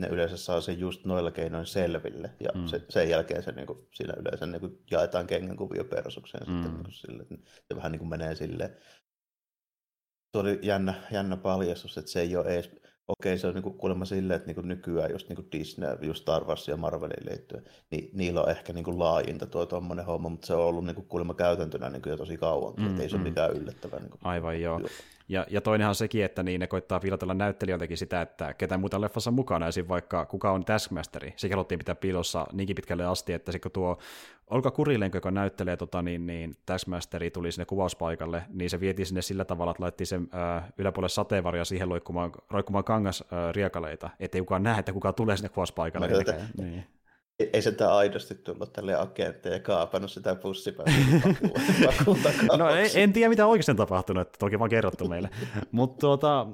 ne 0.00 0.08
yleensä 0.08 0.36
saa 0.36 0.60
sen 0.60 0.78
just 0.78 1.04
noilla 1.04 1.30
keinoin 1.30 1.66
selville, 1.66 2.30
ja 2.40 2.50
mm. 2.54 2.66
se, 2.66 2.84
sen 2.88 3.08
jälkeen 3.08 3.42
se 3.42 3.52
niin 3.52 3.66
kuin, 3.66 3.88
siinä 3.94 4.14
yleensä 4.16 4.46
niin 4.46 4.60
kuin, 4.60 4.78
jaetaan 4.90 5.26
kengänkuvio 5.26 5.84
persukseen 5.84 6.46
mm. 6.46 6.54
sitten 6.54 6.74
niin 6.74 6.84
kuin, 6.84 6.94
sille, 6.94 7.22
että 7.22 7.50
se 7.68 7.76
vähän 7.76 7.92
niin 7.92 7.98
kuin 7.98 8.08
menee 8.08 8.34
silleen. 8.34 8.76
Se 10.32 10.38
oli 10.38 10.58
jännä, 10.62 10.94
jännä 11.10 11.36
paljastus, 11.36 11.98
että 11.98 12.10
se 12.10 12.20
ei 12.20 12.36
ole 12.36 12.46
edes, 12.46 12.70
okei 13.08 13.38
se 13.38 13.46
on 13.46 13.54
niin 13.54 13.62
kuin, 13.62 13.78
kuulemma 13.78 14.04
silleen, 14.04 14.36
että 14.36 14.46
niin 14.46 14.54
kuin 14.54 14.68
nykyään 14.68 15.10
just 15.10 15.28
niin 15.28 15.36
kuin 15.36 15.48
Disney, 15.52 15.98
just 16.02 16.22
Star 16.22 16.44
Wars 16.44 16.68
ja 16.68 16.76
Marvelin 16.76 17.26
liittyen, 17.30 17.64
niin 17.90 18.10
niillä 18.12 18.42
on 18.42 18.50
ehkä 18.50 18.72
niin 18.72 18.84
kuin 18.84 18.98
laajinta 18.98 19.46
tuo 19.46 19.66
tuommoinen 19.66 20.04
homma, 20.04 20.28
mutta 20.28 20.46
se 20.46 20.54
on 20.54 20.64
ollut 20.64 20.84
niin 20.84 20.94
kuin, 20.94 21.08
kuulemma 21.08 21.34
käytäntönä 21.34 21.90
niin 21.90 22.02
kuin 22.02 22.10
jo 22.10 22.16
tosi 22.16 22.36
kauan, 22.36 22.74
mm, 22.76 22.90
että 22.90 23.02
ei 23.02 23.08
se 23.08 23.16
mm. 23.16 23.22
ole 23.22 23.28
mikään 23.28 23.56
yllättävää. 23.56 24.00
Niin 24.00 24.10
kuin, 24.10 24.20
Aivan 24.24 24.60
joo. 24.60 24.78
joo. 24.78 24.88
Ja, 25.32 25.46
ja 25.50 25.60
toinenhan 25.60 25.88
on 25.88 25.94
sekin, 25.94 26.24
että 26.24 26.42
niin 26.42 26.60
ne 26.60 26.66
koittaa 26.66 27.00
piilotella 27.00 27.34
näyttelijöiltäkin 27.34 27.98
sitä, 27.98 28.20
että 28.20 28.54
ketä 28.54 28.78
muuta 28.78 29.00
leffassa 29.00 29.30
mukana, 29.30 29.66
esim. 29.66 29.88
vaikka 29.88 30.26
kuka 30.26 30.50
on 30.50 30.64
Taskmasteri. 30.64 31.32
Sekin 31.36 31.54
haluttiin 31.54 31.78
pitää 31.78 31.94
piilossa 31.94 32.46
niinkin 32.52 32.76
pitkälle 32.76 33.04
asti, 33.04 33.32
että 33.32 33.58
kun 33.58 33.70
tuo 33.70 33.98
Olka 34.50 34.70
Kurilenko, 34.70 35.16
joka 35.16 35.30
näyttelee 35.30 35.76
tota, 35.76 36.02
niin, 36.02 36.26
niin 36.26 36.54
Taskmasteri, 36.66 37.30
tuli 37.30 37.52
sinne 37.52 37.64
kuvauspaikalle, 37.64 38.42
niin 38.48 38.70
se 38.70 38.80
vietiin 38.80 39.06
sinne 39.06 39.22
sillä 39.22 39.44
tavalla, 39.44 39.70
että 39.70 39.82
laitettiin 39.82 40.06
sen 40.06 40.28
äh, 40.34 40.72
yläpuolelle 40.78 41.08
sateenvarja 41.08 41.64
siihen 41.64 41.88
roikkumaan, 41.88 42.32
roikkumaan 42.50 42.84
kangas 42.84 43.24
äh, 43.32 43.54
riekaleita, 43.54 44.10
ettei 44.20 44.40
kukaan 44.40 44.62
näe, 44.62 44.78
että 44.78 44.92
kuka 44.92 45.12
tulee 45.12 45.36
sinne 45.36 45.48
kuvauspaikalle. 45.48 46.08
Mä, 46.08 46.64
niin. 46.64 46.84
Ei, 47.38 47.50
ei 47.52 47.62
sitä 47.62 47.96
aidosti 47.96 48.34
tullut 48.34 48.72
tälle 48.72 48.94
agentteja 48.94 49.54
ja 49.54 49.60
kaapannut 49.60 50.10
sitä 50.10 50.34
pussipäätä 50.34 50.92
No 52.58 52.68
en, 52.68 52.90
en 52.94 53.12
tiedä 53.12 53.28
mitä 53.28 53.46
oikeasti 53.46 53.72
on 53.72 53.76
tapahtunut, 53.76 54.20
että 54.20 54.38
toki 54.38 54.58
vaan 54.58 54.70
kerrottu 54.70 55.08
meille. 55.08 55.30
Mutta 55.70 56.00
tuota, 56.00 56.46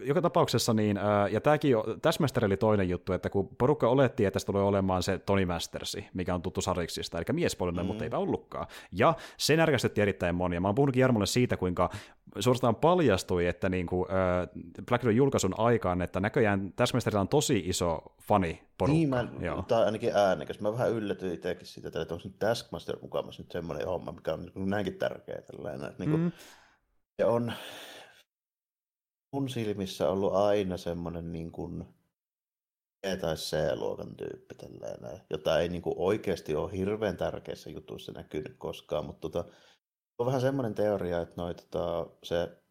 joka 0.00 0.22
tapauksessa, 0.22 0.74
niin, 0.74 0.98
ja 1.30 1.40
tämäkin 1.40 1.76
tässä 2.02 2.24
oli 2.46 2.56
toinen 2.56 2.88
juttu, 2.88 3.12
että 3.12 3.30
kun 3.30 3.48
porukka 3.58 3.88
oletti, 3.88 4.24
että 4.24 4.32
tässä 4.32 4.46
tulee 4.46 4.62
olemaan 4.62 5.02
se 5.02 5.18
Tony 5.18 5.44
Mastersi, 5.44 6.06
mikä 6.14 6.34
on 6.34 6.42
tuttu 6.42 6.60
Sariksista, 6.60 7.18
eli 7.18 7.24
miespuolinen, 7.32 7.84
mm. 7.84 7.86
mutta 7.86 8.04
eipä 8.04 8.18
ollutkaan. 8.18 8.66
Ja 8.92 9.14
se 9.36 9.56
närkästytti 9.56 10.00
erittäin 10.00 10.34
monia. 10.34 10.60
Mä 10.60 10.68
oon 10.68 10.74
puhunutkin 10.74 11.00
Jarmolle 11.00 11.26
siitä, 11.26 11.56
kuinka 11.56 11.90
suorastaan 12.38 12.76
paljastui, 12.76 13.46
että 13.46 13.68
niin 13.68 13.86
kuin, 13.86 14.06
äh, 14.10 14.48
Black 14.88 15.04
Widow 15.04 15.16
julkaisun 15.16 15.54
aikaan, 15.58 16.02
että 16.02 16.20
näköjään 16.20 16.72
Taskmasterilla 16.76 17.20
on 17.20 17.28
tosi 17.28 17.62
iso 17.66 18.02
fani 18.22 18.65
porukka. 18.78 18.96
Niin, 18.96 19.08
mä, 19.08 19.28
Joo. 19.40 19.62
tai 19.62 19.84
ainakin 19.84 20.16
äänekäs. 20.16 20.60
Mä 20.60 20.72
vähän 20.72 20.90
yllätyin 20.90 21.34
itsekin 21.34 21.66
siitä, 21.66 21.88
että 21.88 22.14
onko 22.14 22.28
nyt 22.28 22.38
Taskmaster 22.38 22.98
mukavasti 23.02 23.42
nyt 23.42 23.52
semmoinen 23.52 23.86
homma, 23.86 24.12
mikä 24.12 24.32
on 24.32 24.50
niin 24.54 24.70
näinkin 24.70 24.98
tärkeä. 24.98 25.42
Tällainen. 25.42 25.94
Niin 25.98 26.10
kuin, 26.10 26.22
mm. 26.22 26.32
Se 27.16 27.24
on 27.24 27.52
mun 29.32 29.48
silmissä 29.48 30.08
ollut 30.08 30.34
aina 30.34 30.76
semmoinen 30.76 31.32
niin 31.32 31.52
kuin, 31.52 31.84
E- 33.02 33.16
tai 33.16 33.34
C-luokan 33.34 34.16
tyyppi, 34.16 34.54
tällainen, 34.54 35.20
jota 35.30 35.60
ei 35.60 35.68
niin 35.68 35.82
kuin 35.82 35.94
oikeasti 35.98 36.54
ole 36.54 36.72
hirveän 36.72 37.16
tärkeissä 37.16 37.70
jutuissa 37.70 38.12
näkynyt 38.12 38.54
koskaan, 38.58 39.04
mutta 39.04 39.20
tota, 39.28 39.44
on 40.18 40.26
vähän 40.26 40.40
semmoinen 40.40 40.74
teoria, 40.74 41.20
että 41.20 41.34
noi, 41.36 41.54
tota, 41.54 42.06
se 42.22 42.62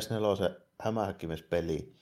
S4 0.00 0.36
se 0.38 0.60
hämähäkkimispeli, 0.80 1.96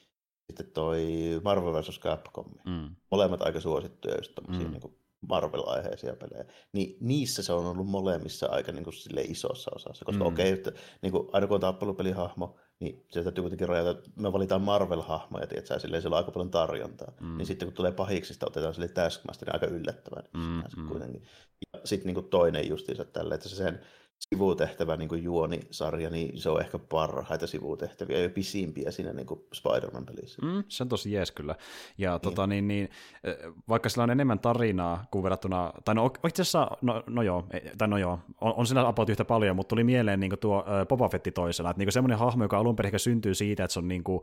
sitten 0.57 0.74
toi 0.74 1.07
Marvel 1.44 1.72
vs. 1.72 2.00
Capcom, 2.00 2.46
mm. 2.66 2.96
molemmat 3.11 3.42
aika 3.42 3.61
suosittuja 3.61 4.16
just 4.16 4.32
mm. 4.48 4.59
niin 4.59 4.80
Marvel-aiheisia 5.28 6.16
pelejä, 6.16 6.44
niin 6.72 6.96
niissä 7.00 7.42
se 7.42 7.53
on 7.53 7.66
ollut 7.66 7.86
molemmissa 7.86 8.46
aika 8.46 8.72
niin 8.72 8.84
kuin, 8.84 8.94
sille 8.94 9.20
isossa 9.20 9.70
osassa, 9.74 10.05
koska 10.05 10.24
mm. 10.24 10.28
okei, 10.28 10.53
okay, 10.53 10.72
niin 11.03 11.12
kuin, 11.12 11.28
aina 11.32 11.46
kun 11.46 11.55
on 11.55 11.61
tappelupelihahmo, 11.61 12.57
niin 12.80 13.07
se 13.11 13.22
täytyy 13.22 13.42
kuitenkin 13.42 13.68
rajata, 13.68 13.90
että 13.90 14.11
me 14.16 14.32
valitaan 14.32 14.62
Marvel-hahmoja, 14.62 15.78
silleen 15.78 16.03
siellä 16.03 16.14
on 16.14 16.18
aika 16.18 16.32
paljon 16.32 16.50
tarjontaa. 16.50 17.12
Mm. 17.20 17.36
Niin 17.36 17.46
sitten 17.46 17.68
kun 17.68 17.74
tulee 17.74 17.92
pahiksista, 17.92 18.46
otetaan 18.46 18.74
sille 18.74 18.88
Taskmaster, 18.88 19.48
niin 19.48 19.55
aika 19.55 19.66
yllättävän 19.66 20.24
mm, 20.34 20.62
mm. 20.76 20.88
kuitenkin. 20.88 21.22
Ja 21.72 21.80
sitten 21.84 22.14
niin 22.14 22.28
toinen 22.28 22.68
justiinsa 22.68 23.05
tälle, 23.05 23.34
että 23.34 23.48
se 23.48 23.57
sen 23.57 23.80
sivutehtävä 24.29 24.97
niin 24.97 25.09
kuin 25.09 25.25
juonisarja, 25.25 26.11
niin 26.11 26.41
se 26.41 26.51
on 26.51 26.61
ehkä 26.61 26.79
parhaita 26.79 27.47
sivutehtäviä 27.47 28.18
ja 28.18 28.29
pisimpiä 28.29 28.91
siinä 28.91 29.12
niin 29.12 29.27
kuin 29.27 29.41
Spider-Man-pelissä. 29.55 30.43
Mm, 30.43 30.64
se 30.68 30.83
on 30.83 30.89
tosi 30.89 31.12
jees 31.12 31.31
kyllä. 31.31 31.55
Ja 31.99 32.12
niin. 32.12 32.20
tota, 32.20 32.47
niin, 32.47 32.68
niin, 32.68 32.89
vaikka 33.68 33.89
sillä 33.89 34.05
on 34.05 34.11
enemmän 34.11 34.39
tarinaa 34.39 35.05
kuin 35.11 35.23
verrattuna, 35.23 35.73
tai 35.85 35.95
no 35.95 36.11
itse 36.29 36.43
asiassa, 36.43 36.70
no, 36.83 37.03
no 37.07 37.23
joo, 37.23 37.47
tai 37.79 37.89
no 37.89 37.99
joo, 37.99 38.18
on, 38.41 38.55
on 38.57 38.66
siinä 38.66 38.89
about 38.89 39.09
yhtä 39.09 39.25
paljon, 39.25 39.57
mutta 39.57 39.68
tuli 39.68 39.85
mieleen 39.85 40.20
niin 40.20 40.31
kuin 40.31 40.41
tuo 40.41 40.59
uh, 40.59 40.87
Boba 40.89 41.09
Fetti 41.09 41.33
toisena, 41.33 41.70
että 41.70 41.79
niin 41.79 41.93
semmoinen 41.93 42.18
hahmo, 42.18 42.45
joka 42.45 42.59
alun 42.59 42.77
perin 42.77 42.99
syntyy 42.99 43.35
siitä, 43.35 43.64
että 43.64 43.73
se 43.73 43.79
on, 43.79 43.89
niin 43.89 44.05
kuin, 44.05 44.20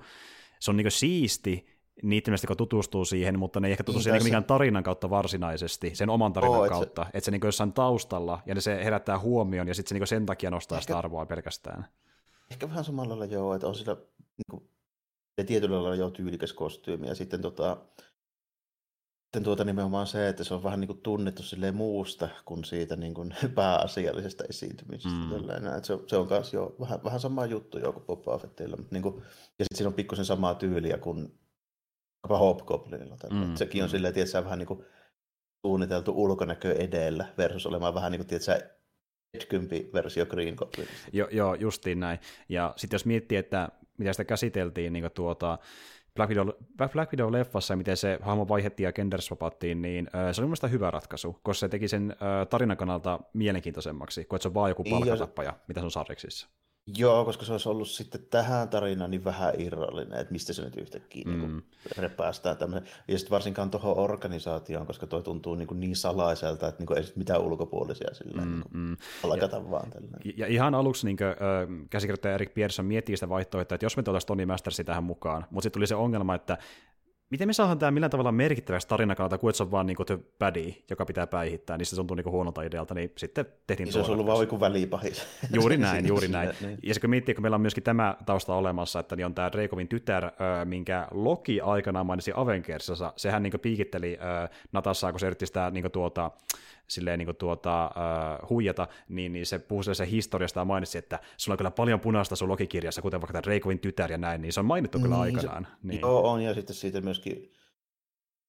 se 0.60 0.72
on 0.72 0.78
niin 0.78 0.91
siisti, 0.91 1.78
niiden 2.04 2.32
mielestä, 2.32 2.47
kun 2.47 2.58
tutustuu 2.58 3.06
siihen, 3.06 3.39
mutta 3.39 3.60
ne 3.60 3.68
ei 3.68 3.72
ehkä 3.72 3.84
tutustuu 3.84 4.04
siihen 4.04 4.24
mikään 4.24 4.43
tarinan 4.43 4.84
kautta 4.84 5.10
varsinaisesti, 5.10 5.95
sen 5.95 6.10
oman 6.10 6.34
tarinan 6.34 6.60
oh, 6.60 6.70
kautta, 6.70 7.02
että 7.02 7.12
se, 7.12 7.18
et 7.18 7.24
se 7.24 7.32
niin 7.32 7.41
jossain 7.43 7.74
taustalla, 7.74 8.41
ja 8.45 8.62
se 8.62 8.84
herättää 8.84 9.20
huomioon, 9.20 9.68
ja 9.68 9.74
sitten 9.74 9.89
se 9.89 10.00
niin 10.00 10.08
sen 10.08 10.26
takia 10.26 10.52
nostaa 10.52 10.78
ehkä, 10.78 10.84
sitä 10.84 10.97
arvoa 10.97 11.26
pelkästään. 11.26 11.86
Ehkä 12.52 12.70
vähän 12.70 12.84
samalla 12.84 13.10
lailla 13.10 13.34
joo, 13.34 13.54
että 13.54 13.68
on 13.68 13.76
sillä 13.76 13.95
niin 14.14 14.50
kuin, 14.50 14.70
tietyllä 15.45 15.76
lailla 15.76 15.95
jo 15.95 16.10
tyylikäs 16.10 16.54
kostyymi, 16.54 17.08
ja 17.08 17.16
sitten 17.16 17.41
tota, 17.41 17.78
sitten 19.30 19.43
tuota 19.43 19.64
nimenomaan 19.64 20.08
se, 20.08 20.30
että 20.30 20.43
se 20.43 20.54
on 20.54 20.64
vähän 20.64 20.80
niin 20.80 20.88
kuin 20.88 21.02
tunnettu 21.02 21.43
muusta 21.74 22.30
kuin 22.45 22.66
siitä 22.66 22.95
niin 22.95 23.14
kuin 23.14 23.36
pääasiallisesta 23.56 24.43
esiintymisestä. 24.50 25.20
Mm. 25.20 25.50
Että 25.78 25.88
se, 25.88 25.97
se 26.08 26.18
on 26.18 26.28
myös 26.30 26.54
jo 26.54 26.76
vähän, 26.80 27.04
vähän 27.04 27.20
sama 27.20 27.45
juttu 27.45 27.80
jo 27.80 27.93
kuin 27.93 28.06
Boba 28.06 28.38
Fettillä. 28.38 28.78
Niin 28.91 29.04
kuin, 29.04 29.16
ja 29.60 29.66
sitten 29.66 29.78
siinä 29.78 29.88
on 29.88 29.93
pikkusen 29.93 30.26
samaa 30.26 30.56
tyyliä 30.56 30.97
kuin 30.97 31.39
Hobgoblinilla. 32.30 33.17
Mm, 33.32 33.55
Sekin 33.55 33.84
on 33.84 33.89
mm. 33.89 33.91
silleen, 33.91 34.13
että 34.17 34.43
vähän 34.43 34.59
niin 34.59 34.67
kuin 34.67 34.86
suunniteltu 35.65 36.13
ulkonäkö 36.15 36.74
edellä 36.74 37.26
versus 37.38 37.65
olemaan 37.65 37.93
vähän 37.93 38.11
niin 38.11 38.20
kuin, 38.20 38.28
tiedätkö, 38.28 38.70
edkympi 39.34 39.89
versio 39.93 40.26
Green 40.26 40.55
Goblinista. 40.55 41.09
Jo, 41.13 41.28
joo, 41.32 41.55
justiin 41.55 41.99
näin. 41.99 42.20
Ja 42.49 42.74
sitten 42.78 42.95
jos 42.95 43.05
miettii, 43.05 43.38
että 43.38 43.70
mitä 43.97 44.13
sitä 44.13 44.26
käsiteltiin 44.26 44.93
niin 44.93 45.09
tuota, 45.13 45.57
Black, 46.15 46.30
Widow, 46.30 46.49
Black 46.78 47.13
Widow-leffassa 47.13 47.72
ja 47.74 47.78
miten 47.78 47.97
se 47.97 48.20
hahmo 48.22 48.47
vaihettiin 48.47 48.86
ja 48.86 48.93
genderswapattiin, 48.93 49.82
niin 49.82 50.09
se 50.32 50.41
oli 50.41 50.47
mielestäni 50.47 50.74
hyvä 50.74 50.91
ratkaisu, 50.91 51.39
koska 51.43 51.59
se 51.59 51.70
teki 51.70 51.88
sen 51.88 52.15
tarinan 52.49 52.78
kannalta 52.78 53.20
mielenkiintoisemmaksi, 53.34 54.26
kun 54.26 54.39
se 54.39 54.47
on 54.47 54.53
vaan 54.53 54.72
joku 54.72 54.84
niin, 54.84 54.95
palkatappaja, 54.95 55.53
mitä 55.67 55.80
se 55.80 55.86
on 55.86 55.91
sarjiksissa. 55.91 56.49
Joo, 56.98 57.26
koska 57.26 57.46
se 57.46 57.52
olisi 57.52 57.70
ollut 57.70 57.90
sitten 57.90 58.22
tähän 58.30 58.70
tarinaan 58.70 59.12
niin 59.12 59.24
vähän 59.24 59.54
irrallinen, 59.58 60.20
että 60.20 60.32
mistä 60.32 60.54
se 60.54 60.62
nyt 60.62 60.78
yhtäkkiä 60.78 61.24
mm. 61.26 61.40
niin 61.40 61.64
repäästään 61.98 62.58
tämmöinen. 62.58 62.90
Ja 63.08 63.18
sitten 63.18 63.32
varsinkaan 63.32 63.72
tuohon 63.72 63.98
organisaatioon, 63.98 64.88
koska 64.88 65.08
toi 65.08 65.24
tuntuu 65.24 65.56
niin, 65.56 65.68
kuin 65.68 65.80
niin 65.80 65.96
salaiselta, 65.96 66.68
että 66.68 66.80
niin 66.80 66.88
kuin 66.88 66.98
ei 66.98 67.04
mitään 67.16 67.42
ulkopuolisia 67.42 68.14
sillä 68.14 68.42
mm, 68.42 68.52
niin 68.52 68.64
mm. 68.74 68.98
palkata 69.22 69.58
ja, 69.58 69.72
vaan. 69.72 69.90
Tällainen. 69.90 70.34
Ja 70.38 70.48
ihan 70.48 70.76
aluksi 70.76 71.06
niin 71.06 71.18
kuin, 71.18 71.28
äh, 71.28 71.36
käsikirjoittaja 71.90 72.34
Erik 72.34 72.54
Pierson 72.54 72.86
miettii 72.86 73.18
sitä 73.18 73.30
vaihtoehtoa, 73.30 73.76
että 73.76 73.86
jos 73.86 73.98
me 73.98 74.04
tuotaisiin 74.04 74.28
Tony 74.28 74.46
Mastersi 74.46 74.84
tähän 74.84 75.04
mukaan, 75.04 75.46
mutta 75.50 75.64
sitten 75.64 75.80
tuli 75.80 75.88
se 75.88 75.96
ongelma, 75.96 76.36
että 76.36 76.58
miten 77.30 77.47
me 77.47 77.53
saadaan 77.53 77.80
tämä 77.80 77.91
millään 77.91 78.11
tavalla 78.11 78.32
merkittäväksi 78.32 78.88
tarinan 78.88 79.17
kannalta, 79.17 79.38
kun 79.38 79.53
se 79.53 79.63
on 79.63 79.71
vaan 79.71 79.86
niinku 79.86 80.05
the 80.05 80.19
baddie, 80.39 80.75
joka 80.89 81.05
pitää 81.05 81.27
päihittää, 81.27 81.77
niin 81.77 81.86
se 81.86 81.95
tuntuu 81.95 82.15
niinku 82.15 82.32
huonolta 82.32 82.61
idealta, 82.61 82.93
niin 82.93 83.11
sitten 83.17 83.45
tehtiin 83.67 83.86
niin 83.86 83.93
Se 83.93 83.99
olisi 83.99 84.11
ollut 84.11 84.25
vaan 84.25 84.39
joku 84.39 84.59
välipahis. 84.59 85.23
Juuri 85.53 85.77
näin, 85.77 86.07
juuri 86.07 86.27
näin. 86.38 86.49
niin. 86.61 86.80
Ja 86.84 86.93
se 86.93 86.99
kun 86.99 87.09
miettii, 87.09 87.36
kun 87.36 87.41
meillä 87.41 87.55
on 87.55 87.61
myöskin 87.61 87.84
tämä 87.84 88.15
tausta 88.25 88.55
olemassa, 88.55 88.99
että 88.99 89.15
niin 89.15 89.25
on 89.25 89.36
tämä 89.36 89.51
Dreikovin 89.51 89.88
tytär, 89.88 90.32
minkä 90.65 91.07
Loki 91.11 91.61
aikanaan 91.61 92.05
mainitsi 92.05 92.32
Avengersissa, 92.36 93.13
sehän 93.15 93.43
niinku 93.43 93.57
piikitteli 93.57 94.17
Natassaa, 94.71 95.11
kun 95.11 95.19
se 95.19 95.27
yritti 95.27 95.45
sitä 95.45 95.71
niinku 95.71 95.89
tuota, 95.89 96.32
silleen 96.90 97.20
niin 97.20 97.26
kuin 97.28 97.38
tuota, 97.38 97.92
uh, 98.42 98.50
huijata, 98.50 98.88
niin, 99.10 99.34
niin 99.34 99.46
se 99.46 99.60
puhuu 99.60 99.84
se 99.84 100.10
historiasta 100.10 100.60
ja 100.60 100.66
mainitsi, 100.66 100.98
että 100.98 101.20
sulla 101.38 101.54
on 101.54 101.58
kyllä 101.58 101.72
paljon 101.72 102.00
punaista 102.00 102.36
sun 102.36 102.50
logikirjassa, 102.50 103.02
kuten 103.02 103.22
vaikka 103.22 103.34
tämä 103.34 103.50
Reikovin 103.52 103.80
tytär 103.80 104.12
ja 104.12 104.18
näin, 104.18 104.42
niin 104.42 104.54
se 104.54 104.60
on 104.60 104.66
mainittu 104.66 104.98
niin, 104.98 105.04
kyllä 105.04 105.20
aikanaan. 105.20 105.68
Se, 105.72 105.88
niin. 105.88 106.02
Joo, 106.02 106.32
on, 106.32 106.42
ja 106.42 106.54
sitten 106.54 106.76
siitä 106.76 107.02
myöskin 107.02 107.52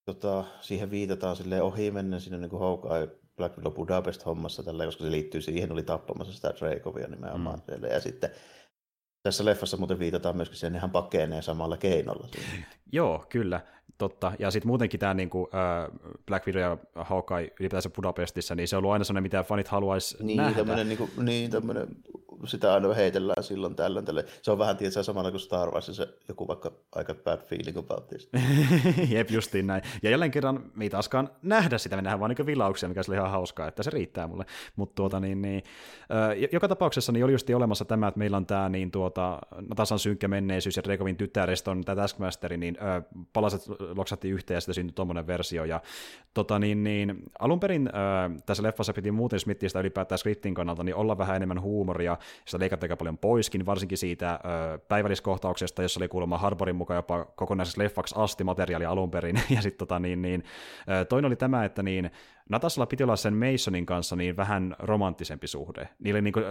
tota, 0.04 0.44
siihen 0.60 0.90
viitataan 0.90 1.36
silleen 1.36 1.62
ohimennen 1.62 2.20
sinne 2.20 2.38
niin 2.38 2.50
kuin 2.50 2.60
Hawkeye 2.60 3.08
Black 3.36 3.58
Widow 3.58 3.72
Budapest-hommassa, 3.72 4.62
tällä, 4.62 4.84
koska 4.84 5.04
se 5.04 5.10
liittyy 5.10 5.40
siihen, 5.40 5.72
oli 5.72 5.82
tappamassa 5.82 6.32
sitä 6.32 6.54
Dreykovia 6.58 7.08
nimenomaan. 7.08 7.62
Mm. 7.78 7.84
Ja 7.90 8.00
sitten 8.00 8.30
tässä 9.22 9.44
leffassa 9.44 9.76
muuten 9.76 9.98
viitataan 9.98 10.36
myöskin 10.36 10.58
siihen, 10.58 10.74
että 10.74 10.80
hän 10.80 10.90
pakenee 10.90 11.42
samalla 11.42 11.76
keinolla. 11.76 12.28
Siinä. 12.32 12.66
Joo, 12.92 13.24
kyllä, 13.28 13.60
totta. 13.98 14.32
Ja 14.38 14.50
sitten 14.50 14.66
muutenkin 14.66 15.00
tämä 15.00 15.14
niin 15.14 15.30
kuin, 15.30 15.46
äh, 15.54 15.98
Black 16.26 16.46
Widow 16.46 16.62
ja 16.62 16.76
Hawkeye 16.94 17.52
ylipäätänsä 17.60 17.90
Budapestissa, 17.90 18.54
niin 18.54 18.68
se 18.68 18.76
on 18.76 18.78
ollut 18.78 18.92
aina 18.92 19.04
sellainen, 19.04 19.22
mitä 19.22 19.42
fanit 19.42 19.68
haluaisi 19.68 20.16
niin, 20.20 20.36
nähdä. 20.36 20.56
Tämmönen, 20.56 20.88
niin, 20.88 20.98
kuin, 20.98 21.10
niin, 21.16 21.50
tämmöinen 21.50 21.88
sitä 22.46 22.74
aina 22.74 22.94
heitellään 22.94 23.44
silloin 23.44 23.74
tällöin. 23.74 24.04
Tälle. 24.04 24.24
Se 24.42 24.50
on 24.50 24.58
vähän 24.58 24.76
tietysti 24.76 25.04
samalla 25.04 25.30
kuin 25.30 25.40
Star 25.40 25.70
Wars, 25.70 25.86
se 25.86 26.08
joku 26.28 26.48
vaikka 26.48 26.72
aika 26.92 27.14
bad 27.14 27.38
feeling 27.38 27.78
about 27.78 28.08
this. 28.08 28.30
Jep, 29.14 29.30
justiin 29.30 29.66
näin. 29.66 29.82
Ja 30.02 30.10
jälleen 30.10 30.30
kerran 30.30 30.70
me 30.74 30.84
ei 30.84 30.90
taaskaan 30.90 31.30
nähdä 31.42 31.78
sitä, 31.78 31.96
me 31.96 32.02
nähdään 32.02 32.20
vaan 32.20 32.34
niin 32.38 32.46
vilauksia, 32.46 32.88
mikä 32.88 33.00
oli 33.08 33.16
ihan 33.16 33.30
hauskaa, 33.30 33.68
että 33.68 33.82
se 33.82 33.90
riittää 33.90 34.26
mulle. 34.26 34.44
Mutta 34.76 34.94
tuota, 34.94 35.20
niin, 35.20 35.42
niin, 35.42 35.62
joka 36.52 36.68
tapauksessa 36.68 37.12
niin 37.12 37.24
oli 37.24 37.32
just 37.32 37.50
olemassa 37.50 37.84
tämä, 37.84 38.08
että 38.08 38.18
meillä 38.18 38.36
on 38.36 38.46
tämä 38.46 38.68
niin, 38.68 38.90
tuota, 38.90 39.38
tasan 39.76 39.98
synkkä 39.98 40.28
menneisyys 40.28 40.76
ja 40.76 40.82
Rekovin 40.86 41.16
tyttäristä 41.16 41.70
on 41.70 41.84
tämä 41.84 41.96
Taskmasteri, 41.96 42.56
niin 42.56 42.79
palaset 43.32 43.62
loksatti 43.96 44.28
yhteen 44.30 44.56
ja 44.56 44.60
sitten 44.60 44.74
syntyi 44.74 44.94
tuommoinen 44.94 45.26
versio. 45.26 45.64
Ja 45.64 45.80
tota, 46.34 46.58
niin, 46.58 46.84
niin, 46.84 47.22
alun 47.38 47.60
perin 47.60 47.88
ö, 47.88 48.40
tässä 48.46 48.62
leffassa 48.62 48.92
piti 48.92 49.10
muuten, 49.10 49.40
sitä 49.40 49.80
ylipäätään 49.80 50.18
skriptin 50.18 50.54
kannalta, 50.54 50.84
niin 50.84 50.94
olla 50.94 51.18
vähän 51.18 51.36
enemmän 51.36 51.60
huumoria, 51.60 52.16
sitä 52.44 52.58
leikattiin 52.58 52.84
aika 52.84 52.96
paljon 52.96 53.18
poiskin, 53.18 53.66
varsinkin 53.66 53.98
siitä 53.98 54.40
ö, 54.74 54.78
päivälliskohtauksesta, 54.78 55.82
jossa 55.82 56.00
oli 56.00 56.08
kuulemma 56.08 56.38
Harborin 56.38 56.76
mukaan 56.76 56.98
jopa 56.98 57.24
kokonaisessa 57.24 57.82
leffaksi 57.82 58.14
asti 58.18 58.44
materiaali 58.44 58.84
alun 58.84 59.10
perin, 59.10 59.40
ja 59.54 59.62
sitten 59.62 59.78
tota, 59.78 59.98
niin, 59.98 60.22
niin, 60.22 60.44
toinen 61.08 61.26
oli 61.26 61.36
tämä, 61.36 61.64
että 61.64 61.82
niin, 61.82 62.10
Natasalla 62.48 62.86
piti 62.86 63.02
olla 63.02 63.16
sen 63.16 63.34
Masonin 63.34 63.86
kanssa 63.86 64.16
niin 64.16 64.36
vähän 64.36 64.76
romanttisempi 64.78 65.46
suhde. 65.46 65.88
Niille 65.98 66.20
niin 66.20 66.32
kuin, 66.32 66.44
ö, 66.44 66.48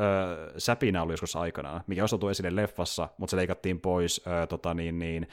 säpinä 0.58 1.04
oli 1.04 1.14
joskus 1.14 1.36
aikanaan, 1.36 1.82
mikä 1.88 2.04
osoitu 2.04 2.28
esille 2.28 2.56
leffassa, 2.56 3.10
mutta 3.18 3.32
se 3.32 3.38
leikattiin 3.38 3.82
pois 3.82 4.22
ö, 4.28 4.48
tota, 4.48 4.74
niin, 4.74 5.00
niin, 5.00 5.28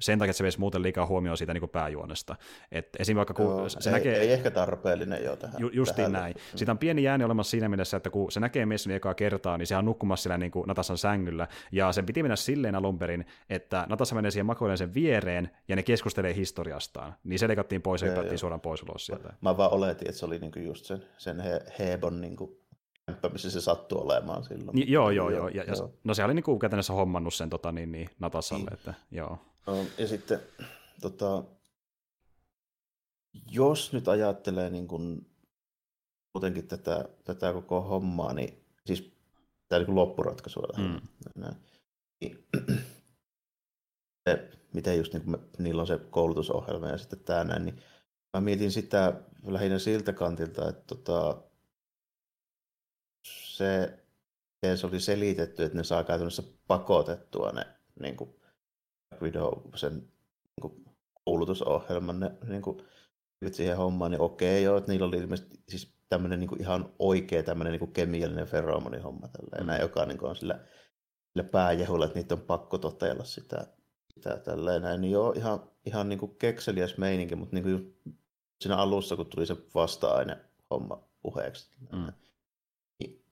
sen 0.00 0.18
takia, 0.18 0.30
että 0.30 0.38
se 0.38 0.42
veisi 0.42 0.60
muuten 0.60 0.82
liikaa 0.82 1.06
huomioon 1.06 1.36
siitä 1.36 1.54
niin 1.54 1.60
kuin 1.60 1.70
pääjuonesta. 1.70 2.36
Et 2.72 2.88
esim. 2.98 3.16
vaikka 3.16 3.34
kun 3.34 3.44
Joo, 3.44 3.68
se 3.68 3.90
ei, 3.90 3.92
näkee... 3.92 4.20
ei 4.20 4.32
ehkä 4.32 4.50
tarpeellinen 4.50 5.24
jo 5.24 5.36
tähän. 5.36 5.60
Ju, 5.60 5.68
justiin 5.72 5.96
tähän 5.96 6.12
näin. 6.12 6.34
Siitä 6.56 6.72
on 6.72 6.78
pieni 6.78 7.02
jääni 7.02 7.24
olemassa 7.24 7.50
siinä 7.50 7.68
mielessä, 7.68 7.96
että 7.96 8.10
kun 8.10 8.32
se 8.32 8.40
näkee 8.40 8.66
Masonin 8.66 8.96
ekaa 8.96 9.14
kertaa, 9.14 9.58
niin 9.58 9.66
sehän 9.66 9.78
on 9.78 9.84
nukkumassa 9.84 10.22
siellä 10.22 10.38
niin 10.38 10.50
kuin 10.50 10.66
Natassan 10.66 10.98
sängyllä, 10.98 11.48
ja 11.72 11.92
sen 11.92 12.06
piti 12.06 12.22
mennä 12.22 12.36
silleen 12.36 12.74
alun 12.74 12.98
perin, 12.98 13.26
että 13.50 13.86
Natassa 13.88 14.14
menee 14.14 14.30
siihen 14.30 14.46
makoilemaan 14.46 14.78
sen 14.78 14.94
viereen, 14.94 15.50
ja 15.68 15.76
ne 15.76 15.82
keskustelee 15.82 16.34
historiastaan. 16.34 17.14
Niin 17.24 17.38
se 17.38 17.48
leikattiin 17.48 17.82
pois 17.82 18.02
ja 18.02 18.10
hypättiin 18.10 18.38
suoraan 18.38 18.60
pois 18.60 18.82
ulos 18.82 19.06
sieltä. 19.06 19.32
Mä 19.40 19.56
vaan 19.56 19.72
oletin, 19.72 20.08
että 20.08 20.18
se 20.18 20.26
oli 20.26 20.38
niinku 20.38 20.58
just 20.58 20.84
sen, 20.84 21.04
sen 21.18 21.40
he, 21.40 21.60
Hebon 21.78 22.20
niinku 22.20 22.64
kämppä, 23.06 23.28
missä 23.28 23.50
se 23.50 23.60
sattui 23.60 24.00
olemaan 24.02 24.44
silloin. 24.44 24.74
Niin, 24.74 24.92
joo, 24.92 25.10
joo, 25.10 25.30
joo. 25.30 25.48
Ja, 25.48 25.62
ja, 25.62 25.74
joo. 25.74 25.90
no 26.04 26.14
se 26.14 26.24
oli 26.24 26.34
niin 26.34 26.44
kuin 26.44 26.58
käytännössä 26.58 26.92
hommannut 26.92 27.34
sen 27.34 27.50
tota, 27.50 27.72
niin, 27.72 27.92
niin, 27.92 28.08
Natassalle, 28.18 28.70
että 28.72 28.94
joo. 29.10 29.38
No, 29.66 29.86
ja 29.98 30.08
sitten 30.08 30.40
tota, 31.00 31.44
jos 33.50 33.92
nyt 33.92 34.08
ajattelee 34.08 34.70
niin 34.70 34.88
kuin, 34.88 35.26
muutenkin 36.34 36.68
tätä, 36.68 37.08
tätä 37.24 37.52
koko 37.52 37.80
hommaa, 37.80 38.32
niin 38.32 38.64
siis 38.86 39.12
tämä 39.68 39.78
niin 39.78 39.86
kuin 39.86 39.96
loppuratkaisua 39.96 40.68
lähinnä. 40.72 41.00
Näin. 41.36 41.56
Niin, 42.20 42.46
se, 44.28 44.50
miten 44.72 44.98
just 44.98 45.12
niin 45.12 45.22
kuin 45.22 45.30
me, 45.30 45.38
niillä 45.58 45.80
on 45.80 45.86
se 45.86 45.98
koulutusohjelma 45.98 46.88
ja 46.88 46.98
sitten 46.98 47.18
tämä 47.18 47.44
näin, 47.44 47.64
niin 47.64 47.82
mä 48.32 48.40
mietin 48.40 48.72
sitä 48.72 49.20
lähinnä 49.46 49.78
siltä 49.78 50.12
kantilta, 50.12 50.68
että 50.68 50.82
tota, 50.86 51.42
se, 53.26 53.98
se 54.76 54.86
oli 54.86 55.00
selitetty, 55.00 55.64
että 55.64 55.78
ne 55.78 55.84
saa 55.84 56.04
käytännössä 56.04 56.42
pakotettua 56.66 57.52
ne 57.52 57.66
niin 58.00 58.16
kuin, 58.16 58.40
Widow, 59.22 59.52
sen 59.74 59.92
niin 59.94 60.60
kuin, 60.62 60.84
koulutusohjelman 61.24 62.20
ne, 62.20 62.30
niin 62.48 62.62
kuin, 62.62 62.78
siihen 63.52 63.76
hommaan, 63.76 64.10
niin 64.10 64.20
okei 64.20 64.62
joo, 64.62 64.76
että 64.76 64.92
niillä 64.92 65.06
oli 65.06 65.16
ilmeisesti 65.16 65.58
siis 65.68 65.94
tämmöinen 66.08 66.40
niin 66.40 66.48
kuin 66.48 66.60
ihan 66.60 66.92
oikea 66.98 67.42
tämmöinen 67.42 67.70
niin 67.72 67.78
kuin 67.78 67.92
kemiallinen 67.92 68.46
feromonihomma 68.46 69.28
tälleen, 69.28 69.62
Mm. 69.62 69.66
näin, 69.66 69.80
joka 69.80 70.06
niin 70.06 70.18
kuin, 70.18 70.30
on 70.30 70.36
sillä, 70.36 70.60
sillä 71.32 71.48
pääjehulla, 71.50 72.04
että 72.04 72.18
niitä 72.18 72.34
on 72.34 72.40
pakko 72.40 72.78
toteilla 72.78 73.24
sitä, 73.24 73.66
sitä 74.14 74.36
tälleen 74.36 74.82
näin, 74.82 75.00
niin 75.00 75.10
joo, 75.12 75.32
ihan, 75.32 75.70
ihan 75.86 76.08
niin 76.08 76.18
kuin 76.18 76.36
kekseliäs 76.36 76.98
meininki, 76.98 77.36
mutta 77.36 77.56
niin 77.56 77.64
kuin 77.64 77.98
siinä 78.60 78.76
alussa, 78.76 79.16
kun 79.16 79.26
tuli 79.26 79.46
se 79.46 79.56
vasta-aine 79.74 80.36
homma 80.70 81.08
puheeksi, 81.22 81.68
Mm. 81.92 82.12
niin 83.00 83.24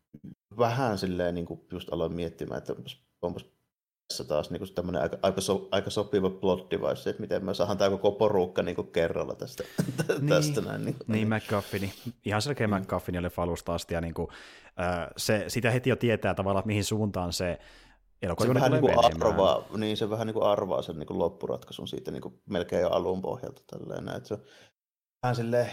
vähän 0.59 0.99
silleen 0.99 1.35
niin 1.35 1.47
kuin 1.47 1.61
just 1.72 1.93
aloin 1.93 2.12
miettimään, 2.14 2.59
että 2.59 2.72
onpas, 2.72 3.03
onpas 3.22 3.47
tässä 4.12 4.24
taas 4.24 4.50
niin 4.50 4.60
kuin 4.60 4.74
tämmöinen 4.74 5.02
aika, 5.02 5.18
aika, 5.22 5.40
so, 5.40 5.68
aika 5.70 5.90
sopiva 5.90 6.30
plot 6.30 6.70
device, 6.70 7.10
että 7.10 7.20
miten 7.22 7.44
me 7.44 7.54
saadaan 7.54 7.78
tämä 7.78 7.90
koko 7.90 8.12
porukka 8.12 8.62
niin 8.62 8.76
kuin 8.76 8.92
kerralla 8.92 9.34
tästä, 9.34 9.64
Niin. 10.08 10.28
tästä 10.28 10.60
näin. 10.60 10.84
Niin, 10.84 10.96
Niin, 11.06 11.28
McGuffini. 11.28 11.92
Ihan 12.24 12.42
selkeä 12.42 12.66
Mm. 12.66 12.74
McGuffin 12.74 13.18
oli 13.18 13.28
alusta 13.36 13.74
asti, 13.74 13.94
ja 13.94 14.00
niin 14.00 14.14
kuin, 14.14 14.28
äh, 14.80 15.08
se, 15.16 15.44
sitä 15.48 15.70
heti 15.70 15.90
jo 15.90 15.96
tietää 15.96 16.34
tavallaan, 16.34 16.60
että 16.60 16.66
mihin 16.66 16.84
suuntaan 16.84 17.32
se 17.32 17.58
elokuva 18.22 18.46
se 18.48 18.54
vähän 18.54 18.72
niin 18.72 18.80
kuin 18.80 19.04
arvaa, 19.04 19.64
niin 19.76 19.96
se 19.96 20.10
vähän 20.10 20.26
niin 20.26 20.34
kuin 20.34 20.46
arvaa 20.46 20.82
sen 20.82 20.98
niin 20.98 21.06
kuin 21.06 21.18
loppuratkaisun 21.18 21.88
siitä 21.88 22.10
niin 22.10 22.22
kuin 22.22 22.40
melkein 22.50 22.82
jo 22.82 22.88
alun 22.90 23.22
pohjalta. 23.22 23.62
Tälleen, 23.66 24.16
että 24.16 24.28
se 24.28 24.38
vähän 25.23 25.37
silleen, 25.37 25.70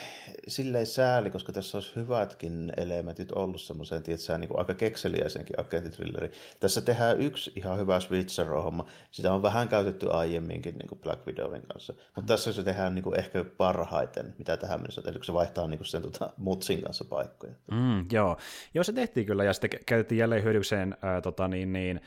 silleen 0.48 0.86
sääli, 0.86 1.30
koska 1.30 1.52
tässä 1.52 1.78
olisi 1.78 1.96
hyvätkin 1.96 2.74
elementit 2.78 3.32
ollut 3.32 3.62
semmoiseen, 3.62 4.04
tietysti, 4.04 4.38
niin 4.38 4.48
kuin 4.48 4.60
aika 4.60 4.74
kekseliäisenkin 4.74 5.60
agentitrilleri. 5.60 6.32
Tässä 6.60 6.82
tehdään 6.82 7.22
yksi 7.22 7.52
ihan 7.56 7.80
hyvä 7.80 8.00
Switcher-homma. 8.00 8.86
Sitä 9.12 9.34
on 9.34 9.42
vähän 9.42 9.68
käytetty 9.70 10.08
aiemminkin 10.12 10.76
niin 10.76 10.90
kuin 10.90 11.00
Black 11.00 11.28
Widowin 11.28 11.62
kanssa. 11.74 11.94
Mutta 12.16 12.34
tässä 12.34 12.54
se 12.54 12.64
tehdään 12.64 12.96
niin 12.96 13.04
kuin 13.04 13.20
ehkä 13.20 13.46
parhaiten, 13.58 14.36
mitä 14.38 14.58
tähän 14.58 14.80
mennessä. 14.80 15.02
Eli 15.06 15.14
kun 15.14 15.26
se 15.26 15.34
vaihtaa 15.34 15.68
niin 15.68 15.78
kuin 15.78 15.88
sen 15.88 16.02
tota, 16.02 16.34
mutsin 16.38 16.82
kanssa 16.82 17.06
paikkoja. 17.06 17.54
Mm, 17.72 18.06
joo. 18.12 18.38
joo, 18.74 18.84
se 18.84 18.94
tehtiin 18.94 19.26
kyllä, 19.26 19.44
ja 19.44 19.54
sitten 19.54 19.70
kä- 19.76 19.84
käytettiin 19.86 20.20
jälleen 20.20 20.44
hyödykseen 20.44 20.98
ää, 21.02 21.22
tota, 21.22 21.48
niin, 21.48 21.74
niin, 21.74 22.02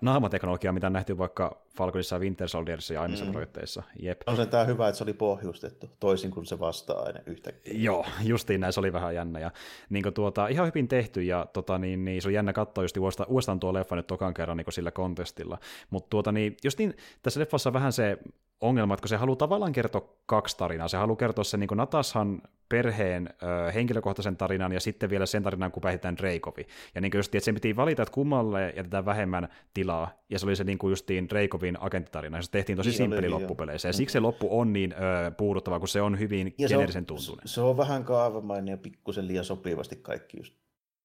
naamateknologiaa, 0.00 0.72
mitä 0.72 0.86
on 0.86 0.92
nähty 0.92 1.18
vaikka 1.18 1.62
Falconissa 1.76 2.18
Winter 2.18 2.48
Soldierissa 2.48 2.94
ja 2.94 3.00
aiemmissa 3.00 3.24
Mm. 3.24 3.32
projekteissa. 3.32 3.82
Jep. 4.02 4.22
On 4.26 4.36
sen 4.36 4.48
tämä 4.48 4.64
hyvä, 4.64 4.88
että 4.88 4.98
se 4.98 5.04
oli 5.04 5.12
pohjustettu, 5.12 5.90
toisin 6.00 6.30
kuin 6.30 6.46
se 6.46 6.58
vasta-aine 6.58 7.22
yhtäkkiä. 7.26 7.74
Joo, 7.76 8.06
justiin 8.24 8.60
näin, 8.60 8.72
se 8.72 8.80
oli 8.80 8.92
vähän 8.92 9.14
jännä. 9.14 9.40
Ja, 9.40 9.50
niin 9.90 10.02
kuin, 10.02 10.14
tuota, 10.14 10.48
ihan 10.48 10.66
hyvin 10.66 10.88
tehty, 10.88 11.22
ja 11.22 11.46
tota, 11.52 11.78
niin, 11.78 12.04
niin, 12.04 12.22
se 12.22 12.28
on 12.28 12.34
jännä 12.34 12.52
katsoa 12.52 12.84
just 12.84 12.96
uudestaan, 12.96 13.28
uudestaan 13.30 13.60
tuo 13.60 13.72
leffa 13.72 13.96
nyt 13.96 14.06
tokan 14.06 14.34
kerran 14.34 14.56
niin 14.56 14.72
sillä 14.72 14.90
kontestilla. 14.90 15.58
Mutta 15.90 16.10
tuota, 16.10 16.32
niin, 16.32 16.56
just 16.64 16.78
niin, 16.78 16.96
tässä 17.22 17.40
leffassa 17.40 17.70
on 17.70 17.74
vähän 17.74 17.92
se 17.92 18.18
ongelma, 18.62 18.94
että 18.94 19.02
kun 19.02 19.08
se 19.08 19.16
haluaa 19.16 19.36
tavallaan 19.36 19.72
kertoa 19.72 20.14
kaksi 20.26 20.56
tarinaa. 20.56 20.88
Se 20.88 20.96
haluaa 20.96 21.16
kertoa 21.16 21.44
sen 21.44 21.60
niin 21.60 21.68
kuin 21.68 21.76
Natashan 21.76 22.42
perheen 22.68 23.28
ö, 23.68 23.72
henkilökohtaisen 23.72 24.36
tarinan 24.36 24.72
ja 24.72 24.80
sitten 24.80 25.10
vielä 25.10 25.26
sen 25.26 25.42
tarinan, 25.42 25.72
kun 25.72 25.80
päihitetään 25.80 26.16
Dreikovi. 26.16 26.66
Ja 26.94 27.00
niin 27.00 27.10
kuin 27.10 27.18
just, 27.18 27.34
että 27.34 27.44
sen 27.44 27.54
piti 27.54 27.76
valita, 27.76 28.02
että 28.02 28.14
kummalle 28.14 28.72
jätetään 28.76 29.04
vähemmän 29.04 29.48
tilaa, 29.74 30.10
ja 30.30 30.38
se 30.38 30.46
oli 30.46 30.56
se 30.56 30.64
niin 30.64 30.78
kuin 30.78 30.90
justiin 30.90 31.28
Dreikovin 31.28 31.76
agenttitarina, 31.80 32.38
ja 32.38 32.42
se 32.42 32.50
tehtiin 32.50 32.76
tosi 32.76 32.88
Niin 32.90 32.96
simppeli 32.96 33.20
niin 33.22 33.30
loppupeleissä, 33.30 33.88
ja 33.88 33.92
siksi 33.92 34.12
se 34.12 34.20
loppu 34.20 34.58
on 34.60 34.72
niin 34.72 34.92
ö, 34.92 35.30
puuduttava, 35.30 35.78
kun 35.78 35.88
se 35.88 36.02
on 36.02 36.18
hyvin 36.18 36.54
Ja 36.58 36.68
geneerisen 36.68 37.06
tuntunen. 37.06 37.48
se 37.48 37.60
on 37.60 37.76
vähän 37.76 38.04
kaavamainen 38.04 38.72
ja 38.72 38.76
pikkusen 38.78 39.28
liian 39.28 39.44
sopivasti 39.44 39.96
kaikki 39.96 40.36
just 40.36 40.54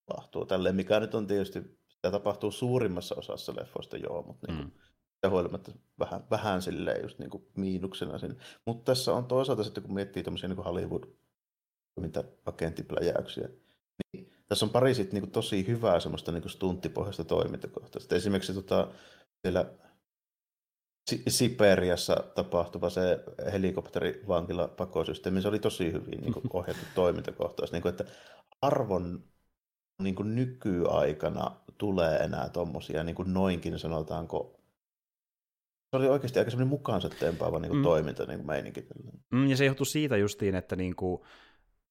tapahtuu 0.05 0.45
tälleen, 0.45 0.75
mikä 0.75 0.99
nyt 0.99 1.15
on 1.15 1.27
tietysti, 1.27 1.59
sitä 1.87 2.11
tapahtuu 2.11 2.51
suurimmassa 2.51 3.15
osassa 3.15 3.53
leffoista 3.59 3.97
joo, 3.97 4.23
mutta 4.27 4.51
niin 4.51 4.61
Mm. 4.65 4.71
Mm. 5.23 5.29
huolimatta 5.29 5.71
vähän, 5.99 6.23
vähän 6.31 6.61
silleen 6.61 7.01
just 7.01 7.19
niin 7.19 7.29
kuin 7.29 7.47
miinuksena 7.55 8.17
sinne. 8.17 8.35
Mutta 8.65 8.91
tässä 8.91 9.13
on 9.13 9.25
toisaalta 9.25 9.63
sitten, 9.63 9.83
kun 9.83 9.93
miettii 9.93 10.23
tämmöisiä 10.23 10.49
niin 10.49 10.63
Hollywood 10.63 11.03
mitä 11.99 12.23
agenttipläjäyksiä, 12.45 13.49
niin 14.13 14.31
tässä 14.47 14.65
on 14.65 14.69
pari 14.69 14.93
sitten 14.93 15.21
niin 15.21 15.31
tosi 15.31 15.67
hyvää 15.67 15.99
semmoista 15.99 16.31
niin 16.31 16.49
stunttipohjaista 16.49 17.23
toimintakohtaa. 17.23 17.99
Sitten 17.99 18.15
esimerkiksi 18.17 18.53
tota, 18.53 18.87
siellä 19.41 19.65
Si- 21.09 21.23
Siperiassa 21.27 22.23
tapahtuva 22.35 22.89
se 22.89 23.23
helikopterivankila 23.51 24.67
pakosysteemi, 24.67 25.41
se 25.41 25.47
oli 25.47 25.59
tosi 25.59 25.91
hyvin 25.91 26.21
niin 26.21 26.33
kuin, 26.33 26.43
ohjattu 26.53 26.85
toimintakohtaus. 26.95 27.71
Niin 27.71 27.81
kuin, 27.81 27.89
että 27.89 28.05
arvon 28.61 29.23
niin 30.01 30.15
kuin 30.15 30.35
nykyaikana 30.35 31.51
tulee 31.77 32.17
enää 32.17 32.49
tuommoisia 32.49 33.03
niin 33.03 33.15
kuin 33.15 33.33
noinkin 33.33 33.79
sanotaanko 33.79 34.56
se 35.91 35.97
oli 35.97 36.07
oikeasti 36.07 36.39
aika 36.39 36.51
semmoinen 36.51 36.69
mukaansa 36.69 37.09
tempaava 37.09 37.59
niin 37.59 37.69
kuin 37.69 37.79
Mm. 37.79 37.83
toiminta 37.83 38.25
niin 38.25 38.37
kuin 38.39 38.47
meininki. 38.47 38.87
Mm, 39.31 39.47
ja 39.47 39.57
se 39.57 39.65
johtuu 39.65 39.85
siitä 39.85 40.17
justiin, 40.17 40.55
että 40.55 40.75
niinku, 40.75 41.25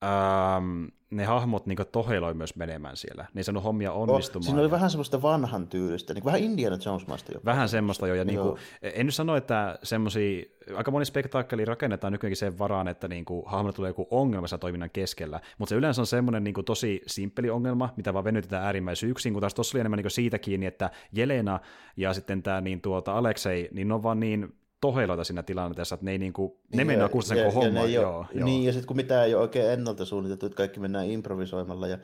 ähm, 0.04 0.84
ne 1.10 1.24
hahmot 1.24 1.66
niinku 1.66 1.84
toheiloi 1.84 2.34
myös 2.34 2.56
menemään 2.56 2.96
siellä. 2.96 3.22
Ne 3.34 3.38
ei 3.40 3.44
saanut 3.44 3.64
hommia 3.64 3.92
onnistumaan. 3.92 4.44
Siinä 4.44 4.60
oli 4.60 4.70
vähän 4.70 4.90
semmoista 4.90 5.22
vanhan 5.22 5.68
tyylistä, 5.68 6.14
niin 6.14 6.22
kuin 6.22 6.32
vähän 6.32 6.44
Indiana 6.44 6.78
Jones-maista 6.84 7.32
jopa. 7.32 7.44
Vähän 7.44 7.68
semmoista 7.68 8.06
jo, 8.06 8.14
ja 8.14 8.24
niinku, 8.24 8.46
Joo. 8.46 8.58
en 8.82 9.06
nyt 9.06 9.14
sano, 9.14 9.36
että 9.36 9.78
semmoisia, 9.82 10.44
aika 10.76 10.90
moni 10.90 11.04
spektaakkeli 11.04 11.64
rakennetaan 11.64 12.12
nykyäänkin 12.12 12.36
sen 12.36 12.58
varaan, 12.58 12.88
että 12.88 13.08
niinku, 13.08 13.44
hahmolle 13.46 13.72
tulee 13.72 13.90
joku 13.90 14.08
ongelma 14.10 14.46
sen 14.46 14.58
toiminnan 14.58 14.90
keskellä, 14.90 15.40
mutta 15.58 15.68
se 15.68 15.76
yleensä 15.76 16.02
on 16.02 16.06
semmoinen 16.06 16.44
niinku, 16.44 16.62
tosi 16.62 17.02
simppeli 17.06 17.50
ongelma, 17.50 17.92
mitä 17.96 18.14
vaan 18.14 18.24
venytetään 18.24 18.64
äärimmäisyyksiin, 18.64 19.32
kun 19.32 19.40
taas 19.40 19.54
tuossa 19.54 19.76
oli 19.76 19.80
enemmän 19.80 19.96
niinku, 19.96 20.10
siitä 20.10 20.38
kiinni, 20.38 20.66
että 20.66 20.90
Jelena 21.12 21.60
ja 21.96 22.14
sitten 22.14 22.42
tämä 22.42 22.60
niin, 22.60 22.80
tuota, 22.80 23.18
Aleksei, 23.18 23.68
niin 23.72 23.88
ne 23.88 23.94
on 23.94 24.02
vaan 24.02 24.20
niin 24.20 24.54
toheiloita 24.80 25.24
siinä 25.24 25.42
tilanteessa, 25.42 25.94
että 25.94 26.04
ne 26.04 26.10
ei 26.10 26.18
niinku, 26.18 26.60
ne 26.72 26.76
Niin, 26.76 26.86
mennään 26.86 27.10
ja- 27.36 27.44
koko 27.44 27.50
homma. 27.64 27.80
oo- 27.80 27.86
Joo, 27.86 28.26
joo. 28.34 28.44
Niin, 28.44 28.64
ja 28.64 28.72
sitten 28.72 28.86
kun 28.86 28.96
mitään 28.96 29.26
ei 29.26 29.34
ole 29.34 29.42
oikein 29.42 29.70
ennalta 29.70 30.04
suunniteltu, 30.04 30.46
että 30.46 30.56
kaikki 30.56 30.80
mennään 30.80 31.06
improvisoimalla 31.10 31.86
ja 31.88 31.98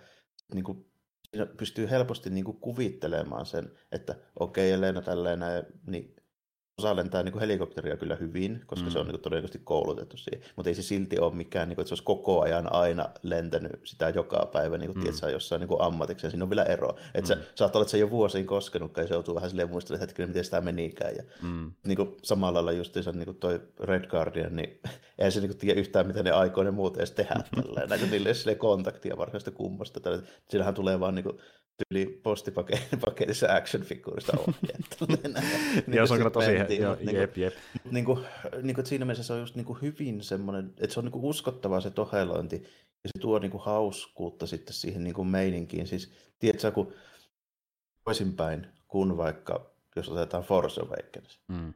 niin 0.54 0.64
kuin, 0.64 0.86
pystyy 1.56 1.90
helposti 1.90 2.30
niin 2.30 2.44
kuin 2.44 2.56
kuvittelemaan 2.60 3.46
sen, 3.46 3.70
että 3.92 4.16
okei, 4.40 4.70
okay, 4.70 4.78
Elena 4.78 5.02
tälleen 5.02 5.38
näin, 5.38 5.64
niin 5.86 6.16
osaa 6.82 6.96
lentää 6.96 7.22
niin 7.22 7.32
kuin 7.32 7.40
helikopteria 7.40 7.96
kyllä 7.96 8.16
hyvin, 8.16 8.62
koska 8.66 8.82
Mm. 8.84 8.88
mm. 8.88 8.92
se 8.92 8.98
on 8.98 9.06
niin 9.06 9.12
kuin 9.12 9.22
todennäköisesti 9.22 9.60
koulutettu 9.64 10.16
siihen, 10.16 10.42
mutta 10.56 10.68
ei 10.70 10.74
se 10.74 10.82
silti 10.82 11.18
ole 11.18 11.34
mikään, 11.34 11.68
niin 11.68 11.74
kuin, 11.76 11.82
että 11.82 11.88
se 11.88 11.92
olisi 11.92 12.04
koko 12.04 12.40
ajan 12.42 12.72
aina 12.72 13.08
lentänyt 13.22 13.80
sitä 13.84 14.08
joka 14.08 14.50
päivä, 14.52 14.78
niin 14.78 14.86
kuin, 14.88 14.96
Mm. 14.96 15.00
mm. 15.00 15.02
tiedätkö, 15.02 15.30
jossain 15.30 15.60
niin 15.60 15.68
kuin 15.68 15.82
ammatikseen, 15.82 16.30
siinä 16.30 16.44
on 16.44 16.50
vielä 16.50 16.64
ero. 16.64 16.96
Että 17.14 17.34
Mm. 17.34 17.40
mm. 17.40 17.44
sä 17.44 17.50
saattaa 17.54 17.78
olla, 17.78 17.84
että 17.84 17.90
se 17.90 17.96
ei 17.96 18.02
ole 18.02 18.10
vuosiin 18.10 18.46
koskenutkaan, 18.46 19.04
ja 19.04 19.08
se 19.08 19.14
joutuu 19.14 19.34
vähän 19.34 19.50
silleen 19.50 19.70
muistelemaan, 19.70 20.04
että 20.04 20.10
hetkinen, 20.12 20.28
miten 20.28 20.44
sitä 20.44 20.60
menikään, 20.60 21.16
ja 21.16 21.22
Mm. 21.42 21.72
niin 21.86 21.96
kuin 21.96 22.16
samalla 22.22 22.54
lailla 22.54 22.72
justiinsa 22.72 23.12
niin 23.12 23.24
kuin 23.24 23.36
toi 23.36 23.60
Red 23.80 24.06
Guardian, 24.06 24.56
niin 24.56 24.80
eihän 25.18 25.32
se 25.32 25.40
niin 25.40 25.50
kuin 25.50 25.58
tiedä 25.58 25.80
yhtään, 25.80 26.06
mitä 26.06 26.22
ne 26.22 26.30
aikoo 26.30 26.64
ne 26.64 26.70
muut 26.70 26.96
edes 26.96 27.10
tehdä. 27.10 27.34
Tälleen. 27.62 27.88
Näitä 27.88 28.06
niille 28.06 28.28
ei 28.48 28.56
kontaktia 28.56 29.16
varsinaista 29.16 29.50
kummasta. 29.50 30.00
Tällä- 30.00 30.22
Sillähän 30.48 30.74
tulee 30.74 31.00
vaan 31.00 31.14
niin 31.14 31.24
kuin, 31.24 31.38
tyyli 31.88 32.20
postipaketissa 32.22 33.46
action-figuurista 33.54 34.38
ohjeet. 34.38 34.96
Niin 35.86 35.96
Joo, 35.96 36.06
se 36.06 36.12
on 36.12 36.18
kyllä 36.18 36.30
tosi, 36.30 36.52
mentiin, 36.52 36.82
joo, 36.82 36.96
niin 37.00 37.16
jep, 37.16 37.36
jep. 37.36 37.54
niin 37.90 38.04
kuin, 38.04 38.24
niin 38.62 38.74
kuin, 38.74 38.86
siinä 38.86 39.04
mielessä 39.04 39.24
se 39.24 39.32
on 39.32 39.38
just 39.40 39.54
niin 39.54 39.64
kuin 39.64 39.78
hyvin 39.82 40.22
semmoinen, 40.22 40.74
että 40.78 40.94
se 40.94 41.00
on 41.00 41.04
niin 41.04 41.12
kuin 41.12 41.24
uskottavaa 41.24 41.80
se 41.80 41.90
tohelointi 41.90 42.56
ja 43.04 43.08
se 43.16 43.20
tuo 43.20 43.38
niin 43.38 43.50
kuin 43.50 43.62
hauskuutta 43.64 44.46
sitten 44.46 44.74
siihen 44.74 45.04
niin 45.04 45.14
kuin 45.14 45.28
meininkiin. 45.28 45.86
Siis 45.86 46.12
tiedätkö, 46.38 46.70
kun 46.70 46.94
toisinpäin, 48.04 48.66
kun 48.88 49.16
vaikka 49.16 49.72
jos 49.96 50.08
otetaan 50.08 50.42
Force 50.42 50.80
Awakens, 50.80 51.40
Mm. 51.48 51.74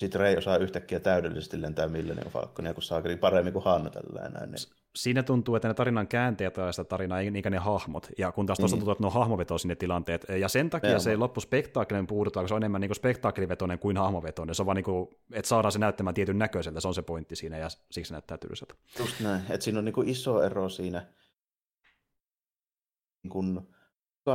sitten 0.00 0.20
Rey 0.20 0.36
osaa 0.36 0.56
yhtäkkiä 0.56 1.00
täydellisesti 1.00 1.62
lentää 1.62 1.88
Millennium 1.88 2.30
Falconia, 2.30 2.74
kun 2.74 2.82
saakeli 2.82 3.16
paremmin 3.16 3.52
kuin 3.52 3.64
Han 3.64 3.90
tällä 3.90 4.28
näin. 4.28 4.50
Niin. 4.50 4.83
Siinä 4.96 5.22
tuntuu, 5.22 5.56
että 5.56 5.68
ne 5.68 5.74
tarinan 5.74 6.08
käänteet 6.08 6.56
ja 6.56 6.72
sitä 6.72 6.84
tarinaa, 6.84 7.20
eikä 7.20 7.50
ne 7.50 7.58
hahmot. 7.58 8.08
Ja 8.18 8.32
kun 8.32 8.46
taas 8.46 8.58
tuossa 8.58 8.76
mm. 8.76 8.80
tuntuu, 8.80 8.92
että 8.92 9.02
ne 9.02 9.06
on 9.06 9.12
hahmovetoisia 9.12 9.68
ne 9.68 9.74
tilanteet. 9.76 10.26
Ja 10.40 10.48
sen 10.48 10.70
takia 10.70 10.90
Eema. 10.90 11.00
se 11.00 11.16
loppuspektaakkelin 11.16 12.06
puhutaan, 12.06 12.44
kun 12.44 12.48
se 12.48 12.54
on 12.54 12.62
enemmän 12.62 12.80
niin 12.80 12.94
spektaakkelivetoinen 12.94 13.78
kuin 13.78 13.96
hahmovetoinen. 13.96 14.54
Se 14.54 14.62
on 14.62 14.66
vaan 14.66 14.76
niin 14.76 14.84
kuin, 14.84 15.08
että 15.32 15.48
saadaan 15.48 15.72
se 15.72 15.78
näyttämään 15.78 16.14
tietyn 16.14 16.38
näköiseltä, 16.38 16.80
se 16.80 16.88
on 16.88 16.94
se 16.94 17.02
pointti 17.02 17.36
siinä, 17.36 17.58
ja 17.58 17.68
siksi 17.68 18.08
se 18.08 18.14
näyttää 18.14 18.38
tylsältä. 18.38 18.74
Just 18.98 19.20
näin, 19.20 19.42
että 19.48 19.64
siinä 19.64 19.78
on 19.78 19.84
niin 19.84 19.92
kuin 19.92 20.08
iso 20.08 20.42
ero 20.42 20.68
siinä, 20.68 21.06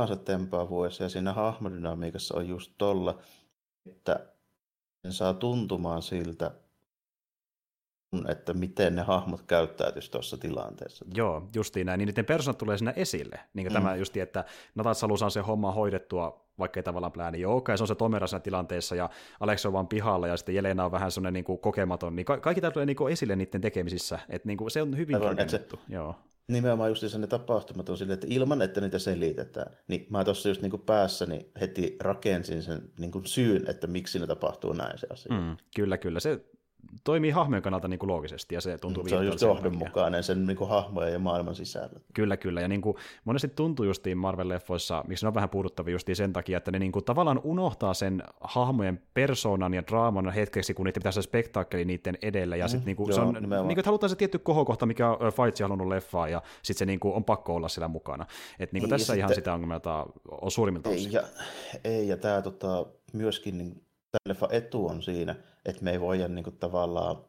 se 0.08 0.16
tempaa 0.24 0.68
vuosia, 0.68 1.04
ja 1.04 1.10
siinä 1.10 1.32
hahmodynamiikassa 1.32 2.36
on 2.36 2.48
just 2.48 2.72
tolla, 2.78 3.18
että 3.86 4.26
sen 5.02 5.12
saa 5.12 5.34
tuntumaan 5.34 6.02
siltä, 6.02 6.50
että 8.28 8.54
miten 8.54 8.94
ne 8.96 9.02
hahmot 9.02 9.42
käyttäytyisi 9.42 10.10
tuossa 10.10 10.36
tilanteessa. 10.36 11.04
Joo, 11.14 11.48
justiin 11.54 11.86
näin. 11.86 11.98
Niin 11.98 12.06
niiden 12.06 12.24
persoonat 12.24 12.58
tulee 12.58 12.78
sinne 12.78 12.92
esille. 12.96 13.40
Niin 13.54 13.66
kuin 13.66 13.72
mm. 13.72 13.82
tämä 13.82 13.96
justi, 13.96 14.20
että 14.20 14.44
Natas 14.74 15.02
haluaa 15.02 15.30
se 15.30 15.40
homma 15.40 15.72
hoidettua, 15.72 16.46
vaikka 16.58 16.80
ei 16.80 16.84
tavallaan 16.84 17.12
plääni. 17.12 17.40
Joo, 17.40 17.56
okei, 17.56 17.78
se 17.78 17.84
on 17.84 17.88
se 17.88 17.94
Tomera 17.94 18.26
siinä 18.26 18.40
tilanteessa, 18.40 18.94
ja 18.94 19.10
Alex 19.40 19.66
on 19.66 19.72
vaan 19.72 19.88
pihalla, 19.88 20.28
ja 20.28 20.36
sitten 20.36 20.54
Jelena 20.54 20.84
on 20.84 20.92
vähän 20.92 21.10
sellainen 21.10 21.34
niin 21.34 21.44
kuin 21.44 21.58
kokematon. 21.58 22.16
Niin 22.16 22.26
ka- 22.26 22.40
kaikki 22.40 22.60
tämä 22.60 22.70
tulee 22.70 22.86
niin 22.86 22.96
kuin 22.96 23.12
esille 23.12 23.36
niiden 23.36 23.60
tekemisissä. 23.60 24.18
Että 24.28 24.48
niin 24.48 24.58
kuin 24.58 24.70
se 24.70 24.82
on 24.82 24.96
hyvin 24.96 25.16
Aivan, 25.16 25.48
se, 25.48 25.66
Joo. 25.88 26.14
Nimenomaan 26.48 26.90
just 26.90 27.18
ne 27.18 27.26
tapahtumat 27.26 27.88
on 27.88 27.98
silleen, 27.98 28.14
että 28.14 28.26
ilman, 28.30 28.62
että 28.62 28.80
niitä 28.80 28.98
selitetään, 28.98 29.76
niin 29.88 30.06
mä 30.10 30.24
tuossa 30.24 30.48
just 30.48 30.62
niin 30.62 30.70
kuin 30.70 30.82
päässäni 30.82 31.46
heti 31.60 31.96
rakensin 32.00 32.62
sen 32.62 32.90
niin 32.98 33.10
kuin 33.10 33.26
syyn, 33.26 33.70
että 33.70 33.86
miksi 33.86 34.18
ne 34.18 34.26
tapahtuu 34.26 34.72
näin 34.72 34.98
se 34.98 35.06
asia. 35.10 35.32
Mm, 35.32 35.56
kyllä, 35.76 35.98
kyllä. 35.98 36.20
Se 36.20 36.40
toimii 37.04 37.30
hahmojen 37.30 37.62
kannalta 37.62 37.88
niin 37.88 37.98
kuin 37.98 38.10
loogisesti 38.10 38.54
ja 38.54 38.60
se 38.60 38.78
tuntuu 38.78 39.08
Se 39.08 39.16
on 39.16 39.26
just 39.26 39.40
johdonmukainen 39.40 40.22
sen 40.22 40.46
niin 40.46 40.56
kuin 40.56 40.70
hahmojen 40.70 41.12
ja 41.12 41.18
maailman 41.18 41.54
sisällä. 41.54 42.00
Kyllä, 42.14 42.36
kyllä. 42.36 42.60
Ja 42.60 42.68
niin 42.68 42.80
kuin 42.80 42.96
monesti 43.24 43.48
tuntuu 43.48 43.84
justiin 43.84 44.18
Marvel-leffoissa, 44.18 45.08
miksi 45.08 45.24
ne 45.24 45.28
on 45.28 45.34
vähän 45.34 45.50
puuduttavia 45.50 45.92
justiin 45.92 46.16
sen 46.16 46.32
takia, 46.32 46.58
että 46.58 46.70
ne 46.70 46.78
niin 46.78 46.92
kuin 46.92 47.04
tavallaan 47.04 47.40
unohtaa 47.44 47.94
sen 47.94 48.22
hahmojen 48.40 49.02
persoonan 49.14 49.74
ja 49.74 49.82
draaman 49.86 50.30
hetkeksi, 50.30 50.74
kun 50.74 50.86
niiden 50.86 51.00
pitäisi 51.00 51.22
spektaakkeli 51.22 51.84
niiden 51.84 52.18
edellä. 52.22 52.56
Ja 52.56 52.64
mm, 52.64 52.68
sitten 52.68 52.86
niin 52.86 52.96
kuin, 52.96 53.14
se 53.14 53.20
on, 53.20 53.34
niin 53.34 53.48
kuin, 53.48 53.78
että 53.78 53.88
halutaan 53.88 54.10
se 54.10 54.16
tietty 54.16 54.38
kohokohta, 54.38 54.86
mikä 54.86 55.10
on 55.10 55.32
Fights 55.32 55.60
halunnut 55.60 55.88
leffaa, 55.88 56.28
ja 56.28 56.42
sitten 56.62 56.78
se 56.78 56.86
niin 56.86 57.00
kuin, 57.00 57.14
on 57.14 57.24
pakko 57.24 57.54
olla 57.54 57.68
siellä 57.68 57.88
mukana. 57.88 58.26
Et 58.58 58.72
niin 58.72 58.82
kuin 58.82 58.90
niin, 58.90 58.98
tässä 58.98 59.14
ihan 59.14 59.34
sitä 59.34 59.54
ongelmaa 59.54 60.06
on 60.30 60.50
suurimmilta 60.50 60.90
ei, 60.90 61.08
ja, 61.12 61.22
ei, 61.84 62.08
ja 62.08 62.16
tämä 62.16 62.42
tota, 62.42 62.86
myöskin 63.12 63.58
niin 63.58 63.70
tämän 64.10 64.28
leffan 64.28 64.48
etu 64.52 64.86
on 64.86 65.02
siinä, 65.02 65.34
että 65.64 65.84
me 65.84 65.90
ei 65.90 66.00
voida 66.00 66.28
niin 66.28 66.44
kuin, 66.44 66.58
tavallaan 66.58 67.24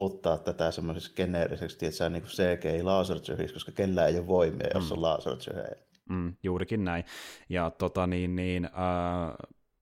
ottaa 0.00 0.38
tätä 0.38 0.70
semmoisessa 0.70 1.12
geneeriseksi, 1.16 1.86
että 1.86 1.96
se 1.96 2.04
on 2.04 2.12
niin 2.12 2.24
CGI 2.24 2.82
lasertsyhiksi, 2.82 3.54
koska 3.54 3.72
kellään 3.72 4.08
ei 4.08 4.18
ole 4.18 4.26
voimia, 4.26 4.68
jos 4.74 4.90
mm. 4.90 4.92
on 4.92 5.02
lasertsyhejä. 5.02 5.76
Mm, 6.08 6.36
juurikin 6.42 6.84
näin. 6.84 7.04
Ja 7.48 7.70
tota 7.70 8.06
niin, 8.06 8.36
niin 8.36 8.64
äh, 8.64 8.72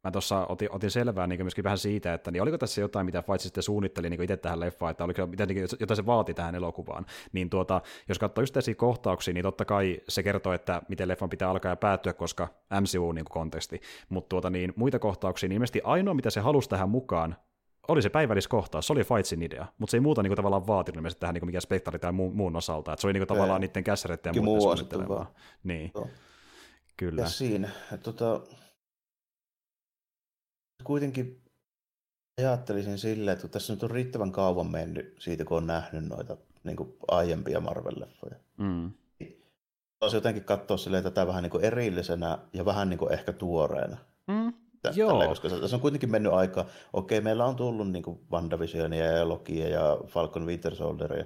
mä 0.05 0.11
tuossa 0.11 0.47
otin, 0.49 0.69
otin 0.73 0.91
selvää 0.91 1.27
niin 1.27 1.43
myöskin 1.43 1.65
vähän 1.65 1.79
siitä, 1.79 2.15
että 2.15 2.31
niin 2.31 2.43
oliko 2.43 2.59
tässä 2.59 2.81
jotain, 2.81 3.07
mitä 3.07 3.23
Fight 3.23 3.41
sitten 3.41 3.63
suunnitteli 3.63 4.11
niin 4.11 4.23
itse 4.23 4.37
tähän 4.37 4.61
leffaan, 4.61 4.91
että 4.91 5.05
oliko 5.05 5.27
mitä, 5.27 5.47
niin, 5.47 5.69
jotain 5.81 5.97
se 5.97 6.07
vaati 6.07 6.35
tähän 6.35 6.55
elokuvaan. 6.55 7.07
Niin 7.33 7.51
tuota, 7.51 7.81
jos 8.09 8.19
katsoo 8.19 8.43
yksittäisiä 8.43 8.75
kohtauksia, 8.75 9.35
niin 9.35 9.43
totta 9.43 9.65
kai 9.65 10.01
se 10.09 10.23
kertoo, 10.23 10.53
että 10.53 10.83
miten 10.89 11.09
leffan 11.09 11.31
pitää 11.31 11.51
alkaa 11.51 11.73
ja 11.73 11.77
päättyä, 11.77 12.13
koska 12.13 12.49
MCU 12.81 13.13
niin 13.13 13.25
konteksti. 13.25 13.81
Mutta 14.09 14.29
tuota, 14.29 14.51
niin, 14.51 14.73
muita 14.77 14.99
kohtauksia, 14.99 15.49
niin 15.49 15.55
ilmeisesti 15.55 15.81
ainoa, 15.85 16.15
mitä 16.15 16.31
se 16.31 16.41
halusi 16.41 16.69
tähän 16.69 16.89
mukaan, 16.89 17.37
oli 17.89 18.03
se 18.03 18.11
päivälliskohtaus, 18.11 18.87
se 18.87 18.93
oli 18.93 19.05
Fightsin 19.05 19.43
idea, 19.43 19.67
mutta 19.79 19.91
se 19.91 19.97
ei 19.97 20.01
muuta 20.01 20.23
niin 20.23 20.37
tavallaan 20.37 20.67
vaatinut 20.67 20.97
ilmeisesti 20.97 21.21
tähän 21.21 21.35
niin 21.35 21.47
mikään 21.47 21.63
spektaari 21.63 21.99
tai 21.99 22.13
muun, 22.13 22.37
muun 22.37 22.57
osalta, 22.57 22.93
että 22.93 23.01
se 23.01 23.07
oli 23.07 23.13
niin 23.13 23.27
tavallaan 23.27 23.61
niiden 23.61 23.85
kässäreiden 23.85 24.35
ja 24.35 24.43
muiden 24.43 24.63
suunnittelemaa. 24.63 25.33
Niin, 25.65 25.91
Joo. 25.95 26.09
kyllä. 26.97 27.23
Ja 27.23 27.29
siinä, 27.29 27.69
tota, 28.03 28.41
kuitenkin 30.85 31.43
ajattelisin 32.39 32.99
silleen, 32.99 33.37
että 33.37 33.49
tässä 33.49 33.73
nyt 33.73 33.83
on 33.83 33.91
riittävän 33.91 34.33
kauan 34.33 34.71
mennyt 34.71 35.17
siitä, 35.19 35.45
kun 35.45 35.57
on 35.57 35.67
nähnyt 35.67 36.05
noita 36.05 36.37
niin 36.65 36.77
kuin 36.77 36.97
aiempia 37.09 37.61
Marvel-leffoja. 37.61 38.37
Mm. 38.57 38.91
Olisi 40.01 40.17
jotenkin 40.17 40.45
katsoa 40.45 40.77
silleen, 40.77 41.05
tätä 41.05 41.27
vähän 41.27 41.43
niin 41.43 41.51
kuin 41.51 41.65
erillisenä 41.65 42.39
ja 42.53 42.65
vähän 42.65 42.91
niin 42.91 42.99
kuin 42.99 43.13
ehkä 43.13 43.33
tuoreena. 43.33 43.97
Mm. 44.27 44.53
Joo. 44.95 45.11
Tälleen, 45.11 45.29
koska 45.29 45.49
tässä 45.49 45.77
on 45.77 45.83
kuitenkin 45.83 46.11
mennyt 46.11 46.33
aika, 46.33 46.67
okei, 46.93 47.21
meillä 47.21 47.45
on 47.45 47.57
tullut 47.57 47.91
niin 47.91 48.03
kuin 48.03 48.21
WandaVisionia 48.33 49.07
ja 49.07 49.29
Lokia 49.29 49.69
ja 49.69 49.99
Falcon 50.07 50.47
Winter 50.47 50.75
Soldieria, 50.75 51.25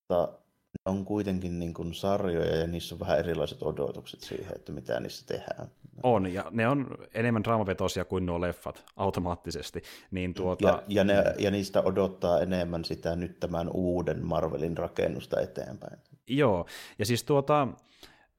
mutta 0.00 0.38
ne 0.74 0.90
on 0.92 1.04
kuitenkin 1.04 1.58
niin 1.58 1.74
kuin 1.74 1.94
sarjoja 1.94 2.56
ja 2.56 2.66
niissä 2.66 2.94
on 2.94 3.00
vähän 3.00 3.18
erilaiset 3.18 3.62
odotukset 3.62 4.20
siihen, 4.20 4.56
että 4.56 4.72
mitä 4.72 5.00
niissä 5.00 5.26
tehdään. 5.26 5.68
On, 6.02 6.32
ja 6.32 6.44
ne 6.50 6.68
on 6.68 6.86
enemmän 7.14 7.44
draamavetoisia 7.44 8.04
kuin 8.04 8.26
nuo 8.26 8.40
leffat 8.40 8.84
automaattisesti. 8.96 9.82
Niin 10.10 10.34
tuota... 10.34 10.68
ja, 10.68 10.82
ja, 10.88 11.04
ne, 11.04 11.24
ja 11.38 11.50
niistä 11.50 11.82
odottaa 11.82 12.40
enemmän 12.40 12.84
sitä 12.84 13.16
nyt 13.16 13.40
tämän 13.40 13.70
uuden 13.74 14.26
Marvelin 14.26 14.78
rakennusta 14.78 15.40
eteenpäin. 15.40 15.98
Joo, 16.28 16.66
ja 16.98 17.06
siis 17.06 17.24
tuota, 17.24 17.62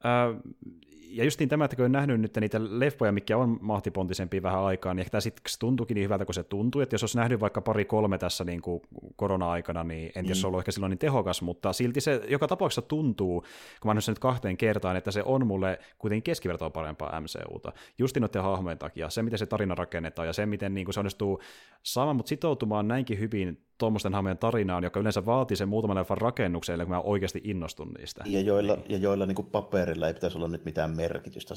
äh, 0.05 0.41
ja 1.15 1.23
justiin 1.23 1.49
tämä, 1.49 1.65
että 1.65 1.75
kun 1.75 1.91
nähnyt 1.91 2.21
nyt 2.21 2.37
niitä 2.37 2.59
leffoja, 2.61 3.11
mikä 3.11 3.37
on 3.37 3.57
mahtipontisempia 3.61 4.43
vähän 4.43 4.61
aikaa, 4.61 4.93
niin 4.93 4.99
ehkä 4.99 5.11
tämä 5.11 5.21
sitten 5.21 5.43
tuntuukin 5.59 5.95
niin 5.95 6.03
hyvältä 6.03 6.25
kuin 6.25 6.33
se 6.35 6.43
tuntuu, 6.43 6.81
että 6.81 6.93
jos 6.93 7.03
olisi 7.03 7.17
nähnyt 7.17 7.39
vaikka 7.39 7.61
pari-kolme 7.61 8.17
tässä 8.17 8.43
niin 8.43 8.61
kuin 8.61 8.81
korona-aikana, 9.15 9.83
niin 9.83 10.11
en 10.15 10.25
tiedä, 10.25 10.39
mm. 10.39 10.45
ollut 10.45 10.59
ehkä 10.59 10.71
silloin 10.71 10.89
niin 10.89 10.97
tehokas, 10.97 11.41
mutta 11.41 11.73
silti 11.73 12.01
se 12.01 12.21
joka 12.27 12.47
tapauksessa 12.47 12.81
tuntuu, 12.81 13.41
kun 13.41 13.89
mä 13.89 13.91
olen 13.91 14.01
sen 14.01 14.11
nyt 14.11 14.19
kahteen 14.19 14.57
kertaan, 14.57 14.95
että 14.95 15.11
se 15.11 15.23
on 15.23 15.47
mulle 15.47 15.79
kuitenkin 15.97 16.23
keskivertoa 16.23 16.69
parempaa 16.69 17.21
MCUta. 17.21 17.73
Justin 17.97 18.21
noiden 18.21 18.43
hahmojen 18.43 18.77
takia, 18.77 19.09
se 19.09 19.23
miten 19.23 19.39
se 19.39 19.45
tarina 19.45 19.75
rakennetaan 19.75 20.27
ja 20.27 20.33
se 20.33 20.45
miten 20.45 20.73
niin 20.73 20.85
kuin 20.85 20.93
se 20.93 20.99
onnistuu 20.99 21.41
saamaan 21.83 22.15
mut 22.15 22.27
sitoutumaan 22.27 22.87
näinkin 22.87 23.19
hyvin 23.19 23.64
tuommoisten 23.77 24.13
hahmojen 24.13 24.37
tarinaan, 24.37 24.83
joka 24.83 24.99
yleensä 24.99 25.25
vaatii 25.25 25.57
sen 25.57 25.69
muutaman 25.69 25.97
leffan 25.97 26.17
rakennukselle, 26.17 26.85
kun 26.85 26.93
mä 26.93 26.99
oikeasti 26.99 27.41
innostun 27.43 27.91
niistä. 27.97 28.23
Ja 28.25 28.41
joilla, 28.41 28.77
ja 28.89 28.97
joilla 28.97 29.25
niin 29.25 29.35
kuin 29.35 29.47
paperilla 29.51 30.07
ei 30.07 30.13
pitäisi 30.13 30.37
olla 30.37 30.47
nyt 30.47 30.65
mitään 30.65 30.95
merkitystä, 30.95 31.55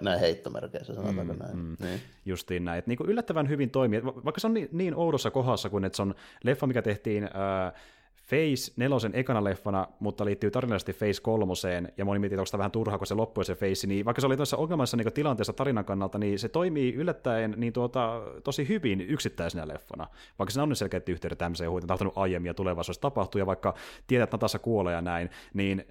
näin 0.00 0.20
heittomerkeissä 0.20 0.94
sanotaanko 0.94 1.32
mm, 1.32 1.38
näin. 1.38 1.56
Mm. 1.56 1.76
Niin. 1.80 2.00
Justiin 2.26 2.64
näin, 2.64 2.78
että 2.78 2.88
niin 2.88 2.98
kuin 2.98 3.10
yllättävän 3.10 3.48
hyvin 3.48 3.70
toimii, 3.70 4.04
vaikka 4.04 4.40
se 4.40 4.46
on 4.46 4.54
niin, 4.54 4.68
niin 4.72 4.94
oudossa 4.94 5.30
kohdassa, 5.30 5.70
kun 5.70 5.84
että 5.84 5.96
se 5.96 6.02
on 6.02 6.14
leffa, 6.44 6.66
mikä 6.66 6.82
tehtiin 6.82 7.24
ää, 7.34 7.72
Face 8.30 8.72
nelosen 8.76 9.14
ekana 9.14 9.44
leffana, 9.44 9.86
mutta 10.00 10.24
liittyy 10.24 10.50
tarinallisesti 10.50 10.92
Face 10.92 11.22
kolmoseen, 11.22 11.92
ja 11.96 12.04
moni 12.04 12.18
miettii, 12.18 12.34
että 12.34 12.40
onko 12.40 12.46
sitä 12.46 12.58
vähän 12.58 12.70
turhaa, 12.70 12.98
kun 12.98 13.06
se 13.06 13.14
loppui 13.14 13.44
se 13.44 13.54
Face, 13.54 13.86
niin 13.86 14.04
vaikka 14.04 14.20
se 14.20 14.26
oli 14.26 14.36
tuossa 14.36 14.56
ongelmassa 14.56 14.96
niin 14.96 15.12
tilanteessa 15.12 15.52
tarinan 15.52 15.84
kannalta, 15.84 16.18
niin 16.18 16.38
se 16.38 16.48
toimii 16.48 16.94
yllättäen 16.94 17.54
niin 17.56 17.72
tuota, 17.72 18.22
tosi 18.44 18.68
hyvin 18.68 19.00
yksittäisenä 19.00 19.68
leffana. 19.68 20.06
Vaikka 20.38 20.52
se 20.52 20.60
on 20.60 20.68
nyt 20.68 20.78
selkeät 20.78 21.08
yhteydet 21.08 21.38
MCU, 21.48 21.74
on 21.74 21.86
tahtonut 21.86 22.12
aiemmin 22.16 22.50
ja 22.50 22.54
tulevaisuudessa 22.54 23.00
tapahtuu, 23.00 23.38
ja 23.38 23.46
vaikka 23.46 23.74
tiedät, 24.06 24.24
että 24.24 24.34
Natassa 24.34 24.58
kuolee 24.58 24.94
ja 24.94 25.00
näin, 25.00 25.30
niin 25.54 25.84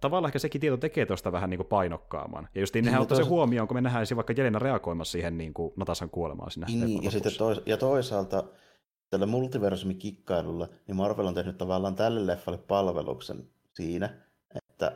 tavallaan 0.00 0.28
ehkä 0.28 0.38
sekin 0.38 0.60
tieto 0.60 0.76
tekee 0.76 1.06
tuosta 1.06 1.32
vähän 1.32 1.50
niin 1.50 1.58
kuin 1.58 1.66
painokkaamman. 1.66 2.48
Ja 2.54 2.60
just 2.60 2.74
niin, 2.74 2.84
nehän 2.84 3.02
ottaa 3.02 3.16
se 3.16 3.22
huomioon, 3.22 3.68
kun 3.68 3.76
me 3.76 3.80
nähdään 3.80 4.06
vaikka 4.16 4.34
Jelena 4.36 4.58
reagoimassa 4.58 5.12
siihen 5.12 5.38
niin 5.38 5.54
kuin 5.54 5.72
Natasan 5.76 6.10
kuolemaan 6.10 6.50
siinä. 6.50 6.66
Niin, 6.66 7.04
ja, 7.04 7.10
sitten 7.10 7.32
tois- 7.38 7.62
ja 7.66 7.76
toisaalta 7.76 8.44
tällä 9.12 9.26
multiversumikikkailulla, 9.26 10.68
niin 10.86 10.96
Marvel 10.96 11.26
on 11.26 11.34
tehnyt 11.34 11.58
tavallaan 11.58 11.94
tälle 11.94 12.26
leffalle 12.26 12.58
palveluksen 12.58 13.48
siinä, 13.74 14.14
että 14.54 14.92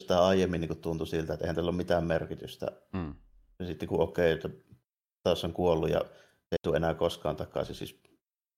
sitä 0.00 0.26
aiemmin 0.26 0.60
niin 0.60 0.80
tuntui 0.80 1.06
siltä, 1.06 1.32
että 1.32 1.44
eihän 1.44 1.56
tällä 1.56 1.68
ole 1.68 1.76
mitään 1.76 2.04
merkitystä. 2.04 2.66
Mm. 2.92 3.14
Ja 3.58 3.66
sitten 3.66 3.88
kun 3.88 4.00
okei, 4.00 4.34
okay, 4.34 4.50
että 4.50 4.72
taas 5.22 5.44
on 5.44 5.52
kuollut 5.52 5.90
ja 5.90 6.00
ei 6.52 6.58
tule 6.62 6.76
enää 6.76 6.94
koskaan 6.94 7.36
takaisin, 7.36 7.74
siis 7.74 8.00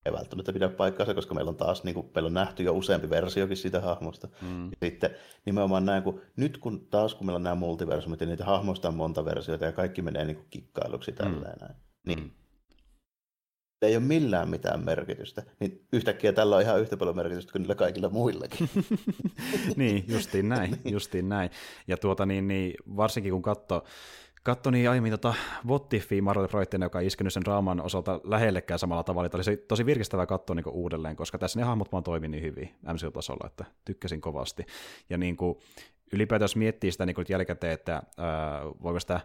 ei 0.07 0.13
välttämättä 0.13 0.53
pidä 0.53 0.69
paikkaansa, 0.69 1.15
koska 1.15 1.35
meillä 1.35 1.49
on 1.49 1.57
taas 1.57 1.85
niin 1.85 1.95
kuin, 1.95 2.11
meillä 2.15 2.27
on 2.27 2.35
nähty 2.35 2.63
jo 2.63 2.73
useampi 2.73 3.11
versiokin 3.11 3.57
siitä 3.57 3.81
hahmosta. 3.81 4.29
Mm. 4.41 4.65
Ja 4.65 4.77
sitten 4.83 5.11
nimenomaan 5.47 5.87
näin, 5.87 6.03
kun 6.03 6.21
nyt 6.37 6.59
kun 6.59 6.87
taas 6.87 7.15
kun 7.15 7.27
meillä 7.27 7.37
on 7.37 7.43
nämä 7.43 7.55
multiversumit 7.55 8.21
ja 8.21 8.27
niitä 8.27 8.45
hahmoista 8.45 8.89
on 8.89 8.95
monta 8.95 9.25
versiota 9.25 9.65
ja 9.65 9.73
kaikki 9.73 10.03
menee 10.03 10.25
niin 10.25 10.37
kuin 10.37 10.49
kikkailuksi 10.51 11.13
tälleen 11.13 11.57
mm. 11.57 11.61
näin, 11.61 11.77
niin 12.07 12.19
mm 12.19 12.31
ei 13.87 13.97
ole 13.97 14.05
millään 14.05 14.49
mitään 14.49 14.85
merkitystä, 14.85 15.43
niin 15.61 15.87
yhtäkkiä 15.93 16.33
tällä 16.33 16.57
on 16.57 16.63
ihan 16.63 16.81
yhtä 16.81 16.97
paljon 16.97 17.17
merkitystä 17.17 17.53
kuin 17.53 17.63
niillä 17.63 17.75
kaikilla 17.75 18.09
muillakin. 18.09 18.71
niin, 19.77 20.05
justiin 20.09 20.49
näin, 20.49 20.71
niin. 20.85 20.93
justiin 20.93 21.29
näin. 21.29 21.51
Ja 21.87 21.97
tuota 21.97 22.27
niin, 22.27 22.49
niin 22.49 22.75
varsinkin 22.97 23.33
kun 23.33 23.43
katsoo 23.43 23.85
katso 24.43 24.71
niin 24.71 24.91
aiemmin 24.91 25.11
tota 25.11 25.35
Vottifia 25.69 26.23
Marvel 26.23 26.49
projektina, 26.49 26.87
joka 26.87 27.01
ei 27.01 27.07
iskenyt 27.07 27.33
sen 27.33 27.45
draaman 27.45 27.81
osalta 27.81 28.21
lähellekään 28.25 28.79
samalla 28.79 29.03
tavalla. 29.03 29.29
Tämä 29.29 29.43
oli 29.49 29.57
tosi 29.57 29.87
virkistävää 29.87 30.27
katsoa 30.27 30.57
niin 30.57 30.69
uudelleen, 30.69 31.17
koska 31.17 31.39
tässä 31.39 31.59
ne 31.59 31.65
hahmot 31.65 31.93
vaan 31.93 32.05
toimi 32.05 32.29
niin 32.29 32.43
hyvin 32.43 32.75
MCU-tasolla, 32.93 33.47
että 33.47 33.65
tykkäsin 33.85 34.21
kovasti. 34.21 34.67
Ja 35.11 35.19
niin 35.19 35.37
kuin, 35.37 35.59
ylipäätään 36.13 36.45
jos 36.45 36.57
miettii 36.57 36.93
sitä 36.93 37.07
niin 37.07 37.17
jälkikäteen, 37.29 37.73
että 37.73 37.93
ää, 37.93 38.63
voiko 38.83 39.01
sitä 39.01 39.21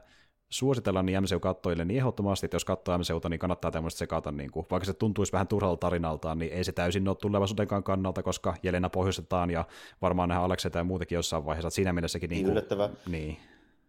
suositella 0.49 1.03
niin 1.03 1.23
MCU-kattoille, 1.23 1.85
niin 1.85 1.97
ehdottomasti, 1.97 2.45
että 2.45 2.55
jos 2.55 2.65
katsoo 2.65 2.97
MCUta, 2.97 3.29
niin 3.29 3.39
kannattaa 3.39 3.71
tämmöistä 3.71 3.97
sekata, 3.97 4.31
niin 4.31 4.51
kuin, 4.51 4.65
vaikka 4.71 4.85
se 4.85 4.93
tuntuisi 4.93 5.33
vähän 5.33 5.47
turhalta 5.47 5.79
tarinaltaan, 5.79 6.39
niin 6.39 6.53
ei 6.53 6.63
se 6.63 6.71
täysin 6.71 7.07
ole 7.07 7.15
tulevaisuudenkaan 7.15 7.83
kannalta, 7.83 8.23
koska 8.23 8.55
Jelena 8.63 8.89
pohjustetaan 8.89 9.49
ja 9.49 9.65
varmaan 10.01 10.29
nähdään 10.29 10.45
Alekseita 10.45 10.77
ja 10.77 10.83
muutenkin 10.83 11.15
jossain 11.15 11.45
vaiheessa, 11.45 11.67
että 11.67 11.75
siinä 11.75 11.93
mielessäkin... 11.93 12.29
Niin, 12.29 12.43
niin 12.43 12.51
yllättävää. 12.51 12.89
Niin. 13.07 13.37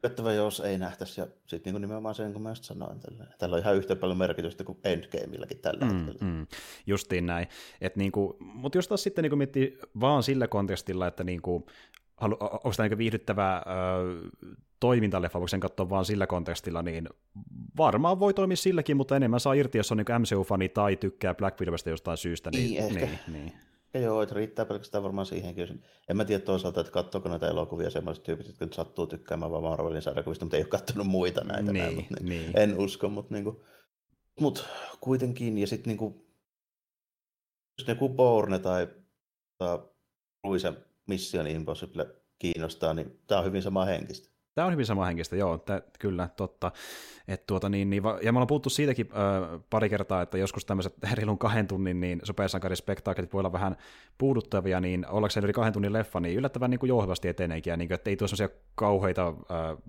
Yllättävää, 0.05 0.33
jos 0.33 0.61
ei 0.61 0.79
nähtäisi, 0.79 1.21
ja 1.21 1.27
sitten 1.47 1.75
niin 1.75 1.81
nimenomaan 1.81 2.15
sen, 2.15 2.33
kun 2.33 2.43
mä 2.43 2.49
just 2.49 2.65
sanoin, 2.65 3.01
tällä, 3.01 3.25
tällä 3.39 3.55
on 3.55 3.63
ihan 3.63 3.77
yhtä 3.77 3.97
paljon 3.97 4.19
merkitystä 4.19 4.65
kuin 4.65 4.79
Endgameilläkin 4.85 5.59
tällä 5.59 5.85
mm, 5.85 5.95
hetkellä. 5.97 6.33
Mm, 6.33 6.47
justiin 6.87 7.27
näin. 7.27 7.49
Et 7.81 7.97
niin 7.97 8.13
kuin, 8.13 8.37
mutta 8.41 8.79
jos 8.79 8.89
taas 8.89 9.03
sitten 9.03 9.23
niin 9.23 9.31
kuin 9.31 9.39
miettii 9.39 9.79
vaan 10.01 10.23
sillä 10.23 10.49
kontekstilla, 10.49 11.07
että 11.07 11.25
niin 11.25 11.43
kuin, 11.43 11.65
onko 12.21 12.73
tämä 12.77 12.89
niin 12.89 12.99
viihdyttävää 12.99 13.65
toimintaleffa, 14.81 15.39
voiko 15.39 15.49
sen 15.49 15.61
katsoa 15.61 15.91
vaan 15.91 16.05
sillä 16.05 16.27
kontekstilla, 16.27 16.83
niin 16.83 17.09
varmaan 17.77 18.21
voi 18.21 18.35
toimia 18.35 18.57
silläkin, 18.57 18.97
mutta 18.97 19.17
enemmän 19.17 19.41
saa 19.41 19.55
irti, 19.55 19.79
jos 19.79 19.93
on 19.93 19.99
niin 19.99 20.21
MCU-fani 20.21 20.69
tai 20.69 20.97
tykkää 20.97 21.35
Black 21.35 21.61
Widowsta 21.61 21.91
jostain 21.91 22.17
syystä. 22.17 22.51
Niin, 22.51 22.71
niin 22.71 22.85
ehkä. 22.85 23.07
Niin, 23.07 23.19
niin. 23.27 23.53
Ja 23.95 24.01
joo, 24.01 24.23
että 24.23 24.35
riittää 24.35 24.65
pelkästään 24.65 25.05
varmaan 25.05 25.27
siihenkin. 25.27 25.85
En 26.09 26.17
mä 26.17 26.25
tiedä 26.25 26.45
toisaalta, 26.45 26.81
että 26.81 26.93
katsoako 26.93 27.29
näitä 27.29 27.49
elokuvia 27.49 27.91
sellaiset 27.91 28.25
tyypit, 28.25 28.47
jotka 28.47 28.65
nyt 28.65 28.73
sattuu 28.73 29.07
tykkäämään 29.07 29.51
vaan 29.51 29.63
Marvelin 29.63 30.03
sarjakuvista, 30.03 30.45
mutta 30.45 30.57
ei 30.57 30.63
ole 30.63 30.69
katsonut 30.69 31.07
muita 31.07 31.45
näitä. 31.45 31.73
Niin, 31.73 31.85
näin, 31.85 31.95
mutta 31.97 32.15
niin. 32.21 32.51
En 32.55 32.79
usko, 32.79 33.09
mutta, 33.09 33.35
niin 33.35 33.45
kuin, 33.45 33.57
mutta 34.41 34.65
kuitenkin, 35.01 35.59
ja 35.59 35.67
sitten 35.67 35.91
niin 35.91 35.99
kuin, 35.99 36.27
jos 37.79 37.89
joku 37.89 38.09
Bourne 38.09 38.59
tai, 38.59 38.89
tai 39.59 39.79
Luisa 40.45 40.73
Mission 41.09 41.47
Impossible 41.47 42.07
kiinnostaa, 42.39 42.95
niin 42.95 43.21
tämä 43.27 43.39
on 43.39 43.45
hyvin 43.45 43.63
sama 43.63 43.85
henkistä. 43.85 44.38
Tämä 44.59 44.67
on 44.67 44.73
hyvin 44.73 44.87
henkistä, 45.07 45.37
joo, 45.37 45.59
tä, 45.59 45.83
kyllä, 45.99 46.29
totta. 46.37 46.73
Et 47.29 47.47
tuota, 47.47 47.69
niin, 47.69 47.91
niin, 47.91 48.03
ja 48.23 48.33
me 48.33 48.37
ollaan 48.37 48.47
puhuttu 48.47 48.71
siitäkin 48.71 49.09
ö, 49.13 49.59
pari 49.71 49.89
kertaa, 49.89 50.23
että 50.23 50.39
joskus 50.39 50.65
tämmöiset 50.65 50.95
reilun 51.13 51.39
kahden 51.39 51.67
tunnin 51.67 52.01
niin 52.01 52.21
supersankarispektaakkelit 52.23 53.33
voi 53.33 53.39
olla 53.39 53.53
vähän 53.53 53.77
puuduttavia, 54.19 54.81
niin 54.81 55.07
ollakseen 55.09 55.45
yli 55.45 55.53
kahden 55.53 55.73
tunnin 55.73 55.93
leffa, 55.93 56.21
niin 56.21 56.37
yllättävän 56.37 56.71
niin 56.71 56.79
kuin 56.79 56.89
jouhevasti 56.89 57.29
eteneekin, 57.29 57.71
ja 57.71 57.77
niin 57.77 57.89
kuin, 57.89 57.95
että 57.95 58.11
ei 58.11 58.17
tuo 58.17 58.29
sellaisia 58.29 58.59
kauheita 58.75 59.27
ö, 59.27 59.33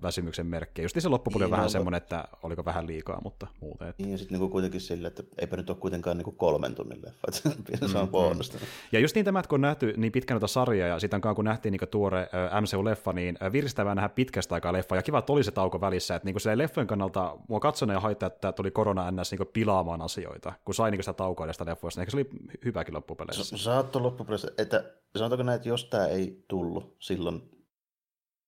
väsymyksen 0.02 0.46
merkkejä. 0.46 0.84
Just 0.84 0.96
se 1.00 1.08
loppupuoli 1.08 1.44
on 1.44 1.50
vähän 1.50 1.64
no, 1.64 1.68
semmoinen, 1.68 1.98
että 1.98 2.24
oliko 2.42 2.64
vähän 2.64 2.86
liikaa, 2.86 3.20
mutta 3.24 3.46
muuten. 3.60 3.88
Että... 3.88 4.02
Niin, 4.02 4.12
ja 4.12 4.18
sitten 4.18 4.40
niin 4.40 4.50
kuitenkin 4.50 4.80
sillä, 4.80 5.08
että 5.08 5.22
eipä 5.38 5.56
nyt 5.56 5.70
ole 5.70 5.78
kuitenkaan 5.80 6.16
niin 6.16 6.24
kuin 6.24 6.36
kolmen 6.36 6.74
tunnin 6.74 7.02
leffa, 7.04 7.28
että 7.28 7.88
se 7.92 7.98
on 7.98 8.04
mm, 8.04 8.10
bonusta. 8.10 8.58
Mm. 8.58 8.64
Ja 8.92 9.00
just 9.00 9.14
niin 9.14 9.24
tämä, 9.24 9.42
kun 9.48 9.56
on 9.56 9.60
nähty 9.60 9.94
niin 9.96 10.12
pitkän 10.12 10.40
sarjaa, 10.46 10.88
ja 10.88 10.98
sitten 10.98 11.20
kun 11.20 11.44
nähtiin 11.44 11.72
niin 11.72 11.88
tuore 11.90 12.28
MCU-leffa, 12.60 13.12
niin 13.12 13.38
virstävää 13.52 13.94
nähdä 13.94 14.08
pitkästä 14.08 14.59
aikaa 14.60 14.72
leffa, 14.72 14.96
ja 14.96 15.02
kiva, 15.02 15.18
että 15.18 15.32
oli 15.32 15.44
se 15.44 15.50
tauko 15.50 15.80
välissä, 15.80 16.14
että 16.14 16.26
niin 16.26 16.34
kuin 16.34 16.58
leffojen 16.58 16.86
kannalta 16.86 17.36
mua 17.48 17.60
katsona 17.60 17.92
ja 17.92 18.00
haittaa, 18.00 18.26
että 18.26 18.52
tuli 18.52 18.70
korona 18.70 19.10
ns. 19.10 19.32
Niin 19.32 19.48
pilaamaan 19.52 20.02
asioita, 20.02 20.52
kun 20.64 20.74
sai 20.74 20.90
niin 20.90 21.02
sitä 21.02 21.12
taukoa 21.12 21.46
näistä 21.46 21.64
leffoista, 21.64 22.00
niin 22.00 22.10
se 22.10 22.16
oli 22.16 22.28
hyväkin 22.64 22.94
loppupeleissä. 22.94 23.56
Saatto 23.56 24.02
loppupeleissä, 24.02 24.48
että 24.58 24.84
sanotaanko 25.16 25.42
näin, 25.42 25.56
että 25.56 25.68
jos 25.68 25.84
tämä 25.84 26.06
ei 26.06 26.44
tullut 26.48 26.96
silloin 26.98 27.50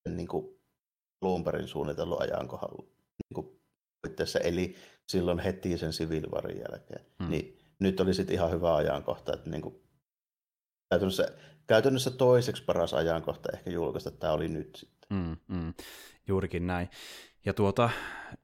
niin 0.08 0.28
kuin 0.28 0.60
Bloombergin 1.20 1.68
suunnitellut 1.68 2.20
ajankohdalla, 2.20 2.84
niin 3.18 3.34
kuin 3.34 3.60
eli 4.42 4.76
silloin 5.08 5.38
heti 5.38 5.78
sen 5.78 5.92
siviilivarin 5.92 6.58
jälkeen, 6.58 7.06
hmm. 7.22 7.30
niin 7.30 7.58
nyt 7.78 8.00
oli 8.00 8.14
sitten 8.14 8.34
ihan 8.34 8.50
hyvä 8.50 8.74
ajankohta, 8.74 9.32
että 9.32 9.50
niin 9.50 9.62
kuin, 9.62 9.82
käytännössä, 10.90 11.28
käytännössä 11.66 12.10
toiseksi 12.10 12.64
paras 12.64 12.94
ajankohta 12.94 13.48
ehkä 13.54 13.70
julkaista, 13.70 14.08
että 14.08 14.20
tämä 14.20 14.32
oli 14.32 14.48
nyt. 14.48 14.88
Mm, 15.12 15.36
mm. 15.48 15.74
Juurikin 16.26 16.66
näin. 16.66 16.90
Ja 17.44 17.52
tuota, 17.52 17.90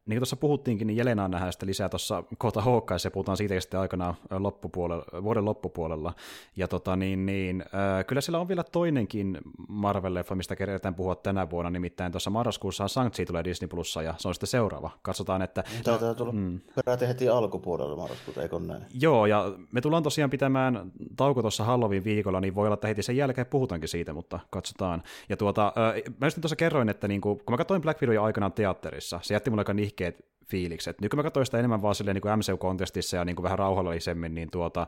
niin 0.07 0.17
kuin 0.17 0.19
tuossa 0.19 0.37
puhuttiinkin, 0.37 0.87
niin 0.87 0.97
Jelena 0.97 1.29
nähdään 1.29 1.53
sitten 1.53 1.69
lisää 1.69 1.89
tuossa 1.89 2.25
kohta 2.39 2.61
Hawkeyeissa, 2.61 3.07
ja 3.07 3.11
puhutaan 3.11 3.37
siitä 3.37 3.61
sitten 3.61 3.81
aikana 3.81 4.15
loppupuolella, 4.31 5.23
vuoden 5.23 5.45
loppupuolella. 5.45 6.15
Ja 6.57 6.69
tota, 6.69 6.97
niin, 6.97 7.27
niin, 7.27 7.63
äh, 7.63 8.07
kyllä 8.07 8.21
sillä 8.21 8.39
on 8.39 8.49
vielä 8.49 8.65
toinenkin 8.65 9.39
Marvel-leffa, 9.69 10.35
mistä 10.35 10.57
kerätään 10.57 10.95
puhua 10.95 11.15
tänä 11.15 11.51
vuonna, 11.51 11.71
nimittäin 11.71 12.13
tuossa 12.13 12.31
marraskuussa 12.31 12.89
Sanktsi 12.89 13.27
tulee 13.27 13.45
Disney 13.45 13.69
Plussa, 13.69 14.03
ja 14.03 14.15
se 14.19 14.29
on 14.29 14.35
sitten 14.35 14.49
seuraava. 14.49 14.91
Katsotaan, 15.03 15.43
että... 15.43 15.65
Tämä 15.85 16.15
tulla 16.15 16.33
mm. 16.33 16.61
peräti 16.75 17.09
heti 17.09 17.29
alkupuolella 17.29 17.97
marraskuuta, 17.97 18.43
eikö 18.43 18.59
näin? 18.59 18.83
Joo, 19.01 19.27
ja 19.27 19.53
me 19.73 19.81
tullaan 19.81 20.03
tosiaan 20.03 20.31
pitämään 20.31 20.93
tauko 21.17 21.41
tuossa 21.41 21.65
Halloween 21.65 22.05
viikolla, 22.05 22.41
niin 22.41 22.55
voi 22.55 22.67
olla, 22.67 22.75
että 22.75 22.89
heti 22.89 23.03
sen 23.03 23.17
jälkeen 23.17 23.47
puhutaankin 23.47 23.89
siitä, 23.89 24.13
mutta 24.13 24.41
katsotaan. 24.51 25.03
Ja 25.29 25.37
tuota, 25.37 25.67
äh, 25.67 26.03
mä 26.21 26.27
just 26.27 26.41
tuossa 26.41 26.57
kerroin, 26.57 26.89
että 26.89 27.09
niin 27.09 27.21
kuin, 27.21 27.39
kun 27.39 27.53
mä 27.53 27.57
katsoin 27.57 27.83
Black 27.83 28.03
Widow 28.03 28.25
aikanaan 28.25 28.53
teatterissa, 28.53 29.21
se 29.23 29.35
jätti 29.35 29.51
mulle 29.51 29.61
aika 29.61 29.75
nihkeet 29.79 30.29
fiilikset. 30.49 31.01
Nyt 31.01 31.11
kun 31.11 31.19
mä 31.19 31.23
katsoin 31.23 31.47
sitä 31.47 31.59
enemmän 31.59 31.83
vaan 31.83 31.95
silleen, 31.95 32.15
niin 32.15 32.39
MCU-kontestissa 32.39 33.17
ja 33.17 33.25
niin 33.25 33.37
kuin 33.37 33.45
vähän 33.45 33.59
rauhallisemmin, 33.59 34.35
niin 34.35 34.51
tuota, 34.51 34.87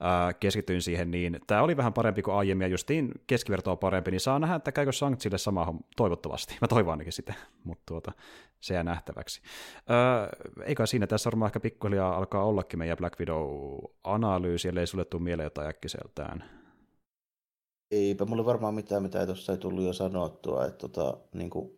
ää, 0.00 0.32
keskityin 0.32 0.82
siihen, 0.82 1.10
niin 1.10 1.38
tämä 1.46 1.62
oli 1.62 1.76
vähän 1.76 1.92
parempi 1.92 2.22
kuin 2.22 2.34
aiemmin, 2.34 2.64
ja 2.64 2.68
justiin 2.68 3.12
keskivertoa 3.26 3.76
parempi, 3.76 4.10
niin 4.10 4.20
saa 4.20 4.38
nähdä, 4.38 4.54
että 4.54 4.72
käykö 4.72 4.92
Sanktsille 4.92 5.38
sama 5.38 5.74
toivottavasti. 5.96 6.56
Mä 6.60 6.68
toivon 6.68 6.92
ainakin 6.92 7.12
sitä, 7.12 7.34
mutta 7.64 7.82
tuota, 7.86 8.12
se 8.60 8.74
jää 8.74 8.82
nähtäväksi. 8.82 9.40
Ää, 9.88 10.28
eikä 10.64 10.86
siinä 10.86 11.06
tässä 11.06 11.30
varmaan 11.30 11.48
ehkä 11.48 11.60
pikkuhiljaa 11.60 12.16
alkaa 12.16 12.44
ollakin 12.44 12.78
meidän 12.78 12.98
Black 12.98 13.20
Widow-analyysi, 13.20 14.68
ellei 14.68 14.86
sulle 14.86 15.04
tule 15.04 15.22
mieleen 15.22 15.44
jotain 15.44 15.68
äkkiseltään. 15.68 16.44
Eipä 17.90 18.24
mulle 18.24 18.44
varmaan 18.44 18.74
mitään, 18.74 19.02
mitä 19.02 19.26
tuossa 19.26 19.52
ei 19.52 19.58
tullut 19.58 19.84
jo 19.84 19.92
sanottua, 19.92 20.66
että 20.66 20.88
tota, 20.88 21.18
niin 21.34 21.50
kuin 21.50 21.77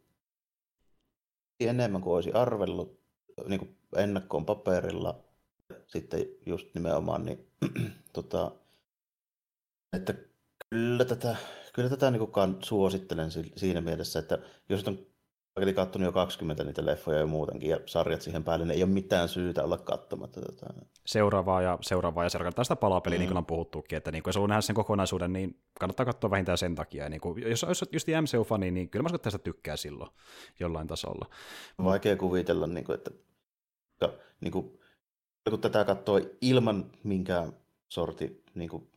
enemmän 1.68 2.00
kuin 2.00 2.14
olisi 2.14 2.32
arvellut 2.32 3.00
niin 3.46 3.58
kuin 3.58 3.76
ennakkoon 3.96 4.46
paperilla. 4.46 5.24
Sitten 5.86 6.20
just 6.46 6.74
nimenomaan, 6.74 7.24
niin, 7.24 7.46
tota, 8.12 8.52
että 9.96 10.14
kyllä 10.70 11.04
tätä, 11.04 11.36
kyllä 11.74 11.88
tätä 11.88 12.10
niin 12.10 12.28
kuin 12.28 12.56
suosittelen 12.64 13.30
siinä 13.56 13.80
mielessä, 13.80 14.18
että 14.18 14.38
jos 14.68 14.88
on 14.88 15.06
Eli 15.56 15.74
katsonut 15.74 16.06
jo 16.06 16.12
20 16.12 16.64
niitä 16.64 16.86
leffoja 16.86 17.18
ja 17.18 17.26
muutenkin, 17.26 17.70
ja 17.70 17.80
sarjat 17.86 18.22
siihen 18.22 18.44
päälle, 18.44 18.64
niin 18.64 18.76
ei 18.76 18.82
ole 18.82 18.92
mitään 18.92 19.28
syytä 19.28 19.64
olla 19.64 19.78
katsomatta 19.78 20.40
tätä. 20.40 20.66
Seuraavaa 21.06 21.62
ja 21.62 21.78
seuraavaa 21.80 22.24
ja 22.24 22.30
seuraavaa. 22.30 22.52
Tästä 22.52 22.76
palapeliä, 22.76 23.18
mm. 23.18 23.20
niin 23.20 23.28
kuin 23.28 23.38
on 23.38 23.46
puhuttukin, 23.46 23.96
että 23.96 24.12
niin 24.12 24.22
kuin, 24.22 24.28
jos 24.28 24.36
haluaa 24.36 24.48
nähdä 24.48 24.60
sen 24.60 24.76
kokonaisuuden, 24.76 25.32
niin 25.32 25.60
kannattaa 25.80 26.06
katsoa 26.06 26.30
vähintään 26.30 26.58
sen 26.58 26.74
takia. 26.74 27.04
Ja 27.04 27.10
niin 27.10 27.20
kuin, 27.20 27.50
jos 27.50 27.64
olisi 27.64 27.84
just 27.92 28.08
MCU-fani, 28.08 28.70
niin 28.70 28.90
kyllä 28.90 29.02
mä 29.02 29.18
tästä 29.18 29.38
tykkää 29.38 29.76
silloin 29.76 30.10
jollain 30.60 30.86
tasolla. 30.86 31.26
Vaikea 31.84 32.16
kuvitella, 32.16 32.66
niin 32.66 32.84
kuin, 32.84 32.94
että 32.94 33.10
niin 34.40 34.52
kuin, 34.52 34.78
kun 35.50 35.60
tätä 35.60 35.84
katsoo 35.84 36.20
ilman 36.40 36.90
minkään 37.02 37.52
sorti 37.88 38.44
niin 38.54 38.70
kuin, 38.70 38.90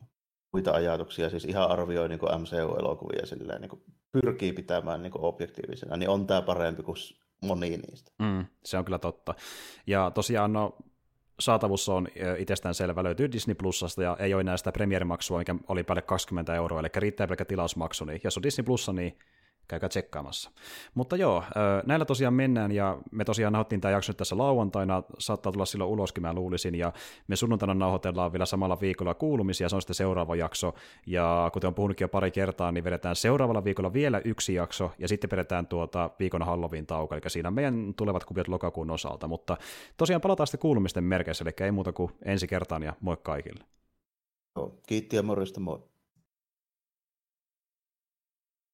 muita 0.53 0.71
ajatuksia, 0.71 1.29
siis 1.29 1.45
ihan 1.45 1.69
arvioi 1.69 2.09
niin 2.09 2.19
MCU-elokuvia 2.19 3.25
silleen, 3.25 3.61
niin 3.61 3.69
kuin, 3.69 3.83
pyrkii 4.13 4.53
pitämään 4.53 5.01
niin 5.01 5.11
kuin 5.11 5.23
objektiivisena, 5.23 5.97
niin 5.97 6.09
on 6.09 6.27
tämä 6.27 6.41
parempi 6.41 6.83
kuin 6.83 6.97
moni 7.41 7.69
niistä. 7.69 8.11
Mm, 8.19 8.45
se 8.65 8.77
on 8.77 8.85
kyllä 8.85 8.99
totta. 8.99 9.35
Ja 9.87 10.11
tosiaan 10.11 10.53
no, 10.53 10.77
saatavuus 11.39 11.89
on 11.89 12.07
itsestään 12.37 12.75
selvä, 12.75 13.03
löytyy 13.03 13.31
Disney 13.31 13.55
Plusasta 13.55 14.03
ja 14.03 14.17
ei 14.19 14.33
ole 14.33 14.41
enää 14.41 14.57
sitä 14.57 14.71
premierimaksua, 14.71 15.37
mikä 15.37 15.55
oli 15.67 15.83
päälle 15.83 16.01
20 16.01 16.55
euroa, 16.55 16.79
eli 16.79 16.89
riittää 16.95 17.27
pelkä 17.27 17.45
tilausmaksu, 17.45 18.05
niin 18.05 18.21
jos 18.23 18.37
on 18.37 18.43
Disney 18.43 18.65
Plussa, 18.65 18.93
niin 18.93 19.17
käykää 19.67 19.89
tsekkaamassa. 19.89 20.51
Mutta 20.93 21.15
joo, 21.15 21.43
näillä 21.85 22.05
tosiaan 22.05 22.33
mennään, 22.33 22.71
ja 22.71 22.97
me 23.11 23.25
tosiaan 23.25 23.53
nauhoittiin 23.53 23.81
tämä 23.81 23.91
jakso 23.91 24.13
tässä 24.13 24.37
lauantaina, 24.37 25.03
saattaa 25.19 25.51
tulla 25.51 25.65
silloin 25.65 25.89
uloskin, 25.89 26.21
mä 26.21 26.33
luulisin, 26.33 26.75
ja 26.75 26.93
me 27.27 27.35
sunnuntaina 27.35 27.73
nauhoitellaan 27.73 28.33
vielä 28.33 28.45
samalla 28.45 28.79
viikolla 28.79 29.13
kuulumisia, 29.13 29.69
se 29.69 29.75
on 29.75 29.81
sitten 29.81 29.95
seuraava 29.95 30.35
jakso, 30.35 30.73
ja 31.07 31.49
kuten 31.53 31.67
on 31.67 31.73
puhunutkin 31.73 32.05
jo 32.05 32.09
pari 32.09 32.31
kertaa, 32.31 32.71
niin 32.71 32.83
vedetään 32.83 33.15
seuraavalla 33.15 33.63
viikolla 33.63 33.93
vielä 33.93 34.21
yksi 34.25 34.53
jakso, 34.53 34.91
ja 34.99 35.07
sitten 35.07 35.29
vedetään 35.31 35.67
tuota 35.67 36.09
viikon 36.19 36.41
Halloween 36.41 36.85
tauko, 36.85 37.15
eli 37.15 37.21
siinä 37.27 37.51
meidän 37.51 37.93
tulevat 37.97 38.25
kuviot 38.25 38.47
lokakuun 38.47 38.91
osalta, 38.91 39.27
mutta 39.27 39.57
tosiaan 39.97 40.21
palataan 40.21 40.47
sitten 40.47 40.59
kuulumisten 40.59 41.03
merkeissä, 41.03 41.43
eli 41.43 41.65
ei 41.65 41.71
muuta 41.71 41.93
kuin 41.93 42.11
ensi 42.25 42.47
kertaan, 42.47 42.83
ja 42.83 42.93
moi 43.01 43.17
kaikille. 43.23 43.63
Kiitti 44.87 45.15
ja 45.15 45.23
morjesta, 45.23 45.59
moi. 45.59 45.79